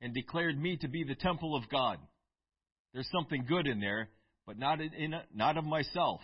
and 0.00 0.12
declared 0.12 0.60
me 0.60 0.76
to 0.78 0.88
be 0.88 1.04
the 1.04 1.14
temple 1.14 1.54
of 1.54 1.68
God, 1.70 1.98
there's 2.92 3.08
something 3.12 3.44
good 3.48 3.66
in 3.66 3.80
there, 3.80 4.08
but 4.46 4.58
not, 4.58 4.80
in, 4.80 5.14
not 5.34 5.56
of 5.56 5.64
myself. 5.64 6.20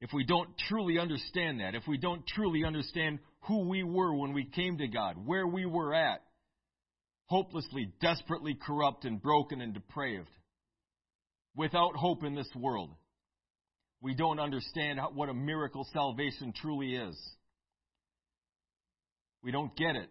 If 0.00 0.10
we 0.12 0.24
don't 0.24 0.50
truly 0.68 0.98
understand 0.98 1.60
that, 1.60 1.74
if 1.74 1.84
we 1.88 1.96
don't 1.96 2.26
truly 2.26 2.64
understand 2.64 3.18
who 3.46 3.68
we 3.68 3.82
were 3.82 4.14
when 4.14 4.32
we 4.32 4.44
came 4.44 4.78
to 4.78 4.86
God, 4.86 5.16
where 5.24 5.46
we 5.46 5.64
were 5.64 5.94
at, 5.94 6.22
hopelessly, 7.26 7.90
desperately 8.00 8.54
corrupt 8.54 9.04
and 9.06 9.20
broken 9.20 9.60
and 9.60 9.72
depraved, 9.72 10.28
without 11.56 11.96
hope 11.96 12.22
in 12.22 12.34
this 12.34 12.50
world, 12.54 12.90
we 14.02 14.14
don't 14.14 14.38
understand 14.38 15.00
what 15.14 15.30
a 15.30 15.34
miracle 15.34 15.86
salvation 15.92 16.52
truly 16.54 16.94
is. 16.94 17.18
We 19.42 19.52
don't 19.52 19.74
get 19.74 19.96
it. 19.96 20.10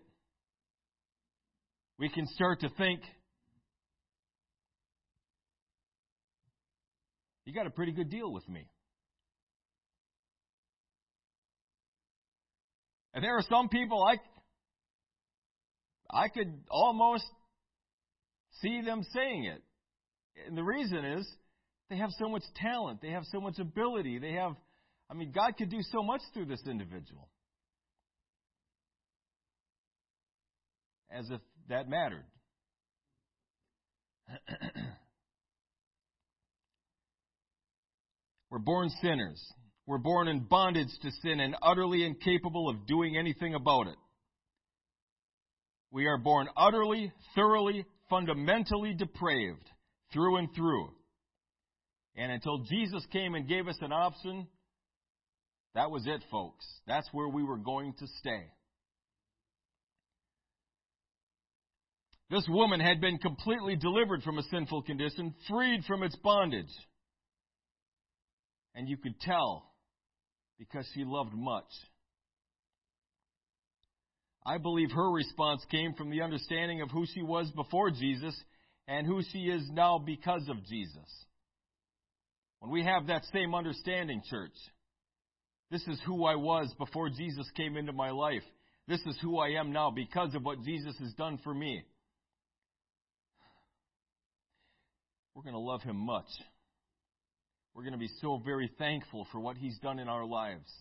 We 1.99 2.09
can 2.09 2.25
start 2.27 2.61
to 2.61 2.69
think, 2.69 3.01
you 7.45 7.53
got 7.53 7.67
a 7.67 7.71
pretty 7.71 7.91
good 7.91 8.09
deal 8.09 8.31
with 8.31 8.47
me. 8.47 8.67
And 13.13 13.23
there 13.23 13.37
are 13.37 13.43
some 13.49 13.69
people 13.69 14.03
I, 14.03 14.17
I 16.09 16.29
could 16.29 16.51
almost 16.69 17.25
see 18.61 18.81
them 18.81 19.03
saying 19.13 19.45
it. 19.45 19.61
And 20.47 20.57
the 20.57 20.63
reason 20.63 21.05
is 21.05 21.29
they 21.89 21.97
have 21.97 22.09
so 22.17 22.27
much 22.27 22.43
talent, 22.55 23.01
they 23.01 23.11
have 23.11 23.23
so 23.31 23.39
much 23.39 23.59
ability, 23.59 24.17
they 24.19 24.33
have, 24.33 24.55
I 25.11 25.13
mean, 25.13 25.31
God 25.31 25.57
could 25.57 25.69
do 25.69 25.81
so 25.91 26.01
much 26.01 26.21
through 26.33 26.45
this 26.45 26.63
individual. 26.65 27.29
As 31.11 31.29
if 31.29 31.41
that 31.69 31.87
mattered. 31.87 32.25
We're 38.53 38.59
born 38.59 38.91
sinners. 39.01 39.43
We're 39.87 39.97
born 39.97 40.27
in 40.27 40.41
bondage 40.41 40.91
to 41.01 41.09
sin 41.23 41.39
and 41.39 41.55
utterly 41.63 42.05
incapable 42.05 42.69
of 42.69 42.85
doing 42.85 43.17
anything 43.17 43.55
about 43.55 43.87
it. 43.87 43.95
We 45.89 46.05
are 46.05 46.19
born 46.19 46.47
utterly, 46.55 47.11
thoroughly, 47.33 47.83
fundamentally 48.11 48.93
depraved 48.93 49.67
through 50.13 50.37
and 50.37 50.49
through. 50.55 50.91
And 52.15 52.31
until 52.31 52.59
Jesus 52.59 53.03
came 53.11 53.33
and 53.33 53.47
gave 53.47 53.67
us 53.67 53.77
an 53.81 53.91
option, 53.91 54.45
that 55.73 55.89
was 55.89 56.05
it, 56.05 56.23
folks. 56.29 56.63
That's 56.85 57.09
where 57.11 57.29
we 57.29 57.41
were 57.41 57.57
going 57.57 57.95
to 57.97 58.05
stay. 58.19 58.51
This 62.29 62.45
woman 62.47 62.79
had 62.79 63.01
been 63.01 63.17
completely 63.17 63.77
delivered 63.77 64.21
from 64.21 64.37
a 64.37 64.43
sinful 64.43 64.83
condition, 64.83 65.33
freed 65.49 65.85
from 65.87 66.03
its 66.03 66.15
bondage. 66.17 66.69
And 68.75 68.89
you 68.89 68.97
could 68.97 69.19
tell 69.19 69.71
because 70.57 70.87
she 70.93 71.03
loved 71.03 71.33
much. 71.33 71.69
I 74.45 74.57
believe 74.57 74.91
her 74.91 75.11
response 75.11 75.63
came 75.71 75.93
from 75.93 76.09
the 76.09 76.21
understanding 76.21 76.81
of 76.81 76.91
who 76.91 77.05
she 77.13 77.21
was 77.21 77.49
before 77.51 77.91
Jesus 77.91 78.35
and 78.87 79.07
who 79.07 79.21
she 79.31 79.39
is 79.39 79.63
now 79.71 79.99
because 79.99 80.47
of 80.49 80.65
Jesus. 80.65 81.25
When 82.59 82.71
we 82.71 82.83
have 82.83 83.07
that 83.07 83.23
same 83.33 83.55
understanding, 83.55 84.21
church, 84.29 84.51
this 85.71 85.85
is 85.87 85.99
who 86.05 86.25
I 86.25 86.35
was 86.35 86.73
before 86.77 87.09
Jesus 87.09 87.49
came 87.55 87.77
into 87.77 87.93
my 87.93 88.11
life. 88.11 88.43
This 88.87 89.01
is 89.05 89.17
who 89.21 89.37
I 89.39 89.59
am 89.59 89.71
now 89.71 89.91
because 89.91 90.35
of 90.35 90.43
what 90.43 90.61
Jesus 90.63 90.95
has 90.99 91.13
done 91.13 91.39
for 91.43 91.53
me. 91.53 91.83
We're 95.33 95.43
going 95.43 95.53
to 95.53 95.59
love 95.59 95.81
him 95.81 95.97
much. 95.97 96.27
We're 97.73 97.83
going 97.83 97.93
to 97.93 97.99
be 97.99 98.09
so 98.21 98.41
very 98.43 98.69
thankful 98.77 99.27
for 99.31 99.39
what 99.39 99.57
he's 99.57 99.77
done 99.79 99.99
in 99.99 100.07
our 100.07 100.25
lives. 100.25 100.71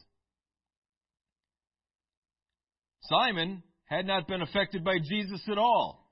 Simon 3.05 3.63
had 3.87 4.07
not 4.07 4.29
been 4.29 4.43
affected 4.43 4.85
by 4.85 4.99
Jesus 4.99 5.41
at 5.51 5.59
all. 5.59 6.11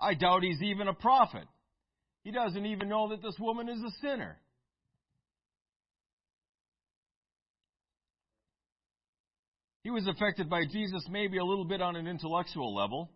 I 0.00 0.14
doubt 0.14 0.42
he's 0.42 0.62
even 0.62 0.88
a 0.88 0.94
prophet. 0.94 1.44
He 2.22 2.32
doesn't 2.32 2.66
even 2.66 2.88
know 2.88 3.10
that 3.10 3.22
this 3.22 3.36
woman 3.38 3.68
is 3.68 3.78
a 3.78 3.90
sinner. 4.00 4.38
He 9.82 9.90
was 9.90 10.06
affected 10.08 10.50
by 10.50 10.62
Jesus 10.70 11.06
maybe 11.08 11.38
a 11.38 11.44
little 11.44 11.64
bit 11.64 11.80
on 11.80 11.94
an 11.94 12.08
intellectual 12.08 12.74
level. 12.74 13.12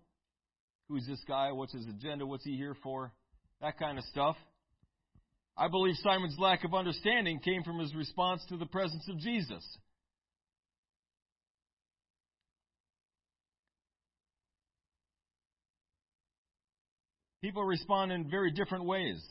Who's 0.89 1.05
this 1.07 1.23
guy? 1.27 1.51
What's 1.51 1.73
his 1.73 1.87
agenda? 1.89 2.25
What's 2.25 2.45
he 2.45 2.57
here 2.57 2.77
for? 2.83 3.13
That 3.61 3.79
kind 3.79 3.99
of 3.99 4.05
stuff. 4.05 4.37
I 5.61 5.69
believe 5.69 5.97
Simon's 5.97 6.39
lack 6.39 6.65
of 6.65 6.73
understanding 6.73 7.39
came 7.39 7.63
from 7.63 7.79
his 7.79 7.95
response 7.95 8.43
to 8.49 8.57
the 8.57 8.65
presence 8.65 9.07
of 9.11 9.19
Jesus. 9.19 9.63
People 17.43 17.63
respond 17.63 18.11
in 18.11 18.31
very 18.31 18.51
different 18.51 18.87
ways. 18.87 19.23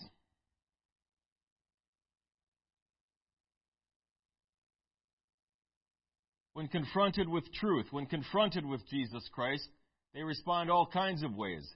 When 6.54 6.68
confronted 6.68 7.28
with 7.28 7.52
truth, 7.54 7.88
when 7.90 8.06
confronted 8.06 8.68
with 8.68 8.88
Jesus 8.88 9.28
Christ, 9.34 9.68
they 10.14 10.22
respond 10.22 10.70
all 10.70 10.86
kinds 10.86 11.24
of 11.24 11.36
ways. 11.36 11.68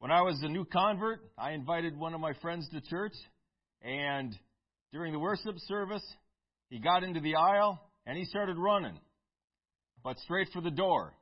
When 0.00 0.12
I 0.12 0.22
was 0.22 0.40
a 0.42 0.48
new 0.48 0.64
convert, 0.64 1.20
I 1.36 1.52
invited 1.52 1.96
one 1.96 2.14
of 2.14 2.20
my 2.20 2.32
friends 2.34 2.68
to 2.70 2.80
church, 2.80 3.14
and 3.82 4.36
during 4.92 5.12
the 5.12 5.18
worship 5.18 5.56
service, 5.66 6.04
he 6.70 6.78
got 6.78 7.02
into 7.02 7.20
the 7.20 7.34
aisle 7.34 7.80
and 8.06 8.16
he 8.16 8.24
started 8.24 8.56
running, 8.56 8.98
but 10.04 10.18
straight 10.18 10.48
for 10.52 10.60
the 10.60 10.70
door. 10.70 11.14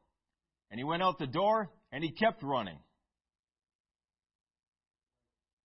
And 0.70 0.78
he 0.78 0.84
went 0.84 1.02
out 1.02 1.18
the 1.18 1.26
door 1.26 1.70
and 1.90 2.04
he 2.04 2.10
kept 2.10 2.42
running. 2.42 2.78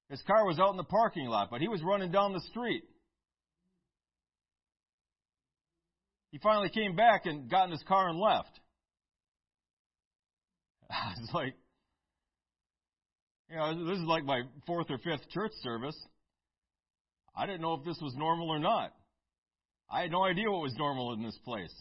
His 0.09 0.22
car 0.24 0.45
was 0.45 0.59
out 0.59 0.72
in 0.72 0.78
the 0.78 0.84
parking 0.84 1.28
lot, 1.28 1.49
but 1.49 1.62
he 1.62 1.68
was 1.68 1.82
running 1.84 2.12
down 2.12 2.34
the 2.34 2.41
street. 2.49 2.84
He 6.32 6.38
finally 6.38 6.70
came 6.70 6.95
back 6.95 7.26
and 7.26 7.49
got 7.49 7.66
in 7.66 7.72
his 7.72 7.84
car 7.84 8.09
and 8.09 8.20
left. 8.20 8.59
I 10.89 11.14
was 11.20 11.30
like, 11.34 11.55
you 13.51 13.57
know, 13.57 13.85
this 13.85 13.97
is 13.97 14.05
like 14.05 14.23
my 14.23 14.43
fourth 14.65 14.87
or 14.89 14.97
fifth 14.99 15.29
church 15.29 15.51
service. 15.61 15.97
I 17.35 17.45
didn't 17.45 17.61
know 17.61 17.73
if 17.73 17.83
this 17.83 17.97
was 18.01 18.13
normal 18.15 18.49
or 18.49 18.59
not. 18.59 18.93
I 19.89 20.01
had 20.01 20.11
no 20.11 20.23
idea 20.23 20.49
what 20.49 20.61
was 20.61 20.75
normal 20.77 21.13
in 21.13 21.21
this 21.21 21.37
place. 21.43 21.73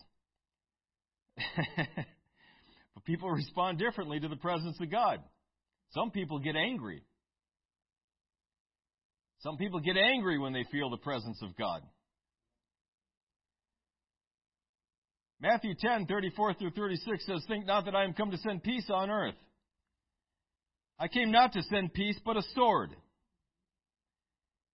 but 1.56 3.04
people 3.04 3.30
respond 3.30 3.78
differently 3.78 4.18
to 4.18 4.28
the 4.28 4.36
presence 4.36 4.76
of 4.80 4.90
God. 4.90 5.20
Some 5.90 6.10
people 6.10 6.40
get 6.40 6.56
angry. 6.56 7.02
Some 9.40 9.56
people 9.56 9.80
get 9.80 9.96
angry 9.96 10.38
when 10.38 10.52
they 10.52 10.64
feel 10.72 10.90
the 10.90 10.96
presence 10.96 11.40
of 11.40 11.56
God. 11.56 11.82
Matthew 15.40 15.74
10, 15.78 16.06
34 16.06 16.54
through 16.54 16.70
36 16.72 17.26
says, 17.26 17.44
Think 17.48 17.66
not 17.66 17.86
that 17.86 17.94
I 17.94 18.04
am 18.04 18.12
come 18.12 18.32
to 18.32 18.38
send 18.38 18.62
peace 18.62 18.90
on 18.92 19.08
earth. 19.08 19.34
I 21.00 21.08
came 21.08 21.30
not 21.30 21.54
to 21.54 21.62
send 21.62 21.94
peace, 21.94 22.20
but 22.26 22.36
a 22.36 22.42
sword. 22.54 22.90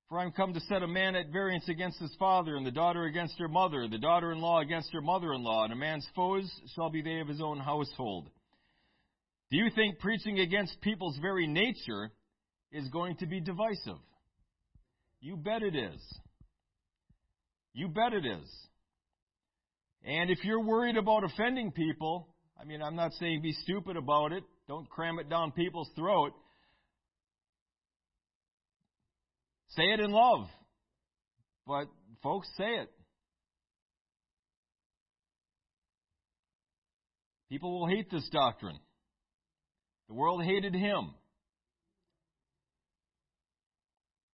For 0.08 0.18
I 0.18 0.24
am 0.24 0.32
come 0.32 0.52
to 0.54 0.60
set 0.60 0.82
a 0.82 0.88
man 0.88 1.14
at 1.14 1.30
variance 1.32 1.68
against 1.68 2.00
his 2.00 2.14
father, 2.18 2.56
and 2.56 2.66
the 2.66 2.72
daughter 2.72 3.04
against 3.04 3.38
her 3.38 3.46
mother, 3.46 3.86
the 3.88 3.98
daughter 3.98 4.32
in 4.32 4.40
law 4.40 4.60
against 4.60 4.92
her 4.92 5.00
mother 5.00 5.32
in 5.32 5.44
law, 5.44 5.62
and 5.62 5.72
a 5.72 5.76
man's 5.76 6.06
foes 6.16 6.50
shall 6.74 6.90
be 6.90 7.00
they 7.00 7.20
of 7.20 7.28
his 7.28 7.40
own 7.40 7.60
household. 7.60 8.28
Do 9.52 9.56
you 9.56 9.70
think 9.72 10.00
preaching 10.00 10.40
against 10.40 10.80
people's 10.80 11.16
very 11.18 11.46
nature 11.46 12.10
is 12.72 12.88
going 12.88 13.16
to 13.18 13.26
be 13.26 13.40
divisive? 13.40 13.98
You 15.20 15.36
bet 15.36 15.62
it 15.62 15.76
is. 15.76 16.00
You 17.72 17.86
bet 17.86 18.12
it 18.12 18.26
is. 18.26 18.48
And 20.04 20.30
if 20.30 20.44
you're 20.44 20.62
worried 20.62 20.96
about 20.96 21.22
offending 21.22 21.70
people, 21.70 22.28
I 22.60 22.64
mean, 22.64 22.82
I'm 22.82 22.96
not 22.96 23.12
saying 23.14 23.42
be 23.42 23.52
stupid 23.52 23.96
about 23.96 24.32
it. 24.32 24.42
Don't 24.68 24.88
cram 24.88 25.18
it 25.18 25.28
down 25.28 25.52
people's 25.52 25.90
throat. 25.94 26.32
Say 29.68 29.84
it 29.84 30.00
in 30.00 30.10
love. 30.10 30.48
But, 31.66 31.86
folks, 32.22 32.48
say 32.56 32.64
it. 32.64 32.90
People 37.48 37.78
will 37.78 37.86
hate 37.86 38.10
this 38.10 38.28
doctrine. 38.32 38.78
The 40.08 40.14
world 40.14 40.42
hated 40.42 40.74
him. 40.74 41.10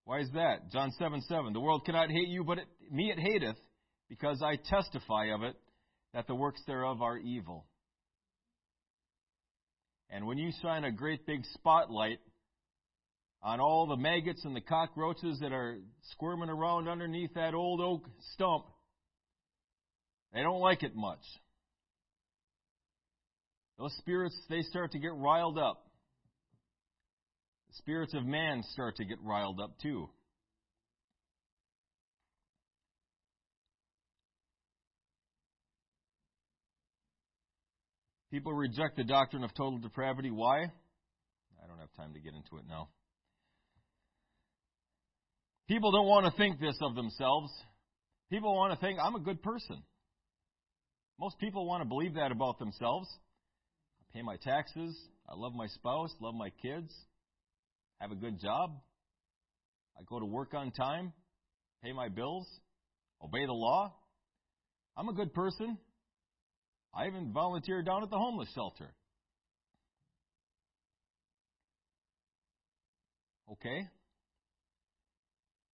Why 0.05 0.21
is 0.21 0.31
that? 0.35 0.71
John 0.73 0.91
7 0.99 1.21
7. 1.23 1.53
The 1.53 1.61
world 1.61 1.85
cannot 1.85 2.11
hate 2.11 2.29
you, 2.29 2.45
but 2.45 2.59
it, 2.59 2.67
me 2.91 3.11
it 3.11 3.19
hateth, 3.19 3.57
because 4.09 4.43
I 4.43 4.57
testify 4.57 5.27
of 5.35 5.43
it, 5.43 5.55
that 6.15 6.27
the 6.27 6.35
works 6.35 6.61
thereof 6.67 7.01
are 7.03 7.19
evil. 7.19 7.67
And 10.13 10.27
when 10.27 10.37
you 10.37 10.53
shine 10.61 10.85
a 10.85 10.93
great 10.93 11.27
big 11.27 11.43
spotlight 11.55 12.21
on 13.43 13.61
all 13.61 13.87
the 13.87 13.97
maggots 13.97 14.45
and 14.45 14.55
the 14.55 14.61
cockroaches 14.61 15.39
that 15.41 15.53
are 15.53 15.79
squirming 16.13 16.51
around 16.51 16.87
underneath 16.87 17.33
that 17.35 17.55
old 17.55 17.81
oak 17.81 18.07
stump, 18.35 18.67
they 20.35 20.43
don't 20.43 20.61
like 20.61 20.83
it 20.83 20.95
much. 20.95 21.23
Those 23.79 23.95
spirits, 23.99 24.39
they 24.51 24.61
start 24.63 24.93
to 24.93 24.99
get 24.99 25.15
riled 25.15 25.59
up. 25.59 25.83
The 27.69 27.77
spirits 27.79 28.13
of 28.13 28.27
man 28.27 28.63
start 28.75 28.97
to 28.97 29.07
get 29.07 29.19
riled 29.23 29.61
up 29.61 29.79
too. 29.81 30.11
People 38.33 38.53
reject 38.55 38.97
the 38.97 39.05
doctrine 39.05 39.45
of 39.45 39.55
total 39.55 39.79
depravity. 39.79 40.31
Why? 40.31 40.63
I 40.63 41.67
don't 41.69 41.79
have 41.79 41.93
time 41.97 42.15
to 42.15 42.19
get 42.19 42.35
into 42.35 42.57
it 42.57 42.65
now. 42.69 42.89
People 45.69 45.93
don't 45.93 46.09
want 46.09 46.27
to 46.27 46.37
think 46.37 46.59
this 46.59 46.77
of 46.83 46.97
themselves. 46.97 47.53
People 48.31 48.57
want 48.57 48.73
to 48.73 48.85
think, 48.85 48.99
I'm 49.01 49.15
a 49.15 49.21
good 49.21 49.43
person. 49.43 49.83
Most 51.21 51.39
people 51.39 51.67
want 51.67 51.83
to 51.83 51.89
believe 51.89 52.15
that 52.15 52.33
about 52.33 52.59
themselves. 52.59 53.09
I 54.01 54.17
pay 54.17 54.23
my 54.23 54.37
taxes. 54.43 54.99
I 55.29 55.35
love 55.37 55.55
my 55.55 55.67
spouse, 55.67 56.11
love 56.21 56.35
my 56.35 56.51
kids, 56.61 56.93
have 58.01 58.11
a 58.11 58.17
good 58.17 58.41
job. 58.41 58.71
I 59.97 60.03
go 60.09 60.19
to 60.19 60.27
work 60.27 60.53
on 60.53 60.73
time, 60.73 61.13
pay 61.83 61.93
my 61.93 62.09
bills, 62.09 62.47
obey 63.23 63.47
the 63.47 63.53
law. 63.53 63.95
I'm 64.97 65.09
a 65.09 65.15
good 65.15 65.33
person. 65.33 65.79
I 66.95 67.07
even 67.07 67.33
volunteered 67.33 67.87
down 67.87 68.03
at 68.03 68.11
the 68.11 68.19
homeless 68.19 68.49
shelter. 68.55 68.93
Okay? 73.53 73.89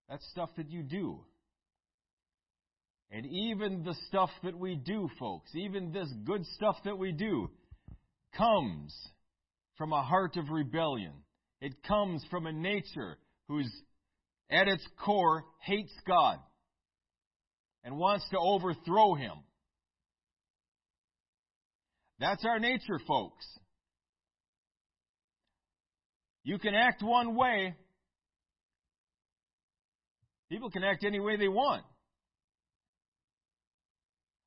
That's 0.08 0.26
stuff 0.30 0.50
that 0.56 0.70
you 0.70 0.82
do. 0.82 1.20
And 3.10 3.24
even 3.26 3.84
the 3.84 3.94
stuff 4.08 4.30
that 4.44 4.58
we 4.58 4.74
do, 4.74 5.08
folks, 5.18 5.50
even 5.54 5.92
this 5.92 6.12
good 6.24 6.44
stuff 6.56 6.76
that 6.84 6.98
we 6.98 7.12
do, 7.12 7.50
comes 8.36 8.94
from 9.76 9.92
a 9.92 10.02
heart 10.02 10.36
of 10.36 10.50
rebellion. 10.50 11.12
It 11.60 11.82
comes 11.82 12.22
from 12.30 12.46
a 12.46 12.52
nature 12.52 13.16
who's 13.48 13.70
at 14.50 14.68
its 14.68 14.86
core 15.04 15.44
hates 15.60 15.92
God 16.06 16.38
and 17.82 17.96
wants 17.96 18.28
to 18.30 18.38
overthrow 18.38 19.14
Him. 19.14 19.38
That's 22.20 22.44
our 22.44 22.58
nature, 22.58 22.98
folks. 23.06 23.46
You 26.42 26.58
can 26.58 26.74
act 26.74 27.02
one 27.02 27.36
way. 27.36 27.74
People 30.50 30.70
can 30.70 30.82
act 30.82 31.04
any 31.04 31.20
way 31.20 31.36
they 31.36 31.48
want. 31.48 31.84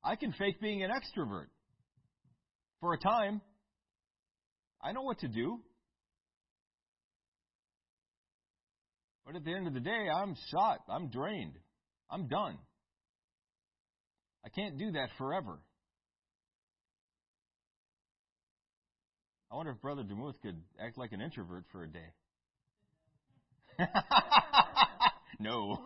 I 0.04 0.16
can 0.16 0.32
fake 0.32 0.60
being 0.60 0.82
an 0.82 0.90
extrovert 0.90 1.46
for 2.80 2.92
a 2.92 2.98
time. 2.98 3.40
I 4.82 4.92
know 4.92 5.02
what 5.02 5.20
to 5.20 5.28
do. 5.28 5.60
But 9.24 9.36
at 9.36 9.44
the 9.44 9.54
end 9.54 9.68
of 9.68 9.74
the 9.74 9.80
day, 9.80 10.08
I'm 10.12 10.34
shot. 10.50 10.80
I'm 10.88 11.08
drained. 11.08 11.54
I'm 12.10 12.26
done. 12.26 12.58
I 14.44 14.48
can't 14.48 14.76
do 14.76 14.90
that 14.92 15.08
forever. 15.16 15.60
I 19.52 19.56
wonder 19.56 19.72
if 19.72 19.82
Brother 19.82 20.02
Demuth 20.02 20.36
could 20.40 20.56
act 20.80 20.96
like 20.96 21.12
an 21.12 21.20
introvert 21.20 21.64
for 21.70 21.84
a 21.84 21.86
day. 21.86 21.98
no. 25.38 25.84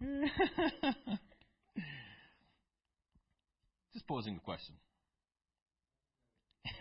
Just 3.92 4.08
posing 4.08 4.34
a 4.34 4.40
question. 4.40 4.74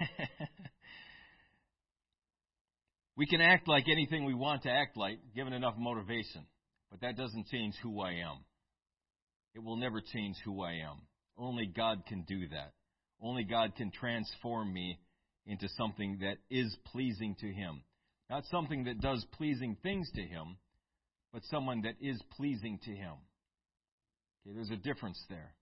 we 3.15 3.27
can 3.27 3.41
act 3.41 3.67
like 3.67 3.83
anything 3.87 4.25
we 4.25 4.33
want 4.33 4.63
to 4.63 4.71
act 4.71 4.97
like, 4.97 5.19
given 5.35 5.53
enough 5.53 5.75
motivation, 5.77 6.47
but 6.89 7.01
that 7.01 7.15
doesn't 7.15 7.45
change 7.45 7.75
who 7.83 8.01
I 8.01 8.13
am. 8.13 8.39
It 9.53 9.63
will 9.63 9.77
never 9.77 10.01
change 10.01 10.37
who 10.43 10.63
I 10.63 10.71
am. 10.89 11.08
Only 11.39 11.65
God 11.65 12.03
can 12.05 12.23
do 12.23 12.49
that. 12.49 12.73
Only 13.21 13.43
God 13.43 13.75
can 13.75 13.91
transform 13.91 14.73
me 14.73 14.99
into 15.45 15.67
something 15.77 16.19
that 16.21 16.37
is 16.49 16.75
pleasing 16.91 17.35
to 17.39 17.47
Him. 17.47 17.81
Not 18.29 18.43
something 18.51 18.83
that 18.83 18.99
does 18.99 19.25
pleasing 19.33 19.77
things 19.81 20.09
to 20.15 20.21
Him, 20.21 20.57
but 21.33 21.41
someone 21.49 21.81
that 21.83 21.95
is 22.01 22.21
pleasing 22.37 22.79
to 22.83 22.91
Him. 22.91 23.13
Okay, 24.45 24.53
there's 24.53 24.69
a 24.69 24.75
difference 24.75 25.19
there. 25.29 25.53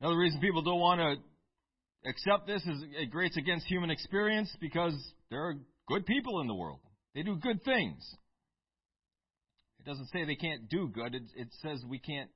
Another 0.00 0.18
reason 0.18 0.40
people 0.40 0.62
don't 0.62 0.80
want 0.80 1.00
to 1.00 2.08
accept 2.08 2.46
this 2.46 2.62
is 2.62 2.84
it 2.98 3.10
grates 3.10 3.36
against 3.36 3.66
human 3.66 3.90
experience 3.90 4.54
because 4.60 4.94
there 5.30 5.42
are 5.42 5.54
good 5.88 6.06
people 6.06 6.40
in 6.40 6.46
the 6.46 6.54
world. 6.54 6.80
They 7.14 7.22
do 7.22 7.36
good 7.36 7.62
things. 7.64 8.02
It 9.78 9.88
doesn't 9.88 10.08
say 10.08 10.24
they 10.24 10.36
can't 10.36 10.68
do 10.68 10.88
good, 10.88 11.14
it, 11.14 11.22
it 11.34 11.48
says 11.62 11.82
we 11.88 11.98
can't 11.98 12.30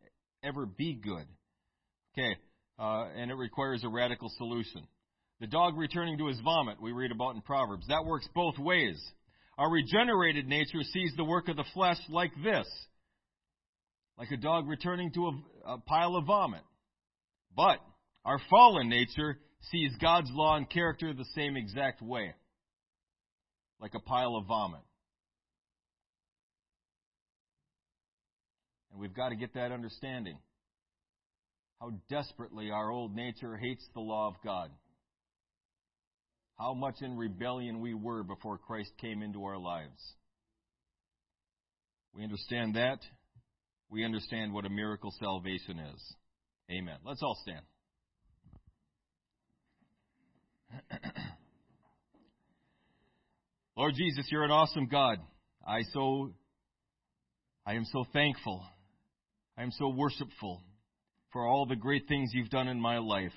ever 0.44 0.66
be 0.66 0.94
good. 0.94 1.26
Okay, 2.12 2.36
uh, 2.78 3.08
and 3.16 3.30
it 3.30 3.34
requires 3.34 3.82
a 3.84 3.88
radical 3.88 4.30
solution. 4.36 4.86
The 5.40 5.46
dog 5.46 5.76
returning 5.76 6.18
to 6.18 6.28
his 6.28 6.40
vomit, 6.40 6.80
we 6.80 6.92
read 6.92 7.10
about 7.10 7.34
in 7.34 7.42
Proverbs. 7.42 7.86
That 7.88 8.04
works 8.04 8.28
both 8.34 8.58
ways. 8.58 9.02
Our 9.58 9.70
regenerated 9.70 10.46
nature 10.46 10.82
sees 10.82 11.12
the 11.16 11.24
work 11.24 11.48
of 11.48 11.56
the 11.56 11.64
flesh 11.74 11.98
like 12.08 12.32
this 12.42 12.66
like 14.18 14.30
a 14.30 14.36
dog 14.36 14.68
returning 14.68 15.10
to 15.12 15.26
a, 15.26 15.72
a 15.74 15.78
pile 15.78 16.16
of 16.16 16.26
vomit. 16.26 16.62
But 17.56 17.78
our 18.24 18.40
fallen 18.50 18.88
nature 18.88 19.38
sees 19.70 19.92
God's 20.00 20.30
law 20.32 20.56
and 20.56 20.68
character 20.68 21.12
the 21.12 21.24
same 21.34 21.56
exact 21.56 22.02
way, 22.02 22.34
like 23.80 23.94
a 23.94 24.00
pile 24.00 24.36
of 24.36 24.46
vomit. 24.46 24.80
And 28.94 29.02
we've 29.02 29.12
got 29.12 29.30
to 29.30 29.36
get 29.36 29.54
that 29.54 29.72
understanding. 29.72 30.38
How 31.80 31.90
desperately 32.08 32.70
our 32.70 32.92
old 32.92 33.12
nature 33.12 33.56
hates 33.56 33.84
the 33.92 34.00
law 34.00 34.28
of 34.28 34.34
God. 34.44 34.70
How 36.56 36.74
much 36.74 37.02
in 37.02 37.16
rebellion 37.16 37.80
we 37.80 37.92
were 37.92 38.22
before 38.22 38.56
Christ 38.56 38.92
came 39.00 39.20
into 39.20 39.42
our 39.44 39.58
lives. 39.58 40.00
We 42.14 42.22
understand 42.22 42.76
that. 42.76 43.00
We 43.90 44.04
understand 44.04 44.52
what 44.52 44.64
a 44.64 44.70
miracle 44.70 45.12
salvation 45.18 45.80
is. 45.80 46.14
Amen. 46.70 46.98
Let's 47.04 47.20
all 47.20 47.36
stand. 47.42 47.62
Lord 53.76 53.94
Jesus, 53.96 54.28
you're 54.30 54.44
an 54.44 54.52
awesome 54.52 54.86
God. 54.86 55.18
I 55.66 55.82
so 55.92 56.32
I 57.66 57.74
am 57.74 57.84
so 57.86 58.04
thankful. 58.12 58.64
I 59.56 59.62
am 59.62 59.70
so 59.72 59.88
worshipful 59.88 60.62
for 61.32 61.46
all 61.46 61.66
the 61.66 61.76
great 61.76 62.08
things 62.08 62.30
you've 62.32 62.50
done 62.50 62.68
in 62.68 62.80
my 62.80 62.98
life. 62.98 63.32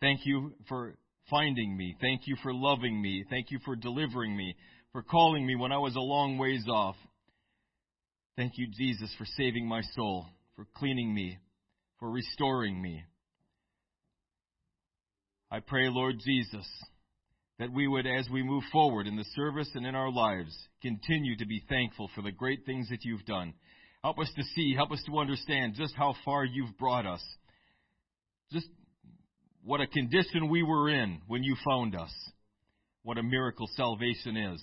Thank 0.00 0.20
you 0.24 0.54
for 0.68 0.94
finding 1.30 1.76
me. 1.76 1.96
Thank 2.00 2.22
you 2.26 2.36
for 2.42 2.52
loving 2.52 3.00
me. 3.00 3.24
Thank 3.30 3.50
you 3.50 3.58
for 3.64 3.76
delivering 3.76 4.36
me, 4.36 4.54
for 4.92 5.02
calling 5.02 5.46
me 5.46 5.56
when 5.56 5.72
I 5.72 5.78
was 5.78 5.94
a 5.96 6.00
long 6.00 6.38
ways 6.38 6.64
off. 6.68 6.96
Thank 8.36 8.52
you, 8.56 8.66
Jesus, 8.66 9.14
for 9.18 9.26
saving 9.36 9.66
my 9.66 9.82
soul, 9.94 10.26
for 10.56 10.66
cleaning 10.76 11.14
me, 11.14 11.38
for 11.98 12.10
restoring 12.10 12.80
me. 12.80 13.04
I 15.50 15.60
pray, 15.60 15.88
Lord 15.90 16.16
Jesus, 16.24 16.66
that 17.58 17.70
we 17.70 17.86
would, 17.86 18.06
as 18.06 18.26
we 18.32 18.42
move 18.42 18.64
forward 18.72 19.06
in 19.06 19.16
the 19.16 19.26
service 19.36 19.68
and 19.74 19.86
in 19.86 19.94
our 19.94 20.10
lives, 20.10 20.56
continue 20.80 21.36
to 21.36 21.46
be 21.46 21.62
thankful 21.68 22.10
for 22.14 22.22
the 22.22 22.32
great 22.32 22.64
things 22.64 22.88
that 22.88 23.04
you've 23.04 23.26
done. 23.26 23.52
Help 24.02 24.18
us 24.18 24.30
to 24.36 24.42
see, 24.54 24.74
help 24.74 24.90
us 24.90 25.02
to 25.06 25.18
understand 25.18 25.74
just 25.76 25.94
how 25.94 26.14
far 26.24 26.44
you've 26.44 26.76
brought 26.76 27.06
us. 27.06 27.22
Just 28.50 28.68
what 29.64 29.80
a 29.80 29.86
condition 29.86 30.48
we 30.48 30.62
were 30.62 30.88
in 30.88 31.20
when 31.28 31.44
you 31.44 31.56
found 31.64 31.94
us. 31.94 32.12
What 33.04 33.18
a 33.18 33.22
miracle 33.22 33.68
salvation 33.76 34.36
is. 34.36 34.62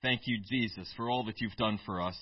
Thank 0.00 0.22
you, 0.26 0.38
Jesus, 0.48 0.88
for 0.96 1.10
all 1.10 1.24
that 1.24 1.40
you've 1.40 1.56
done 1.56 1.78
for 1.84 2.00
us. 2.00 2.16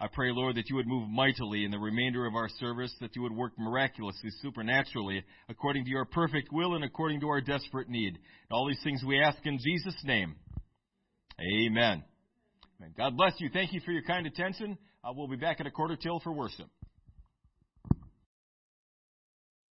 I 0.00 0.08
pray, 0.08 0.32
Lord, 0.32 0.56
that 0.56 0.68
you 0.68 0.76
would 0.76 0.88
move 0.88 1.08
mightily 1.08 1.64
in 1.64 1.70
the 1.70 1.78
remainder 1.78 2.26
of 2.26 2.34
our 2.34 2.48
service, 2.48 2.92
that 3.00 3.14
you 3.14 3.22
would 3.22 3.32
work 3.32 3.52
miraculously, 3.56 4.30
supernaturally, 4.42 5.22
according 5.48 5.84
to 5.84 5.90
your 5.90 6.04
perfect 6.04 6.48
will 6.52 6.74
and 6.74 6.84
according 6.84 7.20
to 7.20 7.28
our 7.28 7.40
desperate 7.40 7.88
need. 7.88 8.18
All 8.50 8.66
these 8.66 8.82
things 8.82 9.02
we 9.06 9.20
ask 9.20 9.38
in 9.44 9.58
Jesus' 9.58 10.00
name. 10.04 10.34
Amen. 11.40 12.02
God 12.96 13.16
bless 13.16 13.34
you. 13.38 13.48
Thank 13.52 13.72
you 13.72 13.80
for 13.84 13.92
your 13.92 14.02
kind 14.02 14.26
attention. 14.26 14.76
Uh, 15.04 15.12
we'll 15.12 15.28
be 15.28 15.36
back 15.36 15.60
at 15.60 15.66
a 15.66 15.70
quarter 15.70 15.96
till 15.96 16.18
for 16.20 16.32
worship. 16.32 16.66